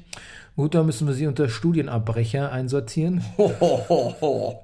Gut, 0.55 0.75
dann 0.75 0.85
müssen 0.85 1.07
wir 1.07 1.13
sie 1.13 1.25
unter 1.25 1.49
Studienabbrecher 1.49 2.51
einsortieren. 2.51 3.23
Ho, 3.37 3.51
ho, 3.59 3.85
ho, 3.89 4.15
ho. 4.21 4.61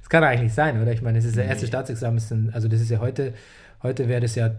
Das 0.00 0.08
kann 0.08 0.24
eigentlich 0.24 0.42
nicht 0.42 0.54
sein, 0.54 0.80
oder? 0.80 0.92
Ich 0.92 1.02
meine, 1.02 1.18
das 1.18 1.26
ist 1.26 1.36
der 1.36 1.44
erste 1.44 1.66
Staatsexamen, 1.66 2.18
ist 2.18 2.30
ein, 2.30 2.50
also 2.52 2.68
das 2.68 2.80
ist 2.80 2.90
ja 2.90 3.00
heute, 3.00 3.34
heute 3.82 4.08
wäre 4.08 4.20
das 4.20 4.34
ja, 4.34 4.50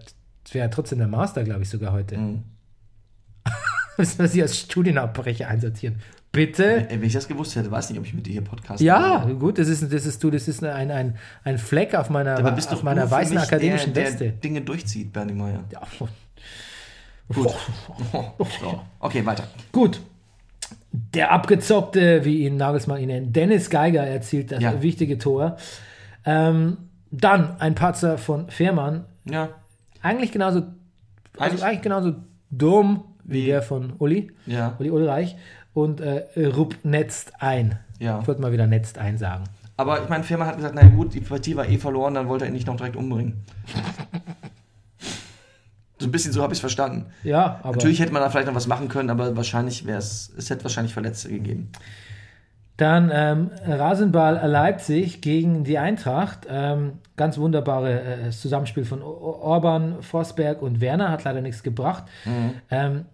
das 0.43 0.53
wäre 0.53 0.65
ja 0.65 0.69
trotzdem 0.69 0.99
der 0.99 1.08
Master, 1.08 1.43
glaube 1.43 1.63
ich, 1.63 1.69
sogar 1.69 1.91
heute. 1.93 2.17
Mhm. 2.17 2.43
Müssen 3.97 4.19
wir 4.19 4.27
sie 4.27 4.41
als 4.41 4.58
Studienabbrecher 4.58 5.47
einsortieren. 5.47 5.99
Bitte? 6.32 6.89
Ey, 6.89 6.99
wenn 6.99 7.03
ich 7.03 7.13
das 7.13 7.27
gewusst 7.27 7.56
hätte, 7.56 7.69
weiß 7.69 7.91
nicht, 7.91 7.99
ob 7.99 8.06
ich 8.08 8.13
mit 8.15 8.25
dir 8.25 8.32
hier 8.32 8.41
Podcast 8.41 8.82
Ja, 8.82 9.19
mache. 9.19 9.36
gut, 9.36 9.60
das 9.60 9.67
ist, 9.67 9.84
das 9.93 10.06
ist 10.08 10.23
du, 10.23 10.32
das 10.32 10.47
ist 10.47 10.63
ein, 10.63 10.89
ein, 10.89 11.17
ein 11.43 11.58
Fleck 11.60 11.93
auf 11.93 12.10
meiner, 12.10 12.39
Aber 12.39 12.51
bist 12.53 12.69
auf 12.69 12.77
doch 12.79 12.84
meiner 12.84 13.10
weißen 13.10 13.38
akademischen 13.38 13.93
der, 13.93 14.06
Weste. 14.06 14.23
Der 14.25 14.32
Dinge 14.32 14.62
durchzieht, 14.62 15.13
Bernie 15.13 15.34
Meyer. 15.34 15.63
Ja, 15.71 15.82
Gut. 17.27 17.49
So. 18.62 18.82
Okay, 18.99 19.25
weiter. 19.25 19.47
gut. 19.71 20.01
Der 20.91 21.32
abgezockte, 21.32 22.25
wie 22.25 22.45
ihn 22.45 22.58
Nagelsmann 22.58 22.99
ihn 22.99 23.08
nennt, 23.08 23.36
Dennis 23.36 23.69
Geiger 23.69 24.06
erzielt 24.06 24.51
das 24.51 24.62
Ja. 24.62 24.82
wichtige 24.82 25.17
Tor. 25.17 25.58
Ähm, 26.25 26.77
dann 27.12 27.60
ein 27.60 27.75
Patzer 27.75 28.17
von 28.17 28.49
Fährmann. 28.49 29.06
Ja. 29.25 29.49
Eigentlich 30.04 30.32
genauso, 30.32 30.60
also 30.60 30.74
Eigentlich- 31.39 31.63
eigentlich 31.63 31.82
genauso 31.82 32.16
dumm 32.52 33.04
wie, 33.24 33.44
Wie? 33.44 33.46
der 33.48 33.62
von 33.63 33.94
Uli. 33.98 34.32
Ja. 34.46 34.76
Uli 34.80 34.92
Ulreich. 34.92 35.36
Und 35.74 36.02
äh, 36.02 36.26
Rupp 36.56 36.76
netzt 36.84 37.32
ein. 37.42 37.80
Ja. 38.00 38.20
Ich 38.22 38.28
wollte 38.28 38.42
mal 38.42 38.52
wieder 38.52 38.68
netzt 38.68 38.98
ein 39.00 39.18
sagen. 39.18 39.46
Aber 39.78 40.04
ich 40.04 40.10
meine, 40.10 40.24
Firma 40.24 40.46
hat 40.46 40.58
gesagt, 40.58 40.76
na 40.76 40.84
gut, 40.88 41.16
die 41.16 41.22
Partie 41.22 41.56
war 41.56 41.68
eh 41.68 41.80
verloren, 41.80 42.13
dann 42.13 42.28
wollte 42.28 42.46
er 42.46 42.50
ihn 42.50 42.54
nicht 42.54 42.68
noch 42.68 42.76
direkt 42.76 42.96
umbringen. 42.96 43.44
So 46.00 46.10
ein 46.10 46.12
bisschen 46.12 46.34
so 46.34 46.42
habe 46.44 46.52
ich 46.52 46.58
es 46.58 46.60
verstanden. 46.60 47.06
Ja, 47.24 47.60
aber. 47.63 47.74
Natürlich 47.78 48.02
hätte 48.02 48.12
man 48.12 48.22
da 48.22 48.30
vielleicht 48.30 48.48
noch 48.48 48.56
was 48.56 48.68
machen 48.68 48.89
können, 48.89 49.10
aber 49.10 49.38
wahrscheinlich 49.38 49.86
wäre 49.86 50.00
es, 50.00 50.34
es 50.38 50.50
hätte 50.50 50.63
wahrscheinlich 50.66 50.92
Verletzte 50.94 51.30
gegeben. 51.30 51.72
Dann 52.77 53.12
ähm, 53.13 53.51
Rasenball 53.67 54.49
Leipzig 54.49 55.21
gegen 55.21 55.63
die 55.63 55.77
Eintracht. 55.77 56.47
Ähm, 56.49 56.93
ganz 57.15 57.38
wunderbare 57.38 58.01
äh, 58.01 58.29
Zusammenspiel 58.31 58.83
von 58.86 59.01
Orban, 59.01 60.01
Forsberg 60.01 60.62
und 60.62 60.81
Werner. 60.81 61.09
Hat 61.12 61.23
leider 61.23 61.41
nichts 61.41 61.62
gebracht. 61.62 62.05
Ähm, 62.71 63.05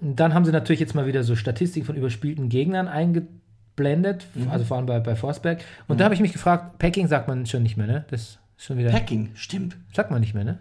dann 0.00 0.34
haben 0.34 0.44
sie 0.44 0.52
natürlich 0.52 0.80
jetzt 0.80 0.94
mal 0.94 1.06
wieder 1.06 1.22
so 1.22 1.36
Statistiken 1.36 1.86
von 1.86 1.96
überspielten 1.96 2.48
Gegnern 2.48 2.88
eingeblendet. 2.88 4.26
Also 4.50 4.64
vor 4.64 4.78
allem 4.78 4.86
bei, 4.86 4.98
bei 4.98 5.14
Forsberg. 5.14 5.62
Und 5.88 6.00
da 6.00 6.04
habe 6.04 6.14
ich 6.14 6.20
mich 6.20 6.32
gefragt, 6.32 6.78
Packing 6.78 7.06
sagt 7.06 7.28
man 7.28 7.46
schon 7.46 7.62
nicht 7.62 7.76
mehr, 7.76 7.86
ne? 7.86 8.04
Das 8.10 8.20
ist 8.22 8.38
schon 8.56 8.78
wieder. 8.78 8.90
Packing, 8.90 9.30
stimmt. 9.34 9.76
Sagt 9.92 10.10
man 10.10 10.20
nicht 10.20 10.34
mehr, 10.34 10.44
ne? 10.44 10.58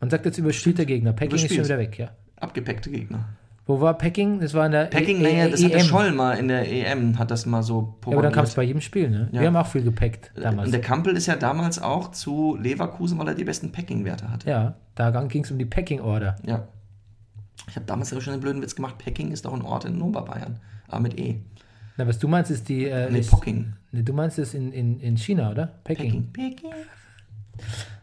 Man 0.00 0.10
sagt 0.10 0.26
jetzt 0.26 0.38
überspielter 0.38 0.84
Gegner. 0.84 1.12
Packing 1.14 1.34
ist 1.34 1.40
schon 1.48 1.56
Überspielt. 1.56 1.64
wieder 1.68 1.78
weg, 1.78 1.98
ja. 1.98 2.10
Abgepackte 2.36 2.90
Gegner. 2.90 3.24
Wo 3.68 3.80
war 3.80 3.94
Packing? 3.98 4.38
Das 4.40 4.54
war 4.54 4.66
in 4.66 4.72
der 4.72 4.84
Packing, 4.84 5.18
E- 5.18 5.22
naja, 5.22 5.46
E- 5.46 5.50
das 5.50 5.64
hat 5.64 5.72
der 5.72 5.80
EM. 5.80 5.86
Scholl 5.86 6.12
mal 6.12 6.34
in 6.38 6.46
der 6.48 6.70
EM, 6.70 7.18
hat 7.18 7.30
das 7.32 7.46
mal 7.46 7.62
so 7.64 7.98
Ja, 8.06 8.12
aber 8.12 8.22
dann 8.22 8.32
kam 8.32 8.44
es 8.44 8.54
bei 8.54 8.62
jedem 8.62 8.80
Spiel, 8.80 9.10
ne? 9.10 9.28
Ja. 9.32 9.40
Wir 9.40 9.48
haben 9.48 9.56
auch 9.56 9.66
viel 9.66 9.82
gepackt 9.82 10.30
damals. 10.36 10.66
Und 10.66 10.72
der 10.72 10.80
Kampel 10.80 11.16
ist 11.16 11.26
ja 11.26 11.34
damals 11.34 11.82
auch 11.82 12.12
zu 12.12 12.56
Leverkusen, 12.60 13.18
weil 13.18 13.26
er 13.28 13.34
die 13.34 13.42
besten 13.44 13.72
Packing-Werte 13.72 14.30
hatte. 14.30 14.48
Ja, 14.48 14.74
da 14.94 15.10
ging 15.24 15.42
es 15.42 15.50
um 15.50 15.58
die 15.58 15.64
Packing-Order. 15.64 16.36
Ja. 16.46 16.68
Ich 17.68 17.74
habe 17.74 17.86
damals 17.86 18.12
aber 18.12 18.20
schon 18.22 18.34
einen 18.34 18.42
blöden 18.42 18.62
Witz 18.62 18.76
gemacht. 18.76 18.98
Packing 19.04 19.32
ist 19.32 19.44
doch 19.44 19.52
ein 19.52 19.62
Ort 19.62 19.84
in 19.84 20.00
Oberbayern. 20.00 20.60
Aber 20.86 21.00
mit 21.00 21.18
E. 21.18 21.40
Na, 21.96 22.06
was 22.06 22.20
du 22.20 22.28
meinst, 22.28 22.52
ist 22.52 22.68
die. 22.68 22.84
Äh, 22.86 23.10
Nee, 23.10 23.22
Pocking. 23.22 23.72
Nee, 23.90 24.02
du 24.02 24.12
meinst 24.12 24.38
es 24.38 24.54
in, 24.54 24.70
in, 24.72 25.00
in 25.00 25.16
China, 25.16 25.50
oder? 25.50 25.66
Peking. 25.82 26.30
Packing. 26.32 26.50
Packing. 26.54 26.70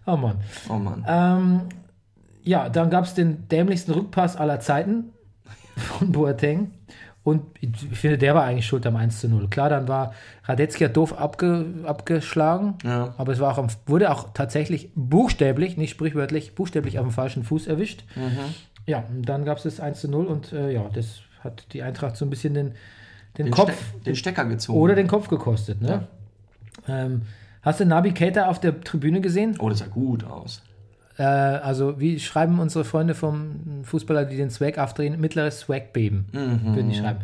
Oh 0.06 0.17
Mann. 0.17 0.41
Oh 0.67 0.73
Mann. 0.78 1.06
Ähm, 1.08 1.62
ja, 2.43 2.67
dann 2.67 2.89
gab 2.89 3.06
es 3.06 3.13
den 3.13 3.47
dämlichsten 3.47 3.93
Rückpass 3.93 4.36
aller 4.36 4.60
Zeiten 4.60 5.12
von 5.78 6.12
Boateng. 6.12 6.72
Und 7.24 7.44
ich 7.62 7.70
finde, 7.98 8.18
der 8.18 8.36
war 8.36 8.44
eigentlich 8.44 8.66
schuld 8.66 8.86
am 8.86 8.98
1 8.98 9.22
zu 9.22 9.30
0. 9.30 9.48
Klar, 9.50 9.70
dann 9.70 9.88
war 9.88 10.14
Radetzky 10.44 10.84
ja 10.84 10.90
doof 10.90 11.18
abge, 11.18 11.66
abgeschlagen. 11.86 12.76
Ja. 12.84 13.14
Aber 13.18 13.32
es 13.32 13.40
war 13.40 13.54
auch 13.54 13.58
am, 13.58 13.68
wurde 13.86 14.12
auch 14.12 14.34
tatsächlich 14.34 14.90
buchstäblich, 14.94 15.78
nicht 15.78 15.92
sprichwörtlich, 15.92 16.54
buchstäblich 16.54 17.00
auf 17.00 17.06
dem 17.06 17.12
falschen 17.12 17.44
Fuß 17.44 17.68
erwischt. 17.68 18.04
Mhm. 18.16 18.54
Ja, 18.86 19.06
und 19.10 19.24
dann 19.24 19.46
gab 19.46 19.58
es 19.58 19.64
das 19.64 19.80
1 19.80 20.02
zu 20.02 20.10
0 20.10 20.26
und 20.26 20.52
äh, 20.52 20.72
ja, 20.72 20.90
das 20.94 21.22
hat 21.42 21.68
die 21.72 21.82
Eintracht 21.82 22.18
so 22.18 22.26
ein 22.26 22.30
bisschen 22.30 22.54
den, 22.54 22.74
den, 23.38 23.46
Den, 23.46 23.52
Kopf 23.54 23.72
Ste 23.72 24.04
den 24.06 24.16
Stecker 24.18 24.44
gezogen. 24.46 24.78
oder 24.78 24.96
den 24.96 25.08
Kopf 25.08 25.30
gekostet. 25.30 25.82
Ne? 25.82 26.08
Ähm, 26.90 27.22
hast 27.62 27.80
du 27.80 27.86
Nabi 27.86 28.12
Keita 28.14 28.50
auf 28.50 28.60
der 28.60 28.82
Tribüne 28.82 29.22
gesehen? 29.22 29.56
oh, 29.60 29.70
das 29.70 29.80
sah 29.80 29.88
gut 29.88 30.26
aus. 30.26 30.62
Äh, 31.17 31.23
also, 31.23 31.99
wie 31.99 32.19
schreiben 32.19 32.60
unsere 32.60 32.84
Freunde 32.86 33.13
vom 33.13 33.84
Fußballer, 33.84 34.26
die 34.26 34.38
den 34.38 34.49
Swag 34.49 34.78
aufdrehen? 34.80 35.19
Mittleres 35.21 35.60
Swag-Beben, 35.62 36.26
würden 36.32 36.89
die 36.89 36.95
schreiben. 36.95 37.19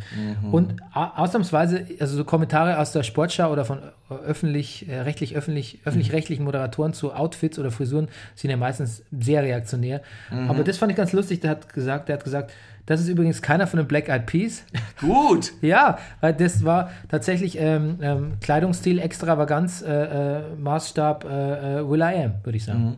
Und 0.51 0.75
a- 0.93 1.21
ausnahmsweise, 1.23 1.85
also 1.99 2.15
so 2.17 2.23
Kommentare 2.23 2.77
aus 2.79 2.91
der 2.91 3.03
Sportschau 3.03 3.51
oder 3.51 3.65
von 3.65 3.79
äh, 4.09 4.13
öffentlich, 4.13 4.87
äh, 4.89 4.99
rechtlich, 5.01 5.35
öffentlich, 5.35 5.79
öffentlich-rechtlichen 5.85 6.43
Moderatoren 6.45 6.93
zu 6.93 7.13
Outfits 7.13 7.57
oder 7.57 7.71
Frisuren 7.71 8.09
sind 8.35 8.51
ja 8.51 8.57
meistens 8.57 9.03
sehr 9.11 9.41
reaktionär. 9.43 10.01
Aber 10.49 10.63
das 10.63 10.77
fand 10.77 10.91
ich 10.91 10.97
ganz 10.97 11.11
lustig. 11.13 11.39
Der 11.41 11.49
hat 11.51 11.73
gesagt, 11.73 12.09
der 12.09 12.17
hat 12.17 12.23
gesagt, 12.23 12.51
das 12.85 13.01
ist 13.01 13.07
übrigens 13.07 13.41
keiner 13.43 13.67
von 13.67 13.77
den 13.77 13.87
Black 13.87 14.09
Eyed 14.09 14.25
Peas. 14.25 14.63
Gut. 14.99 15.51
Ja, 15.61 15.99
weil 16.21 16.33
das 16.33 16.63
war 16.63 16.89
tatsächlich 17.07 17.57
ähm, 17.59 17.97
ähm, 18.01 18.31
Kleidungsstil, 18.41 18.97
Extravaganz, 18.99 19.81
äh, 19.83 20.37
äh, 20.39 20.41
Maßstab 20.57 21.23
äh, 21.25 21.79
äh, 21.79 21.89
Will 21.89 22.01
I 22.01 22.23
Am, 22.25 22.33
würde 22.43 22.57
ich 22.57 22.65
sagen. 22.65 22.97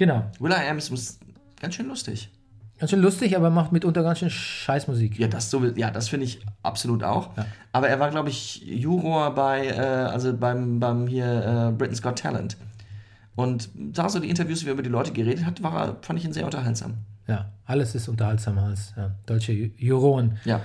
Genau. 0.00 0.24
Will 0.38 0.50
I 0.50 0.66
Am 0.70 0.78
ist 0.78 1.20
ganz 1.60 1.74
schön 1.74 1.86
lustig. 1.86 2.30
Ganz 2.78 2.90
schön 2.90 3.02
lustig, 3.02 3.36
aber 3.36 3.50
macht 3.50 3.70
mitunter 3.70 4.02
ganz 4.02 4.20
schön 4.20 4.30
Scheißmusik. 4.30 5.18
Ja, 5.18 5.28
das, 5.28 5.50
so, 5.50 5.62
ja, 5.62 5.90
das 5.90 6.08
finde 6.08 6.24
ich 6.24 6.40
absolut 6.62 7.04
auch. 7.04 7.28
Aber 7.72 7.90
er 7.90 8.00
war, 8.00 8.08
glaube 8.08 8.30
ich, 8.30 8.62
Juror 8.64 9.34
bei, 9.34 9.66
äh, 9.66 9.78
also 9.78 10.34
beim, 10.34 10.80
beim 10.80 11.06
hier 11.06 11.26
äh, 11.26 11.72
Britain's 11.76 12.00
Got 12.00 12.18
Talent. 12.18 12.56
Und 13.36 13.68
da 13.74 14.08
so 14.08 14.18
die 14.20 14.30
Interviews, 14.30 14.64
wie 14.64 14.68
er 14.70 14.72
über 14.72 14.82
die 14.82 14.88
Leute 14.88 15.12
geredet 15.12 15.44
hat, 15.44 15.62
war 15.62 15.74
er, 15.88 15.96
fand 16.00 16.18
ich 16.18 16.24
ihn 16.24 16.32
sehr 16.32 16.46
unterhaltsam. 16.46 16.94
Ja, 17.26 17.50
alles 17.66 17.94
ist 17.94 18.08
unterhaltsamer 18.08 18.62
als 18.62 18.94
ja, 18.96 19.10
deutsche 19.26 19.52
Ju- 19.52 19.72
Juroren. 19.76 20.38
Ja. 20.46 20.62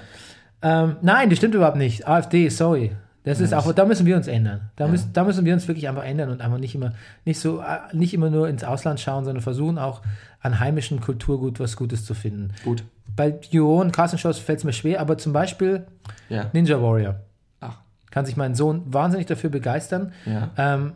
Ähm, 0.62 0.96
nein, 1.02 1.30
das 1.30 1.40
stimmt 1.40 1.56
überhaupt 1.56 1.76
nicht. 1.78 2.08
AfD, 2.08 2.48
sorry. 2.48 2.96
Das 3.26 3.40
ist 3.40 3.54
auch, 3.54 3.72
da 3.74 3.86
müssen 3.86 4.06
wir 4.06 4.16
uns 4.16 4.28
ändern. 4.28 4.70
Da, 4.76 4.88
müssen, 4.88 5.12
da 5.14 5.24
müssen 5.24 5.46
wir 5.46 5.54
uns 5.54 5.68
wirklich 5.68 5.90
einfach 5.90 6.04
ändern 6.04 6.30
und 6.30 6.42
einfach 6.42 6.60
nicht 6.60 6.76
immer, 6.76 6.94
nicht 7.26 7.40
so, 7.40 7.60
äh, 7.60 7.64
nicht 7.92 8.14
immer 8.14 8.30
nur 8.30 8.48
ins 8.48 8.64
Ausland 8.64 9.00
schauen, 9.00 9.26
sondern 9.26 9.42
versuchen 9.42 9.80
auch 9.80 10.02
an 10.42 10.60
heimischen 10.60 11.02
Kulturgut 11.02 11.60
was 11.60 11.76
Gutes 11.76 12.06
zu 12.06 12.14
finden. 12.14 12.54
Gut. 12.64 12.84
Bei 13.16 13.34
Juroren, 13.50 13.92
Castingshows 13.92 14.38
fällt 14.38 14.60
es 14.60 14.64
mir 14.64 14.74
schwer, 14.74 15.00
aber 15.02 15.18
zum 15.18 15.34
Beispiel 15.34 15.86
Ja. 16.30 16.50
Ninja 16.54 16.82
Warrior. 16.82 17.16
Ach. 17.62 17.78
Kann 18.12 18.26
sich 18.26 18.38
mein 18.38 18.54
Sohn 18.54 18.84
wahnsinnig 18.86 19.26
dafür 19.26 19.50
begeistern. 19.50 20.12
Ja. 20.26 20.52
Ähm, 20.58 20.92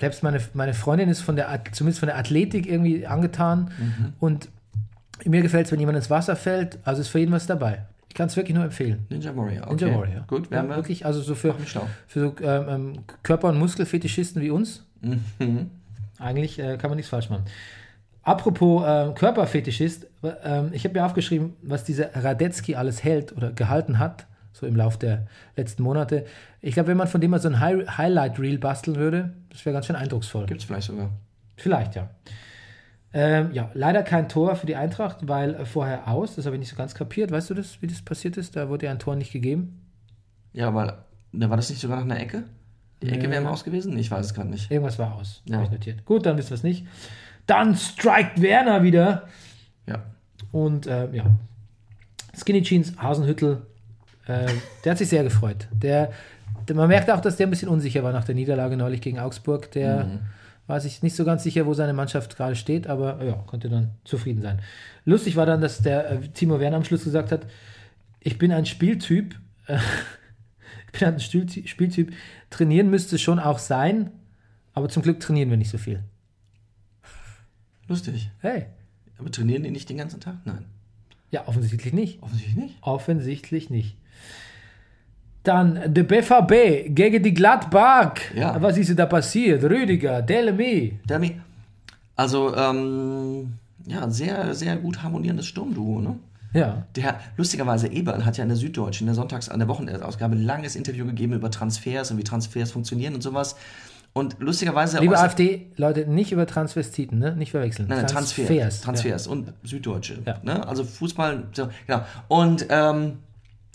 selbst 0.00 0.24
meine, 0.24 0.40
meine 0.54 0.74
Freundin 0.74 1.08
ist 1.08 1.20
von 1.20 1.36
der, 1.36 1.48
zumindest 1.70 2.00
von 2.00 2.08
der 2.08 2.18
Athletik 2.18 2.66
irgendwie 2.68 3.06
angetan. 3.06 3.70
Mhm. 3.78 4.12
Und 4.18 4.48
mir 5.24 5.42
gefällt 5.42 5.66
es, 5.66 5.72
wenn 5.72 5.78
jemand 5.78 5.96
ins 5.96 6.10
Wasser 6.10 6.34
fällt. 6.34 6.78
Also 6.84 7.00
ist 7.02 7.08
für 7.08 7.20
jeden 7.20 7.30
was 7.30 7.46
dabei. 7.46 7.82
Ich 8.12 8.14
kann 8.14 8.26
es 8.26 8.36
wirklich 8.36 8.54
nur 8.54 8.64
empfehlen. 8.64 9.06
Ninja 9.08 9.34
Warrior. 9.34 9.62
Okay. 9.70 9.86
Ninja 9.86 9.98
Warrior. 9.98 10.24
Gut, 10.26 10.50
werden 10.50 10.66
ja, 10.66 10.72
wir. 10.72 10.76
wirklich, 10.76 11.06
also 11.06 11.22
so 11.22 11.34
für, 11.34 11.54
für 11.54 12.20
so 12.20 12.34
ähm, 12.42 12.66
ähm, 12.68 12.98
Körper- 13.22 13.48
und 13.48 13.58
Muskelfetischisten 13.58 14.42
wie 14.42 14.50
uns. 14.50 14.84
Mhm. 15.00 15.70
Eigentlich 16.18 16.58
äh, 16.58 16.76
kann 16.76 16.90
man 16.90 16.96
nichts 16.96 17.08
falsch 17.08 17.30
machen. 17.30 17.44
Apropos 18.22 18.84
äh, 18.84 19.14
Körperfetischist, 19.14 20.08
ähm, 20.44 20.72
ich 20.72 20.84
habe 20.84 21.00
mir 21.00 21.06
aufgeschrieben, 21.06 21.54
was 21.62 21.84
dieser 21.84 22.14
Radetzky 22.14 22.74
alles 22.74 23.02
hält 23.02 23.34
oder 23.34 23.50
gehalten 23.50 23.98
hat, 23.98 24.26
so 24.52 24.66
im 24.66 24.76
Lauf 24.76 24.98
der 24.98 25.26
letzten 25.56 25.82
Monate. 25.82 26.26
Ich 26.60 26.74
glaube, 26.74 26.88
wenn 26.88 26.98
man 26.98 27.08
von 27.08 27.22
dem 27.22 27.30
mal 27.30 27.40
so 27.40 27.48
ein 27.48 27.60
Hi 27.60 27.82
Highlight-Reel 27.86 28.58
basteln 28.58 28.98
würde, 28.98 29.32
das 29.48 29.64
wäre 29.64 29.72
ganz 29.72 29.86
schön 29.86 29.96
eindrucksvoll. 29.96 30.44
Gibt 30.44 30.60
es 30.60 30.66
vielleicht 30.66 30.88
sogar. 30.88 31.08
Vielleicht, 31.56 31.94
ja. 31.94 32.10
Ähm, 33.14 33.50
ja, 33.52 33.70
leider 33.74 34.02
kein 34.02 34.28
Tor 34.28 34.56
für 34.56 34.66
die 34.66 34.76
Eintracht, 34.76 35.28
weil 35.28 35.54
äh, 35.54 35.64
vorher 35.66 36.08
aus, 36.08 36.36
das 36.36 36.46
habe 36.46 36.56
ich 36.56 36.60
nicht 36.60 36.70
so 36.70 36.76
ganz 36.76 36.94
kapiert. 36.94 37.30
Weißt 37.30 37.50
du 37.50 37.54
das, 37.54 37.82
wie 37.82 37.86
das 37.86 38.00
passiert 38.00 38.36
ist? 38.38 38.56
Da 38.56 38.68
wurde 38.70 38.86
ja 38.86 38.92
ein 38.92 38.98
Tor 38.98 39.16
nicht 39.16 39.32
gegeben. 39.32 39.80
Ja, 40.54 40.68
aber 40.68 41.04
da 41.32 41.50
war 41.50 41.56
das 41.56 41.68
nicht 41.68 41.80
sogar 41.80 41.98
nach 41.98 42.04
einer 42.04 42.20
Ecke? 42.20 42.44
Die 43.02 43.08
Ecke 43.10 43.28
wäre 43.28 43.42
im 43.42 43.46
Aus 43.48 43.64
gewesen? 43.64 43.98
Ich 43.98 44.10
weiß 44.10 44.26
es 44.26 44.34
gerade 44.34 44.48
nicht. 44.48 44.70
Irgendwas 44.70 44.98
war 44.98 45.14
aus, 45.14 45.42
Ja. 45.46 45.56
habe 45.56 45.64
ich 45.66 45.72
notiert. 45.72 46.04
Gut, 46.04 46.24
dann 46.24 46.36
wissen 46.38 46.50
wir 46.50 46.54
es 46.54 46.62
nicht. 46.62 46.86
Dann 47.46 47.74
strikt 47.74 48.40
Werner 48.40 48.82
wieder. 48.82 49.28
Ja. 49.86 50.02
Und 50.52 50.86
äh, 50.86 51.10
ja, 51.12 51.24
Skinny 52.38 52.62
Jeans, 52.62 52.96
Hasenhüttel, 52.98 53.62
äh, 54.26 54.46
der 54.84 54.92
hat 54.92 54.98
sich 54.98 55.08
sehr 55.08 55.24
gefreut. 55.24 55.68
Der, 55.72 56.12
der, 56.68 56.76
man 56.76 56.88
merkt 56.88 57.10
auch, 57.10 57.20
dass 57.20 57.36
der 57.36 57.46
ein 57.46 57.50
bisschen 57.50 57.68
unsicher 57.68 58.02
war 58.04 58.12
nach 58.12 58.24
der 58.24 58.34
Niederlage 58.36 58.76
neulich 58.76 59.00
gegen 59.00 59.18
Augsburg. 59.18 59.70
Der 59.72 60.06
war 60.66 60.80
sich 60.80 61.02
nicht 61.02 61.16
so 61.16 61.24
ganz 61.24 61.42
sicher, 61.42 61.66
wo 61.66 61.74
seine 61.74 61.92
Mannschaft 61.92 62.36
gerade 62.36 62.54
steht, 62.56 62.86
aber 62.86 63.22
ja, 63.24 63.32
konnte 63.46 63.68
dann 63.68 63.90
zufrieden 64.04 64.42
sein. 64.42 64.60
Lustig 65.04 65.36
war 65.36 65.44
dann, 65.46 65.60
dass 65.60 65.82
der 65.82 66.10
äh, 66.10 66.28
Timo 66.28 66.60
Werner 66.60 66.76
am 66.76 66.84
Schluss 66.84 67.04
gesagt 67.04 67.32
hat, 67.32 67.46
ich 68.20 68.38
bin 68.38 68.52
ein 68.52 68.66
Spieltyp, 68.66 69.34
äh, 69.66 69.78
ich 70.92 70.98
bin 71.00 71.08
ein 71.08 71.18
Spielty- 71.20 71.66
Spieltyp, 71.66 72.12
trainieren 72.50 72.90
müsste 72.90 73.18
schon 73.18 73.38
auch 73.38 73.58
sein, 73.58 74.10
aber 74.72 74.88
zum 74.88 75.02
Glück 75.02 75.20
trainieren 75.20 75.50
wir 75.50 75.56
nicht 75.56 75.70
so 75.70 75.78
viel. 75.78 76.02
Lustig. 77.88 78.30
Hey, 78.38 78.66
Aber 79.18 79.30
trainieren 79.30 79.62
die 79.64 79.70
nicht 79.70 79.88
den 79.90 79.98
ganzen 79.98 80.20
Tag? 80.20 80.36
Nein. 80.44 80.64
ja, 81.30 81.46
offensichtlich 81.48 81.92
nicht. 81.92 82.22
Offensichtlich 82.22 82.56
nicht. 82.56 82.74
Offensichtlich 82.80 83.68
nicht. 83.70 83.96
Dann 85.42 85.92
der 85.92 86.04
BVB 86.04 86.94
gegen 86.94 87.22
die 87.22 87.34
Gladbach. 87.34 88.14
Ja. 88.34 88.60
Was 88.62 88.78
ist 88.78 88.96
da 88.96 89.06
passiert? 89.06 89.64
Rüdiger, 89.64 90.22
Delemy. 90.22 91.00
Demi. 91.08 91.40
Also, 92.14 92.54
ähm, 92.56 93.54
ja, 93.86 94.08
sehr, 94.08 94.54
sehr 94.54 94.76
gut 94.76 95.02
harmonierendes 95.02 95.46
Sturmduo, 95.46 96.00
ne? 96.00 96.16
Ja. 96.52 96.86
Der, 96.96 97.18
lustigerweise, 97.36 97.88
Eberl 97.88 98.24
hat 98.24 98.36
ja 98.36 98.42
in 98.42 98.50
der 98.50 98.58
Süddeutschen, 98.58 99.08
in 99.08 99.14
der 99.14 99.22
Sonntags-, 99.22 99.48
an 99.48 99.58
der 99.58 99.68
Wochenendausgabe 99.68 100.36
ein 100.36 100.44
langes 100.44 100.76
Interview 100.76 101.06
gegeben 101.06 101.32
über 101.32 101.50
Transfers 101.50 102.10
und 102.10 102.18
wie 102.18 102.24
Transfers 102.24 102.70
funktionieren 102.70 103.14
und 103.14 103.22
sowas. 103.22 103.56
Und 104.12 104.36
lustigerweise. 104.40 104.98
Liebe 104.98 105.18
AfD, 105.18 105.66
Leute, 105.76 106.06
nicht 106.06 106.32
über 106.32 106.46
Transvestiten, 106.46 107.18
ne? 107.18 107.34
Nicht 107.34 107.52
verwechseln. 107.52 107.88
Nein, 107.88 107.98
nein, 107.98 108.06
Transfers. 108.06 108.46
Transfers. 108.46 108.80
Transfers 108.82 109.26
und 109.26 109.52
Süddeutsche. 109.64 110.18
Ja. 110.26 110.38
Ne? 110.42 110.68
Also 110.68 110.84
Fußball, 110.84 111.44
so, 111.52 111.68
genau. 111.86 112.02
Und 112.28 112.66
ähm, 112.68 113.18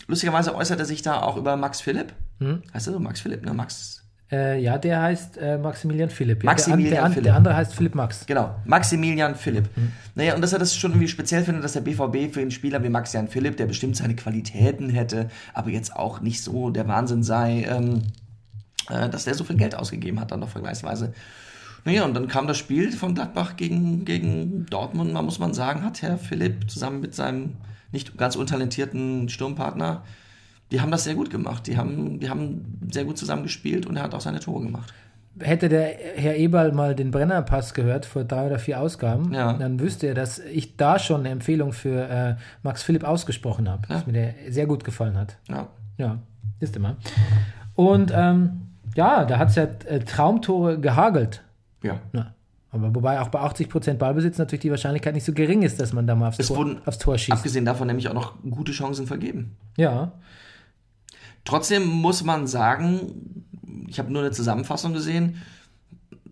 lustigerweise 0.08 0.54
äußert 0.54 0.80
er 0.80 0.86
sich 0.86 1.02
da 1.02 1.22
auch 1.22 1.36
über 1.36 1.56
Max 1.56 1.80
Philipp. 1.80 2.12
Hm? 2.40 2.62
Heißt 2.74 2.88
er 2.88 2.94
so? 2.94 2.98
Max 2.98 3.20
Philipp, 3.20 3.44
ne? 3.44 3.54
Max. 3.54 4.02
Äh, 4.30 4.60
ja, 4.60 4.76
der 4.76 5.00
heißt 5.00 5.38
äh, 5.38 5.56
Maximilian 5.56 6.10
Philipp. 6.10 6.42
Ja, 6.42 6.50
Maximilian 6.50 6.90
der, 6.90 7.00
der, 7.00 7.10
Philipp. 7.10 7.24
der 7.24 7.34
andere 7.36 7.56
heißt 7.56 7.74
Philipp 7.74 7.94
Max. 7.94 8.26
Genau, 8.26 8.54
Maximilian 8.66 9.34
Philipp. 9.36 9.68
Hm. 9.74 9.92
Naja, 10.16 10.34
und 10.34 10.42
dass 10.42 10.52
er 10.52 10.58
das 10.58 10.76
schon 10.76 10.90
irgendwie 10.90 11.08
speziell 11.08 11.44
findet, 11.44 11.64
dass 11.64 11.72
der 11.72 11.80
BVB 11.80 12.34
für 12.34 12.40
einen 12.40 12.50
Spieler 12.50 12.82
wie 12.82 12.90
Maxian 12.90 13.28
Philipp, 13.28 13.56
der 13.56 13.66
bestimmt 13.66 13.96
seine 13.96 14.16
Qualitäten 14.16 14.90
hätte, 14.90 15.30
aber 15.54 15.70
jetzt 15.70 15.96
auch 15.96 16.20
nicht 16.20 16.42
so 16.42 16.68
der 16.68 16.86
Wahnsinn 16.88 17.22
sei, 17.22 17.66
ähm, 17.70 18.02
äh, 18.90 19.08
dass 19.08 19.24
der 19.24 19.34
so 19.34 19.44
viel 19.44 19.56
Geld 19.56 19.74
ausgegeben 19.74 20.20
hat, 20.20 20.30
dann 20.30 20.40
noch 20.40 20.50
vergleichsweise. 20.50 21.14
Naja, 21.86 22.04
und 22.04 22.12
dann 22.12 22.28
kam 22.28 22.46
das 22.46 22.58
Spiel 22.58 22.92
von 22.92 23.14
Gladbach 23.14 23.56
gegen, 23.56 24.04
gegen 24.04 24.66
Dortmund. 24.66 25.10
Man 25.10 25.24
muss 25.24 25.38
man 25.38 25.54
sagen, 25.54 25.82
hat 25.84 26.02
Herr 26.02 26.18
Philipp 26.18 26.70
zusammen 26.70 27.00
mit 27.00 27.14
seinem 27.14 27.54
nicht 27.92 28.16
ganz 28.18 28.36
untalentierten 28.36 29.28
Sturmpartner, 29.28 30.02
die 30.70 30.80
haben 30.80 30.90
das 30.90 31.04
sehr 31.04 31.14
gut 31.14 31.30
gemacht. 31.30 31.66
Die 31.66 31.76
haben, 31.78 32.20
die 32.20 32.28
haben 32.28 32.78
sehr 32.90 33.04
gut 33.04 33.16
zusammen 33.16 33.42
gespielt 33.42 33.86
und 33.86 33.96
er 33.96 34.02
hat 34.02 34.14
auch 34.14 34.20
seine 34.20 34.40
Tore 34.40 34.64
gemacht. 34.64 34.92
Hätte 35.40 35.68
der 35.68 35.94
Herr 36.16 36.36
Eberl 36.36 36.72
mal 36.72 36.94
den 36.96 37.10
Brennerpass 37.12 37.72
gehört 37.72 38.06
vor 38.06 38.24
drei 38.24 38.46
oder 38.46 38.58
vier 38.58 38.80
Ausgaben, 38.80 39.32
Ja. 39.32 39.52
dann 39.52 39.78
wüsste 39.78 40.08
er, 40.08 40.14
dass 40.14 40.40
ich 40.40 40.76
da 40.76 40.98
schon 40.98 41.20
eine 41.20 41.28
Empfehlung 41.30 41.72
für 41.72 42.08
äh, 42.08 42.34
Max 42.64 42.82
Philipp 42.82 43.04
ausgesprochen 43.04 43.68
habe, 43.68 43.86
dass 43.88 44.04
mir 44.06 44.12
der 44.14 44.34
sehr 44.48 44.66
gut 44.66 44.82
gefallen 44.84 45.16
hat. 45.16 45.36
Ja. 45.48 45.68
Ja, 45.96 46.18
ist 46.60 46.74
immer. 46.76 46.96
Und 47.74 48.12
ähm, 48.14 48.62
ja, 48.96 49.24
da 49.24 49.38
hat 49.38 49.50
es 49.50 49.54
ja 49.54 49.64
äh, 49.86 50.00
Traumtore 50.00 50.80
gehagelt. 50.80 51.42
Ja. 51.84 52.00
Ja. 52.12 52.34
Aber 52.70 52.94
wobei 52.94 53.20
auch 53.20 53.28
bei 53.28 53.40
80% 53.40 53.94
Ballbesitz 53.94 54.36
natürlich 54.38 54.60
die 54.60 54.70
Wahrscheinlichkeit 54.70 55.14
nicht 55.14 55.24
so 55.24 55.32
gering 55.32 55.62
ist, 55.62 55.80
dass 55.80 55.92
man 55.92 56.06
da 56.06 56.14
mal 56.14 56.28
aufs, 56.28 56.38
Es 56.38 56.48
Tor, 56.48 56.58
wurden 56.58 56.80
aufs 56.84 56.98
Tor 56.98 57.16
schießt. 57.16 57.32
Abgesehen 57.32 57.64
davon 57.64 57.86
nämlich 57.86 58.08
auch 58.08 58.14
noch 58.14 58.34
gute 58.50 58.72
Chancen 58.72 59.06
vergeben. 59.06 59.56
Ja, 59.76 60.12
Trotzdem 61.44 61.86
muss 61.86 62.24
man 62.24 62.46
sagen, 62.46 63.46
ich 63.86 63.98
habe 63.98 64.12
nur 64.12 64.20
eine 64.20 64.32
Zusammenfassung 64.32 64.92
gesehen, 64.92 65.42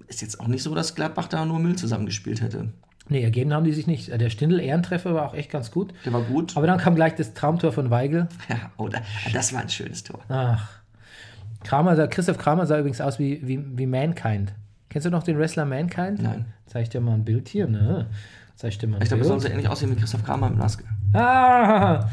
ist 0.09 0.21
jetzt 0.21 0.41
auch 0.41 0.47
nicht 0.47 0.63
so, 0.63 0.75
dass 0.75 0.95
Gladbach 0.95 1.29
da 1.29 1.45
nur 1.47 1.59
Müll 1.59 1.77
zusammengespielt 1.77 2.43
hätte. 2.43 2.73
nee, 3.09 3.23
ergeben 3.23 3.55
haben 3.55 3.65
die 3.65 3.73
sich 3.73 3.87
nicht. 3.87 4.09
Der 4.09 4.29
Stindl-Ehrentreffer 4.29 5.15
war 5.15 5.27
auch 5.27 5.35
echt 5.35 5.51
ganz 5.51 5.71
gut. 5.71 5.95
Der 6.05 6.13
war 6.13 6.21
gut. 6.21 6.55
Aber 6.57 6.67
dann 6.67 6.77
kam 6.79 6.95
gleich 6.95 7.15
das 7.15 7.33
Traumtor 7.33 7.73
von 7.73 7.89
Weigel. 7.91 8.29
Ja, 8.51 8.71
oder? 8.77 9.01
Das 9.33 9.55
war 9.55 9.63
ein 9.63 9.71
schönes 9.71 10.05
Tor. 10.05 10.21
Ach. 10.29 10.69
Kramer 11.65 11.97
sah, 11.97 12.07
Christoph 12.07 12.37
Kramer 12.37 12.67
sah 12.67 12.79
übrigens 12.79 13.01
aus 13.01 13.19
wie, 13.19 13.41
wie, 13.47 13.59
wie 13.79 13.87
Mankind. 13.87 14.53
Kennst 14.89 15.07
du 15.07 15.11
noch 15.11 15.23
den 15.23 15.39
Wrestler 15.39 15.65
Mankind? 15.65 16.23
Nein. 16.23 16.47
Zeig 16.67 16.85
ich 16.85 16.89
dir 16.91 17.01
mal 17.01 17.15
ein 17.15 17.25
Bild 17.25 17.49
hier, 17.49 17.67
ne? 17.67 18.07
Zeig 18.55 18.71
ich 18.73 18.79
dir 18.79 18.87
mal 18.89 18.97
ein 18.97 19.03
Ich 19.03 19.09
glaube, 19.09 19.23
das 19.23 19.29
Bild. 19.29 19.41
soll 19.41 19.49
so 19.51 19.53
ähnlich 19.53 19.69
aussehen 19.69 19.91
wie 19.91 19.97
Christoph 20.01 20.25
Kramer 20.25 20.47
im 20.49 20.59
Laske. 20.59 20.85
Ah! 21.13 22.09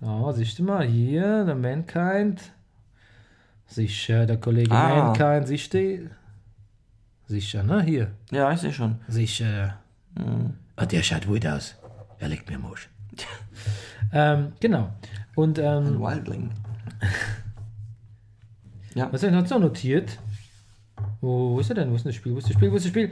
So, 0.00 0.32
siehst 0.32 0.58
du 0.58 0.62
mal, 0.64 0.86
hier, 0.86 1.44
der 1.44 1.54
Mankind. 1.54 2.40
Sicher, 3.66 4.26
der 4.26 4.38
Kollege 4.38 4.70
Ah. 4.74 5.04
Mankind, 5.14 5.46
siehst 5.48 5.74
du? 5.74 6.10
Sicher, 7.26 7.62
ne? 7.62 7.82
Hier. 7.82 8.10
Ja, 8.30 8.50
ich 8.52 8.60
sehe 8.60 8.72
schon. 8.72 8.96
Sicher. 9.08 9.76
Mhm. 10.18 10.54
Ah, 10.76 10.86
der 10.86 11.02
schaut 11.02 11.26
gut 11.26 11.46
aus. 11.46 11.76
Er 12.18 12.28
legt 12.28 12.48
mir 12.50 12.58
Musch. 12.58 12.88
ähm, 14.12 14.52
genau. 14.58 14.90
Und 15.36 15.58
ähm, 15.58 16.00
Wildling. 16.00 16.50
ja, 18.94 19.08
was 19.12 19.22
habe 19.22 19.32
ich 19.34 19.40
noch 19.40 19.46
so 19.46 19.58
notiert? 19.58 20.18
Wo, 21.20 21.50
wo 21.54 21.60
ist 21.60 21.68
er 21.70 21.74
denn? 21.76 21.90
Wo 21.90 21.94
ist 21.96 22.04
denn 22.04 22.10
das 22.10 22.16
Spiel? 22.16 22.32
Wo 22.34 22.38
ist 22.38 22.46
das 22.48 22.54
Spiel? 22.54 22.70
Wo 22.72 22.76
ist 22.76 22.84
das 22.84 22.90
Spiel? 22.90 23.10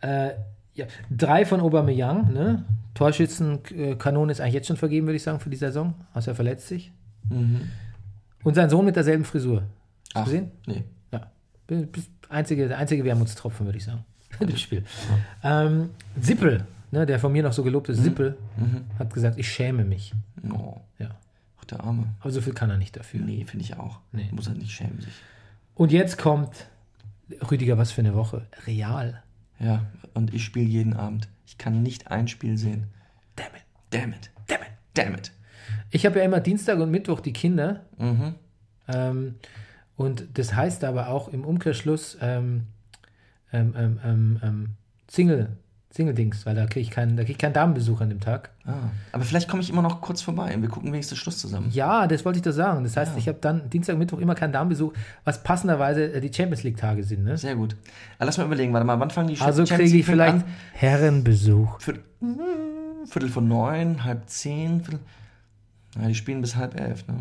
Äh, 0.00 0.30
ja, 0.74 0.86
drei 1.10 1.44
von 1.44 1.60
Aubameyang, 1.60 2.32
ne? 2.32 2.64
Torschützenkanone 2.94 4.32
ist 4.32 4.40
eigentlich 4.40 4.54
jetzt 4.54 4.68
schon 4.68 4.76
vergeben, 4.76 5.06
würde 5.06 5.16
ich 5.16 5.22
sagen, 5.22 5.40
für 5.40 5.50
die 5.50 5.56
Saison. 5.56 5.94
Außer 6.14 6.32
er 6.32 6.34
verletzt 6.34 6.68
sich. 6.68 6.92
Und 7.30 8.54
sein 8.54 8.70
Sohn 8.70 8.84
mit 8.84 8.96
derselben 8.96 9.24
Frisur. 9.24 9.62
Hast 10.14 10.28
du 10.28 10.30
gesehen? 10.32 10.50
Nee. 10.66 10.84
Ja. 11.12 11.30
Einzige, 12.28 12.68
der 12.68 12.78
einzige 12.78 13.04
Wermutstropfen, 13.04 13.66
würde 13.66 13.78
ich 13.78 13.84
sagen. 13.84 14.04
Im 14.40 14.56
Spiel. 14.56 14.84
Ähm, 15.42 15.90
Sippel, 16.20 16.64
ne, 16.90 17.04
der 17.06 17.18
von 17.18 17.32
mir 17.32 17.42
noch 17.42 17.52
so 17.52 17.62
gelobte 17.62 17.94
Sippel, 17.94 18.36
hat 18.98 19.12
gesagt, 19.12 19.38
ich 19.38 19.48
schäme 19.50 19.84
mich. 19.84 20.12
Oh, 20.52 20.80
Ja. 20.98 21.10
ach, 21.60 21.64
der 21.66 21.80
Arme. 21.84 22.06
Aber 22.20 22.30
so 22.30 22.40
viel 22.40 22.52
kann 22.54 22.70
er 22.70 22.78
nicht 22.78 22.96
dafür. 22.96 23.20
Nee, 23.20 23.44
finde 23.44 23.64
ich 23.64 23.76
auch. 23.76 23.98
Nee. 24.12 24.28
Muss 24.32 24.46
er 24.46 24.54
nicht 24.54 24.70
schämen 24.70 25.00
sich. 25.00 25.12
Und 25.76 25.92
jetzt 25.92 26.16
kommt 26.16 26.66
Rüdiger, 27.50 27.76
was 27.78 27.92
für 27.92 28.00
eine 28.00 28.14
Woche. 28.14 28.46
Real. 28.66 29.22
Ja, 29.60 29.86
und 30.14 30.34
ich 30.34 30.44
spiele 30.44 30.66
jeden 30.66 30.94
Abend. 30.94 31.28
Ich 31.46 31.58
kann 31.58 31.82
nicht 31.82 32.10
ein 32.10 32.28
Spiel 32.28 32.56
sehen. 32.58 32.88
Damn 33.36 33.54
it. 33.54 33.64
Damn 33.90 34.12
it. 34.12 34.30
Damn 34.48 34.62
it. 34.62 34.68
Damn 34.94 35.14
it. 35.14 35.32
Ich 35.90 36.06
habe 36.06 36.18
ja 36.18 36.24
immer 36.24 36.40
Dienstag 36.40 36.78
und 36.78 36.90
Mittwoch 36.90 37.20
die 37.20 37.32
Kinder. 37.32 37.84
Mhm. 37.98 38.34
Ähm, 38.88 39.34
und 39.96 40.26
das 40.34 40.54
heißt 40.54 40.82
aber 40.84 41.08
auch 41.08 41.28
im 41.28 41.44
Umkehrschluss 41.44 42.16
ähm, 42.20 42.66
ähm, 43.52 43.74
ähm, 43.76 44.00
ähm, 44.02 44.40
ähm, 44.42 44.68
Single, 45.08 45.58
Single-Dings, 45.90 46.44
weil 46.44 46.54
da 46.54 46.66
kriege 46.66 46.80
ich, 46.80 46.90
keinen- 46.90 47.16
da 47.16 47.22
krieg 47.24 47.32
ich 47.32 47.38
keinen 47.38 47.54
Damenbesuch 47.54 48.00
an 48.02 48.10
dem 48.10 48.20
Tag. 48.20 48.50
Ah, 48.66 48.74
aber 49.12 49.24
vielleicht 49.24 49.48
komme 49.48 49.62
ich 49.62 49.70
immer 49.70 49.80
noch 49.82 50.00
kurz 50.02 50.20
vorbei 50.20 50.54
und 50.54 50.60
wir 50.60 50.68
gucken 50.68 50.92
wenigstens 50.92 51.16
Schluss 51.18 51.38
zusammen. 51.38 51.70
Ja, 51.72 52.06
das 52.06 52.24
wollte 52.24 52.38
ich 52.38 52.42
doch 52.42 52.52
sagen. 52.52 52.84
Das 52.84 52.96
heißt, 52.96 53.16
ich 53.16 53.28
habe 53.28 53.38
dann 53.40 53.70
Dienstag 53.70 53.94
und 53.94 54.00
Mittwoch 54.00 54.18
immer 54.18 54.34
keinen 54.34 54.52
Damenbesuch, 54.52 54.92
was 55.24 55.42
passenderweise 55.42 56.12
äh, 56.12 56.20
die 56.20 56.30
Champions 56.32 56.64
League-Tage 56.64 57.02
sind. 57.02 57.24
Ne? 57.24 57.38
Sehr 57.38 57.54
gut. 57.56 57.76
Aber 58.18 58.26
lass 58.26 58.36
mal 58.36 58.44
überlegen, 58.44 58.72
warte 58.74 58.84
mal, 58.86 59.00
wann 59.00 59.10
fangen 59.10 59.28
die 59.28 59.40
Also 59.40 59.64
Champions 59.64 59.68
kriege 59.70 59.84
ich 59.84 59.92
League 59.92 60.04
vielleicht 60.06 60.34
an? 60.44 60.44
Herrenbesuch. 60.74 61.80
Viertel, 61.80 62.02
Viertel 63.06 63.28
von 63.30 63.48
neun, 63.48 64.04
halb 64.04 64.28
zehn, 64.28 64.80
Viertel. 64.82 65.00
Ja, 66.00 66.08
die 66.08 66.14
spielen 66.14 66.40
bis 66.42 66.56
halb 66.56 66.78
elf, 66.78 67.06
ne? 67.06 67.14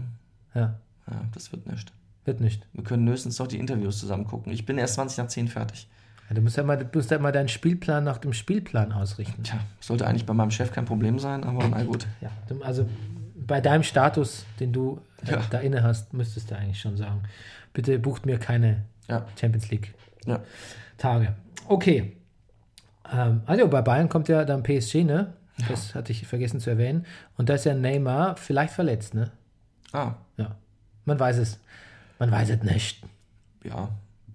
Ja, 0.53 0.61
Ja, 1.09 1.22
das 1.34 1.51
wird 1.51 1.68
nicht. 1.68 1.93
wird 2.26 2.41
nicht. 2.41 2.68
Wir 2.74 2.84
können 2.84 3.07
höchstens 3.07 3.38
doch 3.38 3.47
die 3.47 3.59
Interviews 3.59 3.99
zusammen 3.99 4.26
gucken. 4.26 4.51
Ich 4.51 4.66
bin 4.66 4.78
erst 4.78 4.95
20 4.95 5.18
nach 5.20 5.28
10 5.28 5.47
fertig. 5.47 5.88
Ja, 6.30 6.36
du 6.36 6.41
musst 6.41 6.57
ja 6.57 6.63
mal, 6.63 6.78
du 6.78 6.86
musst 6.97 7.11
ja 7.11 7.19
mal 7.19 7.32
deinen 7.32 7.47
Spielplan 7.49 8.03
nach 8.03 8.17
dem 8.17 8.34
Spielplan 8.34 8.91
ausrichten. 8.91 9.43
Tja, 9.43 9.59
sollte 9.80 10.07
eigentlich 10.07 10.26
bei 10.26 10.34
meinem 10.34 10.51
Chef 10.51 10.71
kein 10.71 10.86
Problem 10.86 11.19
sein, 11.19 11.43
aber 11.43 11.67
na 11.67 11.84
gut. 11.84 12.07
Ja, 12.21 12.30
also 12.61 12.88
bei 13.36 13.61
deinem 13.61 13.84
Status, 13.84 14.45
den 14.59 14.73
du 14.73 15.01
äh, 15.28 15.32
Ja. 15.34 15.41
da 15.51 15.59
inne 15.59 15.84
hast, 15.84 16.13
müsstest 16.13 16.49
du 16.51 16.55
eigentlich 16.57 16.80
schon 16.82 16.97
sagen. 16.97 17.21
Bitte 17.73 17.99
bucht 17.99 18.26
mir 18.26 18.39
keine 18.39 18.84
Ja, 19.07 19.26
Champions 19.39 19.69
League 19.69 19.93
ja. 20.26 20.39
Tage. 20.97 21.34
Okay. 21.67 22.13
Ähm, 23.11 23.41
also 23.45 23.67
bei 23.67 23.82
Bayern 23.84 24.09
kommt 24.09 24.28
ja 24.30 24.45
dann 24.45 24.63
PSG, 24.63 25.03
ne? 25.03 25.34
Das 25.69 25.93
hatte 25.95 26.11
ich 26.11 26.26
vergessen 26.28 26.59
zu 26.59 26.69
erwähnen. 26.71 27.05
Und 27.38 27.47
da 27.49 27.53
ist 27.53 27.65
ja 27.65 27.73
Neymar 27.76 28.36
vielleicht 28.36 28.73
verletzt, 28.73 29.13
ne? 29.13 29.32
Ah, 29.93 30.13
Ja. 30.38 30.55
Man 31.05 31.19
weiß 31.19 31.38
es. 31.38 31.59
Man 32.17 32.32
weiß 32.32 32.49
es 32.49 32.63
nicht. 32.63 33.03
ja. 33.63 33.89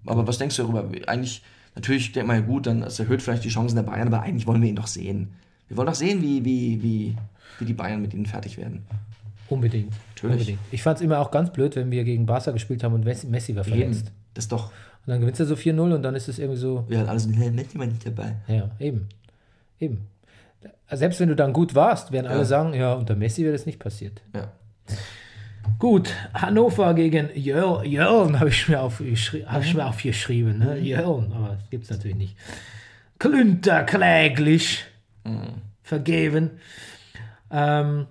Aber 0.05 0.25
was 0.25 0.37
denkst 0.39 0.55
du 0.55 0.63
darüber? 0.63 0.89
Eigentlich, 1.07 1.43
natürlich 1.75 2.11
denkt 2.11 2.27
man 2.27 2.37
ja 2.37 2.45
gut, 2.45 2.67
dann 2.67 2.81
das 2.81 2.99
erhöht 2.99 3.21
vielleicht 3.21 3.43
die 3.43 3.49
Chancen 3.49 3.75
der 3.75 3.83
Bayern, 3.83 4.07
aber 4.07 4.21
eigentlich 4.21 4.47
wollen 4.47 4.61
wir 4.61 4.69
ihn 4.69 4.75
doch 4.75 4.87
sehen. 4.87 5.29
Wir 5.67 5.77
wollen 5.77 5.87
doch 5.87 5.95
sehen, 5.95 6.21
wie, 6.21 6.43
wie, 6.43 6.81
wie, 6.83 7.15
wie 7.59 7.65
die 7.65 7.73
Bayern 7.73 8.01
mit 8.01 8.13
ihnen 8.13 8.25
fertig 8.25 8.57
werden. 8.57 8.83
Unbedingt. 9.49 9.93
Natürlich. 10.15 10.33
Unbedingt. 10.35 10.59
Ich 10.71 10.83
fand 10.83 10.97
es 10.97 11.01
immer 11.03 11.19
auch 11.19 11.31
ganz 11.31 11.51
blöd, 11.51 11.75
wenn 11.75 11.91
wir 11.91 12.03
gegen 12.03 12.25
Barca 12.25 12.51
gespielt 12.51 12.83
haben 12.83 12.93
und 12.93 13.03
Messi, 13.05 13.27
Messi 13.27 13.55
war 13.55 13.63
verletzt. 13.63 14.07
Eben. 14.07 14.15
Das 14.33 14.47
doch, 14.47 14.65
Und 14.67 15.07
dann 15.07 15.19
gewinnst 15.21 15.39
du 15.39 15.45
so 15.45 15.55
4-0 15.55 15.93
und 15.95 16.03
dann 16.03 16.15
ist 16.15 16.27
es 16.29 16.39
irgendwie 16.39 16.59
so, 16.59 16.85
alles, 17.07 17.27
nee, 17.27 17.49
Messi 17.51 17.77
war 17.79 17.85
nicht 17.85 18.05
dabei. 18.05 18.35
ja, 18.47 18.69
eben. 18.79 19.07
Eben. 19.79 20.07
Selbst 20.91 21.19
wenn 21.19 21.29
du 21.29 21.35
dann 21.35 21.53
gut 21.53 21.73
warst, 21.73 22.11
werden 22.11 22.27
alle 22.27 22.39
Ja. 22.39 22.45
sagen, 22.45 22.73
ja, 22.73 22.93
unter 22.93 23.15
Messi 23.15 23.43
wäre 23.43 23.53
das 23.53 23.65
nicht 23.65 23.79
passiert. 23.79 24.21
Ja. 24.35 24.51
Gut, 25.79 26.13
Hannover 26.33 26.93
gegen 26.93 27.29
Jörn, 27.35 27.85
Jörn 27.85 28.39
habe 28.39 28.49
ich 28.49 28.67
mir 28.67 28.81
aufgeschri 28.81 29.43
hab 29.47 29.63
ich 29.63 29.73
mir 29.73 29.85
aufgeschrieben. 29.85 30.59
Ne? 30.59 30.77
Jörn, 30.77 31.31
aber 31.33 31.55
das 31.59 31.69
gibt 31.69 31.85
es 31.85 31.89
natürlich 31.89 32.17
nicht. 32.17 32.37
Klünter 33.19 33.83
kläglich 33.83 34.85
vergeben. 35.83 36.51
Ähm, 37.51 38.07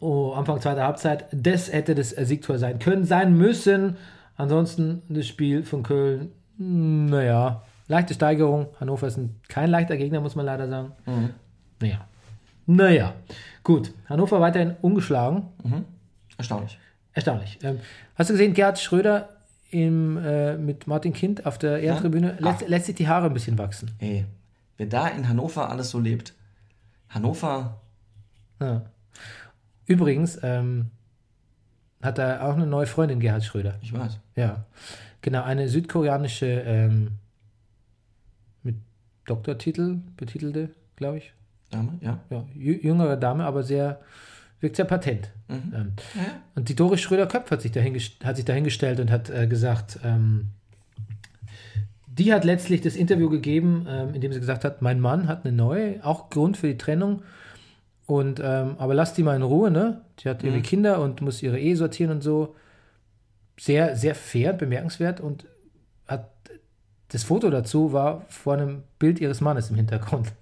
oh, 0.00 0.32
Anfang 0.32 0.60
zweiter 0.60 0.84
Halbzeit. 0.84 1.26
Das 1.32 1.72
hätte 1.72 1.94
das 1.94 2.10
Siegtor 2.10 2.58
sein 2.58 2.78
können, 2.78 3.04
sein 3.04 3.36
müssen. 3.36 3.96
Ansonsten 4.36 5.02
das 5.08 5.26
Spiel 5.26 5.62
von 5.62 5.82
Köln, 5.82 6.32
naja, 6.56 7.62
leichte 7.88 8.14
Steigerung. 8.14 8.68
Hannover 8.80 9.06
ist 9.06 9.18
ein, 9.18 9.36
kein 9.48 9.70
leichter 9.70 9.96
Gegner, 9.96 10.20
muss 10.20 10.34
man 10.34 10.46
leider 10.46 10.68
sagen. 10.68 10.92
Naja. 11.80 12.06
Naja. 12.66 13.14
Gut, 13.62 13.92
Hannover 14.08 14.40
weiterhin 14.40 14.76
ungeschlagen. 14.80 15.42
Erstaunlich. 16.40 16.78
Erstaunlich. 17.12 17.58
Ähm, 17.62 17.80
hast 18.14 18.30
du 18.30 18.34
gesehen, 18.34 18.54
Gerhard 18.54 18.78
Schröder 18.78 19.28
im, 19.70 20.16
äh, 20.16 20.56
mit 20.56 20.86
Martin 20.86 21.12
Kind 21.12 21.44
auf 21.44 21.58
der 21.58 21.80
Ehrentribüne 21.80 22.36
lässt, 22.40 22.66
lässt 22.68 22.86
sich 22.86 22.94
die 22.96 23.08
Haare 23.08 23.26
ein 23.26 23.34
bisschen 23.34 23.58
wachsen. 23.58 23.90
Ey, 23.98 24.24
wer 24.78 24.86
da 24.86 25.06
in 25.08 25.28
Hannover 25.28 25.68
alles 25.68 25.90
so 25.90 25.98
lebt. 25.98 26.32
Hannover, 27.10 27.80
Ja. 28.60 28.82
Übrigens 29.86 30.38
ähm, 30.42 30.86
hat 32.00 32.18
er 32.18 32.46
auch 32.46 32.54
eine 32.54 32.66
neue 32.66 32.86
Freundin, 32.86 33.20
Gerhard 33.20 33.44
Schröder. 33.44 33.74
ich 33.82 33.92
weiß. 33.92 34.18
Ja, 34.36 34.64
genau, 35.20 35.42
eine 35.42 35.68
südkoreanische 35.68 36.46
ähm, 36.46 37.12
mit 38.62 38.76
Doktortitel 39.26 39.98
betitelte, 40.16 40.70
glaube 40.96 41.18
ich. 41.18 41.32
Dame, 41.70 41.98
ja. 42.00 42.18
Ja, 42.30 42.38
jü- 42.56 42.80
jüngere 42.82 43.16
Dame, 43.16 43.44
aber 43.44 43.62
sehr, 43.62 44.00
wirkt 44.60 44.76
sehr 44.76 44.84
patent. 44.84 45.30
Ähm, 45.48 45.92
Und 46.54 46.68
die 46.68 46.76
Doris 46.76 47.00
Schröder-Köpf 47.00 47.50
hat 47.50 47.62
sich 47.62 47.72
hat 48.24 48.36
sich 48.36 48.44
dahingestellt 48.44 49.00
und 49.00 49.10
hat 49.10 49.30
äh, 49.30 49.46
gesagt, 49.46 49.98
ähm, 50.04 50.48
die 52.06 52.32
hat 52.32 52.44
letztlich 52.44 52.80
das 52.80 52.96
Interview 52.96 53.30
gegeben, 53.30 53.86
ähm, 53.88 54.14
in 54.14 54.20
dem 54.20 54.32
sie 54.32 54.40
gesagt 54.40 54.64
hat, 54.64 54.82
mein 54.82 55.00
Mann 55.00 55.28
hat 55.28 55.44
eine 55.44 55.56
neue, 55.56 56.04
auch 56.04 56.30
Grund 56.30 56.56
für 56.56 56.68
die 56.68 56.78
Trennung. 56.78 57.22
Und 58.06 58.40
ähm, 58.42 58.74
aber 58.78 58.94
lass 58.94 59.14
die 59.14 59.22
mal 59.22 59.36
in 59.36 59.42
Ruhe, 59.42 59.70
ne? 59.70 60.00
Die 60.18 60.28
hat 60.28 60.42
ihre 60.42 60.60
Kinder 60.62 61.00
und 61.00 61.20
muss 61.22 61.42
ihre 61.42 61.60
Ehe 61.60 61.76
sortieren 61.76 62.10
und 62.10 62.22
so. 62.22 62.56
Sehr, 63.58 63.94
sehr 63.94 64.14
fair, 64.14 64.52
bemerkenswert 64.52 65.20
und 65.20 65.46
hat 66.08 66.28
das 67.08 67.24
Foto 67.24 67.50
dazu 67.50 67.92
war 67.92 68.24
vor 68.28 68.54
einem 68.54 68.82
Bild 68.98 69.20
ihres 69.20 69.40
Mannes 69.40 69.70
im 69.70 69.76
Hintergrund. 69.76 70.32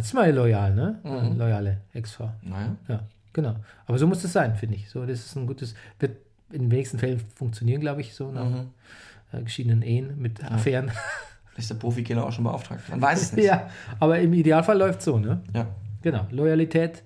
Das 0.00 0.06
ist 0.06 0.14
mal 0.14 0.32
loyal, 0.32 0.74
ne? 0.74 0.98
Loyale 1.36 1.82
Ex-Frau. 1.92 2.32
Naja. 2.40 2.74
Ja, 2.88 3.00
genau. 3.34 3.56
Aber 3.84 3.98
so 3.98 4.06
muss 4.06 4.24
es 4.24 4.32
sein, 4.32 4.56
finde 4.56 4.76
ich. 4.76 4.88
So, 4.88 5.04
das 5.04 5.26
ist 5.26 5.36
ein 5.36 5.46
gutes, 5.46 5.74
wird 5.98 6.16
in 6.50 6.62
den 6.62 6.70
wenigsten 6.70 6.98
Fällen 6.98 7.20
funktionieren, 7.34 7.82
glaube 7.82 8.00
ich, 8.00 8.14
so 8.14 8.32
nach 8.32 8.64
äh, 9.32 9.42
geschiedenen 9.42 9.82
Ehen 9.82 10.18
mit 10.18 10.42
Affären. 10.42 10.88
Vielleicht 10.88 11.00
ist 11.58 11.70
der 11.70 11.74
Profikiller 11.74 12.24
auch 12.24 12.32
schon 12.32 12.44
beauftragt. 12.44 12.88
Man 12.88 13.02
weiß 13.02 13.20
es 13.20 13.32
nicht. 13.34 13.44
ja, 13.44 13.68
aber 13.98 14.18
im 14.20 14.32
Idealfall 14.32 14.78
läuft 14.78 15.02
so, 15.02 15.18
ne? 15.18 15.42
ja. 15.54 15.66
Genau. 16.00 16.26
Loyalität, 16.30 17.02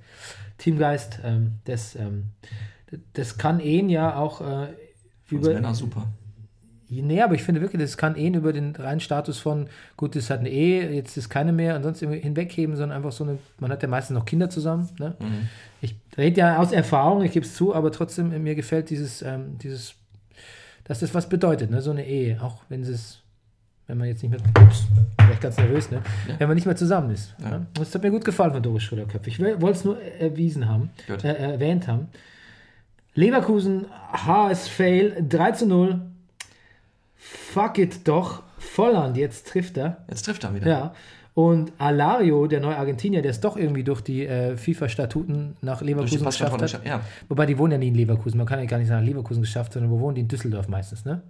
Teamgeist, 0.59 1.18
ähm, 1.24 1.55
das, 1.64 1.97
ähm, 1.97 2.26
das 3.14 3.38
kann 3.38 3.59
Ehen 3.59 3.88
ja 3.88 4.14
auch 4.14 4.40
äh, 4.40 4.68
über. 5.30 5.49
wäre 5.49 5.74
super. 5.74 6.07
Nee, 7.03 7.22
aber 7.22 7.34
ich 7.34 7.42
finde 7.42 7.61
wirklich, 7.61 7.80
das 7.80 7.97
kann 7.97 8.16
Ehen 8.16 8.34
über 8.34 8.53
den 8.53 8.74
reinen 8.76 9.01
Status 9.01 9.38
von, 9.38 9.68
gut, 9.97 10.16
das 10.16 10.30
hat 10.30 10.40
eine 10.40 10.51
Ehe, 10.51 10.90
jetzt 10.92 11.16
ist 11.16 11.28
keine 11.28 11.53
mehr 11.53 11.76
und 11.76 11.82
sonst 11.82 12.01
hinwegheben, 12.01 12.76
sondern 12.76 12.97
einfach 12.97 13.12
so 13.12 13.24
eine, 13.24 13.38
man 13.59 13.70
hat 13.70 13.82
ja 13.82 13.88
meistens 13.88 14.14
noch 14.14 14.24
Kinder 14.24 14.51
zusammen. 14.51 14.88
Ne? 14.99 15.14
Ich 15.80 15.97
rede 16.16 16.40
ja 16.40 16.59
aus 16.59 16.72
Erfahrung, 16.72 17.22
ich 17.22 17.32
gebe 17.32 17.47
es 17.47 17.55
zu, 17.55 17.74
aber 17.74 17.92
trotzdem, 17.92 18.32
äh, 18.32 18.38
mir 18.38 18.55
gefällt 18.55 18.90
dieses, 18.90 19.22
ähm, 19.22 19.59
dieses, 19.59 19.95
dass 20.84 21.01
das 21.01 21.14
was 21.14 21.28
bedeutet, 21.28 21.70
ne? 21.70 21.80
so 21.80 21.90
eine 21.90 22.07
Ehe, 22.07 22.42
auch 22.42 22.62
wenn 22.68 22.82
es, 22.82 23.20
wenn 23.86 23.99
man 23.99 24.09
jetzt 24.09 24.22
nicht 24.22 24.30
mehr, 24.30 24.40
ups, 24.62 24.86
ich 25.32 25.40
ganz 25.40 25.57
nervös, 25.57 25.90
ne? 25.90 26.01
wenn 26.38 26.49
man 26.49 26.55
nicht 26.55 26.66
mehr 26.66 26.76
zusammen 26.76 27.11
ist. 27.11 27.38
Ne? 27.38 27.66
Das 27.74 27.95
hat 27.95 28.03
mir 28.03 28.11
gut 28.11 28.24
gefallen 28.24 28.53
von 28.53 28.62
Doris 28.62 28.82
Schröder-Köpf. 28.82 29.26
Ich 29.26 29.40
wollte 29.40 29.70
es 29.70 29.84
nur 29.84 30.01
erwiesen 30.01 30.68
haben, 30.68 30.90
äh, 31.09 31.28
erwähnt 31.28 31.88
haben. 31.88 32.09
Leverkusen, 33.14 33.86
HS 34.12 34.68
Fail, 34.68 35.24
3 35.28 35.53
zu 35.53 35.66
0. 35.66 36.01
Fuck 37.53 37.79
it 37.79 38.07
doch. 38.07 38.43
Volland, 38.59 39.16
jetzt 39.16 39.49
trifft 39.49 39.77
er. 39.77 40.05
Jetzt 40.09 40.22
trifft 40.22 40.45
er 40.45 40.55
wieder. 40.55 40.66
Ja. 40.66 40.95
Und 41.35 41.72
Alario, 41.79 42.47
der 42.47 42.61
neue 42.61 42.77
Argentinier, 42.77 43.20
der 43.20 43.33
es 43.33 43.41
doch 43.41 43.57
irgendwie 43.57 43.83
durch 43.83 44.01
die 44.03 44.25
äh, 44.25 44.57
FIFA-Statuten 44.57 45.57
nach 45.62 45.83
Leverkusen 45.83 46.25
geschafft 46.25 46.62
hat. 46.62 46.85
Ja. 46.85 47.01
Wobei 47.29 47.45
die 47.47 47.59
wohnen 47.59 47.72
ja 47.72 47.79
nie 47.79 47.89
in 47.89 47.95
Leverkusen. 47.97 48.39
Man 48.39 48.47
kann 48.47 48.61
ja 48.61 48.66
gar 48.66 48.79
nicht 48.79 48.87
sagen 48.87 49.05
Leverkusen 49.05 49.43
geschafft, 49.43 49.72
sondern 49.72 49.91
wo 49.91 49.99
wohnen 49.99 50.14
die? 50.14 50.20
In 50.20 50.29
Düsseldorf 50.29 50.68
meistens, 50.68 51.05
ne? 51.05 51.22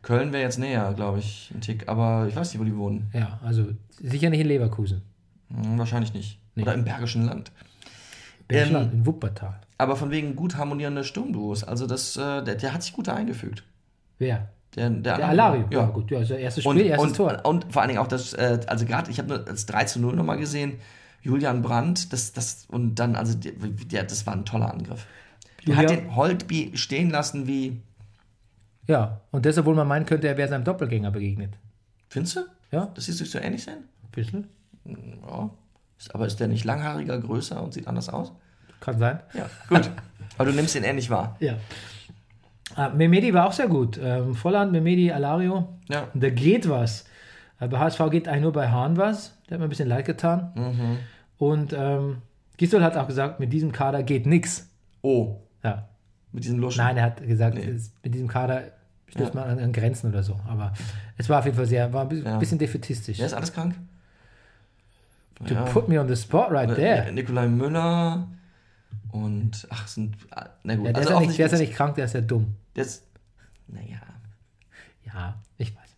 Köln 0.00 0.32
wäre 0.32 0.44
jetzt 0.44 0.58
näher, 0.58 0.94
glaube 0.94 1.18
ich, 1.18 1.50
ein 1.54 1.60
Tick. 1.60 1.88
Aber 1.88 2.26
ich 2.28 2.36
weiß 2.36 2.52
nicht, 2.52 2.60
wo 2.60 2.64
die 2.64 2.76
wohnen. 2.76 3.10
Ja, 3.12 3.38
also 3.44 3.66
sicher 4.00 4.30
nicht 4.30 4.40
in 4.40 4.46
Leverkusen. 4.46 5.02
Hm, 5.50 5.78
wahrscheinlich 5.78 6.14
nicht. 6.14 6.38
Oder 6.56 6.74
im 6.74 6.84
Bergischen 6.84 7.26
Land. 7.26 7.52
Bergland, 8.46 8.94
in 8.94 9.04
Wuppertal. 9.04 9.60
Aber 9.76 9.96
von 9.96 10.10
wegen 10.10 10.34
gut 10.36 10.56
harmonierende 10.56 11.04
Sturmduos. 11.04 11.64
Also 11.64 11.86
das, 11.86 12.16
äh, 12.16 12.42
der, 12.42 12.54
der 12.54 12.72
hat 12.72 12.82
sich 12.82 12.94
gut 12.94 13.08
da 13.08 13.14
eingefügt. 13.14 13.62
Wer? 14.18 14.48
Der, 14.76 14.90
der, 14.90 15.16
Der 15.16 15.28
Alario. 15.28 15.66
Ja. 15.70 15.86
gut, 15.86 16.10
ja, 16.10 16.20
ist 16.20 16.30
das 16.30 16.38
erste 16.38 16.60
Spiel, 16.60 16.70
Und, 16.72 16.78
erstes 16.80 17.08
und, 17.10 17.16
Tor. 17.16 17.40
und 17.44 17.72
vor 17.72 17.82
allen 17.82 17.88
Dingen 17.88 18.00
auch 18.00 18.06
das, 18.06 18.32
äh, 18.34 18.60
also 18.66 18.84
gerade, 18.84 19.10
ich 19.10 19.18
habe 19.18 19.28
nur 19.28 19.38
das 19.38 19.66
3 19.66 19.84
zu 19.84 20.00
0 20.00 20.14
nochmal 20.14 20.38
gesehen, 20.38 20.78
Julian 21.22 21.62
Brandt, 21.62 22.12
das, 22.12 22.32
das, 22.32 22.66
und 22.68 22.94
dann, 22.96 23.16
also, 23.16 23.36
der, 23.36 23.52
der, 23.52 24.04
das 24.04 24.26
war 24.26 24.34
ein 24.34 24.44
toller 24.44 24.72
Angriff. 24.72 25.06
Der 25.66 25.76
hat 25.76 25.90
den 25.90 26.14
Holtby 26.14 26.72
stehen 26.74 27.10
lassen 27.10 27.46
wie, 27.46 27.80
Ja, 28.86 29.20
und 29.32 29.44
deshalb 29.44 29.66
wohl 29.66 29.74
man 29.74 29.88
meinen 29.88 30.06
könnte, 30.06 30.28
er 30.28 30.36
wäre 30.36 30.48
seinem 30.48 30.64
Doppelgänger 30.64 31.10
begegnet. 31.10 31.54
findest 32.08 32.36
du? 32.36 32.40
Ja, 32.70 32.86
Das 32.94 33.06
siehst 33.06 33.20
du 33.20 33.24
so 33.24 33.38
ähnlich 33.38 33.64
sein? 33.64 33.78
ein 33.78 34.10
bisschen. 34.12 34.46
Ja. 34.86 35.50
Aber 36.12 36.26
ist 36.26 36.38
der 36.38 36.48
nicht 36.48 36.64
langhaariger, 36.64 37.18
größer 37.18 37.60
und 37.62 37.74
sieht 37.74 37.88
anders 37.88 38.08
aus? 38.08 38.32
Kann 38.80 38.98
sein. 38.98 39.20
Ja, 39.34 39.50
gut. 39.68 39.90
aber 40.38 40.50
du 40.50 40.54
nimmst 40.56 40.76
ihn 40.76 40.84
ähnlich 40.84 41.10
wahr. 41.10 41.36
Ja. 41.40 41.54
Ah, 42.76 42.90
Memedi 42.90 43.32
war 43.34 43.46
auch 43.46 43.52
sehr 43.52 43.68
gut. 43.68 43.98
Ähm, 44.02 44.34
Volland, 44.34 44.72
Memedi, 44.72 45.10
Alario. 45.10 45.68
Ja. 45.88 46.08
Da 46.14 46.30
geht 46.30 46.68
was. 46.68 47.06
Äh, 47.60 47.68
bei 47.68 47.78
HSV 47.78 48.10
geht 48.10 48.28
eigentlich 48.28 48.42
nur 48.42 48.52
bei 48.52 48.68
Hahn 48.70 48.96
was. 48.96 49.34
Der 49.48 49.54
hat 49.54 49.60
mir 49.60 49.66
ein 49.66 49.70
bisschen 49.70 49.88
leid 49.88 50.04
getan. 50.04 50.52
Mhm. 50.54 50.98
Und 51.38 51.72
ähm, 51.72 52.18
Gisdol 52.56 52.82
hat 52.84 52.96
auch 52.96 53.06
gesagt, 53.06 53.40
mit 53.40 53.52
diesem 53.52 53.72
Kader 53.72 54.02
geht 54.02 54.26
nix. 54.26 54.68
Oh, 55.02 55.36
Ja. 55.64 55.88
mit 56.32 56.44
diesen 56.44 56.58
Luschen. 56.58 56.84
Nein, 56.84 56.96
er 56.98 57.04
hat 57.04 57.26
gesagt, 57.26 57.56
Nee. 57.56 57.64
es, 57.64 57.92
mit 58.02 58.14
diesem 58.14 58.28
Kader 58.28 58.64
stößt 59.08 59.34
Ja. 59.34 59.40
man 59.46 59.58
an, 59.58 59.72
Grenzen 59.72 60.10
oder 60.10 60.22
so. 60.22 60.38
Aber 60.46 60.72
es 61.16 61.28
war 61.28 61.38
auf 61.38 61.44
jeden 61.46 61.56
Fall 61.56 61.66
sehr, 61.66 61.92
war 61.92 62.02
ein 62.02 62.08
bisschen, 62.08 62.26
Ja. 62.26 62.36
bisschen 62.38 62.58
defetistisch. 62.58 63.18
Wer 63.18 63.26
ist 63.26 63.34
alles 63.34 63.52
krank? 63.52 63.74
To 65.46 65.54
put 65.72 65.88
me 65.88 66.00
on 66.00 66.08
the 66.08 66.16
spot 66.16 66.48
right 66.50 66.68
there. 66.74 67.06
Äh, 67.06 67.12
Nikolai 67.12 67.46
Müller 67.46 68.26
und, 69.12 69.66
ach, 69.70 69.88
sind, 69.88 70.16
na 70.62 70.76
gut. 70.76 70.86
Ja, 70.86 70.92
der, 70.92 71.02
also 71.02 71.08
ist 71.10 71.14
ja 71.14 71.26
nicht, 71.26 71.38
der 71.38 71.46
ist 71.46 71.52
ja 71.52 71.58
nicht 71.58 71.72
krank, 71.74 71.94
der 71.94 72.04
ist 72.04 72.14
ja 72.14 72.20
dumm. 72.20 72.54
Der 72.76 72.84
ist, 72.84 73.04
naja, 73.66 74.00
Ja, 75.04 75.34
ich 75.56 75.74
weiß. 75.74 75.90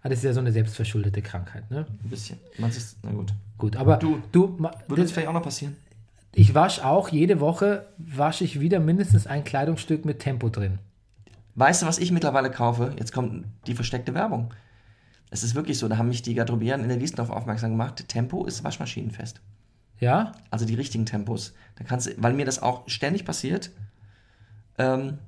Aber 0.00 0.10
das 0.10 0.18
ist 0.20 0.24
ja 0.24 0.32
so 0.32 0.40
eine 0.40 0.52
selbstverschuldete 0.52 1.22
Krankheit, 1.22 1.70
ne? 1.70 1.86
ein 1.88 2.08
bisschen. 2.08 2.38
Man 2.58 2.70
ist, 2.70 2.96
na 3.02 3.10
gut. 3.10 3.32
Gut, 3.58 3.76
aber 3.76 3.96
Du, 3.96 4.22
du, 4.32 4.58
Würde 4.86 5.02
das, 5.02 5.12
vielleicht 5.12 5.28
auch 5.28 5.32
noch 5.32 5.42
passieren? 5.42 5.76
ich 6.34 6.54
wasche 6.54 6.86
auch 6.86 7.08
jede 7.08 7.40
Woche, 7.40 7.86
wasche 7.98 8.44
ich 8.44 8.60
wieder 8.60 8.78
mindestens 8.78 9.26
ein 9.26 9.42
Kleidungsstück 9.44 10.04
mit 10.04 10.20
Tempo 10.20 10.48
drin. 10.48 10.78
Weißt 11.56 11.82
du, 11.82 11.86
was 11.86 11.98
ich 11.98 12.12
mittlerweile 12.12 12.50
kaufe? 12.50 12.94
Jetzt 12.96 13.12
kommt 13.12 13.46
die 13.66 13.74
versteckte 13.74 14.14
Werbung. 14.14 14.54
Es 15.30 15.42
ist 15.42 15.56
wirklich 15.56 15.78
so, 15.78 15.88
da 15.88 15.98
haben 15.98 16.08
mich 16.08 16.22
die 16.22 16.34
Garderobieren 16.34 16.82
in 16.82 16.88
der 16.88 17.00
Wiesndorf 17.00 17.30
aufmerksam 17.30 17.70
gemacht. 17.72 18.06
Tempo 18.08 18.46
ist 18.46 18.62
waschmaschinenfest. 18.62 19.40
Ja? 20.00 20.32
Also 20.50 20.64
die 20.64 20.74
richtigen 20.74 21.06
Tempos. 21.06 21.54
Da 21.76 21.84
kannst 21.84 22.06
du, 22.06 22.10
weil 22.18 22.32
mir 22.32 22.44
das 22.44 22.62
auch 22.62 22.88
ständig 22.88 23.24
passiert, 23.24 23.70
ähm, 24.78 25.18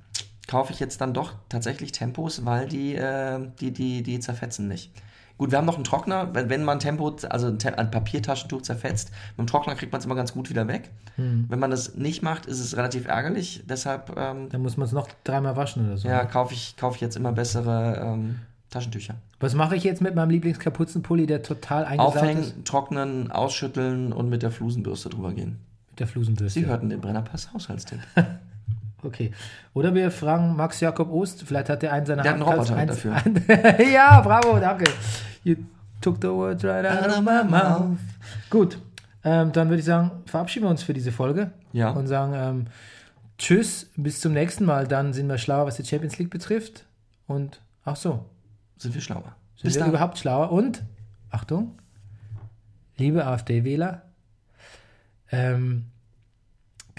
kaufe 0.47 0.73
ich 0.73 0.79
jetzt 0.79 1.01
dann 1.01 1.13
doch 1.13 1.33
tatsächlich 1.49 1.91
Tempos, 1.91 2.45
weil 2.45 2.67
die, 2.67 2.95
äh, 2.95 3.39
die, 3.59 3.71
die, 3.71 4.03
die 4.03 4.19
zerfetzen 4.19 4.67
nicht. 4.67 4.91
Gut, 5.37 5.49
wir 5.49 5.57
haben 5.57 5.65
noch 5.65 5.75
einen 5.75 5.83
Trockner, 5.83 6.35
wenn, 6.35 6.49
wenn 6.49 6.63
man 6.63 6.77
Tempo, 6.77 7.15
also 7.29 7.47
ein, 7.47 7.57
Te 7.57 7.75
ein 7.75 7.89
Papiertaschentuch 7.89 8.61
zerfetzt, 8.61 9.09
mit 9.29 9.39
dem 9.39 9.47
Trockner 9.47 9.73
kriegt 9.73 9.91
man 9.91 9.97
es 9.97 10.05
immer 10.05 10.13
ganz 10.13 10.33
gut 10.33 10.51
wieder 10.51 10.67
weg. 10.67 10.91
Wenn 11.17 11.59
man 11.59 11.71
das 11.71 11.95
nicht 11.95 12.21
macht, 12.21 12.45
ist 12.45 12.59
es 12.59 12.77
relativ 12.77 13.07
ärgerlich. 13.07 13.63
Deshalb 13.67 14.15
ähm, 14.17 14.49
Dann 14.49 14.61
muss 14.61 14.77
man 14.77 14.85
es 14.85 14.91
noch 14.91 15.07
dreimal 15.23 15.55
waschen 15.55 15.87
oder 15.87 15.97
so. 15.97 16.07
ja, 16.07 16.25
kaufe 16.25 16.53
ich, 16.53 16.75
kaufe 16.77 16.95
ich 16.95 17.01
jetzt 17.01 17.15
immer 17.15 17.31
bessere 17.31 17.99
ähm, 18.03 18.39
Taschentücher. 18.69 19.15
Was 19.41 19.53
mache 19.55 19.75
ich 19.75 19.83
jetzt 19.83 20.01
mit 20.01 20.15
meinem 20.15 20.29
Lieblingskapuzenpulli, 20.29 21.25
der 21.25 21.41
total 21.43 21.83
eingesaut 21.85 22.15
ist? 22.15 22.21
Aufhängen, 22.21 22.63
trocknen, 22.63 23.31
ausschütteln 23.31 24.13
und 24.13 24.29
mit 24.29 24.43
der 24.43 24.51
Flusenbürste 24.51 25.09
drüber 25.09 25.31
gehen. 25.33 25.59
Mit 25.89 25.99
der 25.99 26.07
Flusenbürste. 26.07 26.59
Sie 26.59 26.65
hörten 26.65 26.89
den 26.89 27.01
Brennerpass 27.01 27.51
Haushaltstipp. 27.53 27.99
Okay. 29.03 29.31
Oder 29.73 29.95
wir 29.95 30.11
fragen 30.11 30.55
Max 30.55 30.79
Jakob 30.79 31.11
Ost, 31.11 31.41
vielleicht 31.47 31.69
hat 31.69 31.81
er 31.81 31.91
einen 31.91 32.05
seiner 32.05 32.21
Der 32.21 32.33
hat 32.33 32.39
einen 32.39 32.47
Roboter 32.47 32.75
eins- 32.75 32.91
dafür. 32.91 33.15
Ein, 33.15 33.43
ja, 33.91 34.21
bravo, 34.21 34.59
danke. 34.59 34.83
You 35.43 35.55
took 36.01 36.17
the 36.21 36.27
words 36.27 36.63
right 36.63 36.85
out 36.85 37.07
of 37.09 37.21
my 37.21 37.43
mouth. 37.49 37.97
Gut, 38.51 38.77
ähm, 39.23 39.51
dann 39.53 39.69
würde 39.69 39.79
ich 39.79 39.85
sagen, 39.85 40.11
verabschieden 40.27 40.67
wir 40.67 40.69
uns 40.69 40.83
für 40.83 40.93
diese 40.93 41.11
Folge 41.11 41.49
Ja. 41.73 41.89
und 41.89 42.05
sagen, 42.05 42.33
ähm, 42.35 42.65
tschüss, 43.39 43.89
bis 43.95 44.19
zum 44.19 44.33
nächsten 44.33 44.65
Mal. 44.65 44.87
Dann 44.87 45.13
sind 45.13 45.27
wir 45.27 45.39
schlauer, 45.39 45.65
was 45.65 45.77
die 45.77 45.83
Champions 45.85 46.19
League 46.19 46.29
betrifft. 46.29 46.85
Und 47.25 47.59
ach 47.85 47.95
so, 47.95 48.25
Sind 48.81 48.95
wir 48.95 49.01
schlauer. 49.01 49.35
sind 49.55 49.63
Bis 49.65 49.75
wir 49.75 49.81
dann. 49.81 49.89
überhaupt 49.91 50.17
schlauer? 50.17 50.51
Und, 50.51 50.81
Achtung, 51.29 51.77
liebe 52.97 53.23
AfD-Wähler, 53.27 54.01
ähm, 55.31 55.91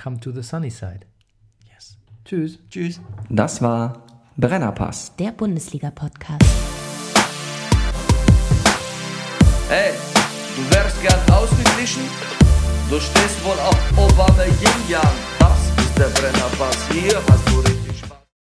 come 0.01 0.21
to 0.21 0.31
the 0.31 0.43
sunny 0.45 0.71
side. 0.71 1.01
Yes. 1.75 1.97
Tschüss. 2.25 2.61
Tschüss. 2.71 3.01
Das 3.29 3.61
war 3.63 4.07
Brennerpass. 4.37 5.17
Der 5.17 5.33
Bundesliga-Podcast. 5.33 6.45
Hey, 9.69 9.93
du 10.57 10.75
wärst 10.77 11.03
gern 11.03 11.21
ausgeglichen? 11.37 12.03
Du 12.91 13.01
stehst 13.01 13.45
wohl 13.45 13.59
auf 13.59 13.79
Obama 13.99 14.45
Yin 14.45 14.89
Yang. 14.89 15.03
Das 15.41 15.59
ist 15.85 15.99
der 15.99 16.09
Brennerpass. 16.21 16.77
Hier 16.93 17.17
hast 17.29 17.49
du 17.49 17.61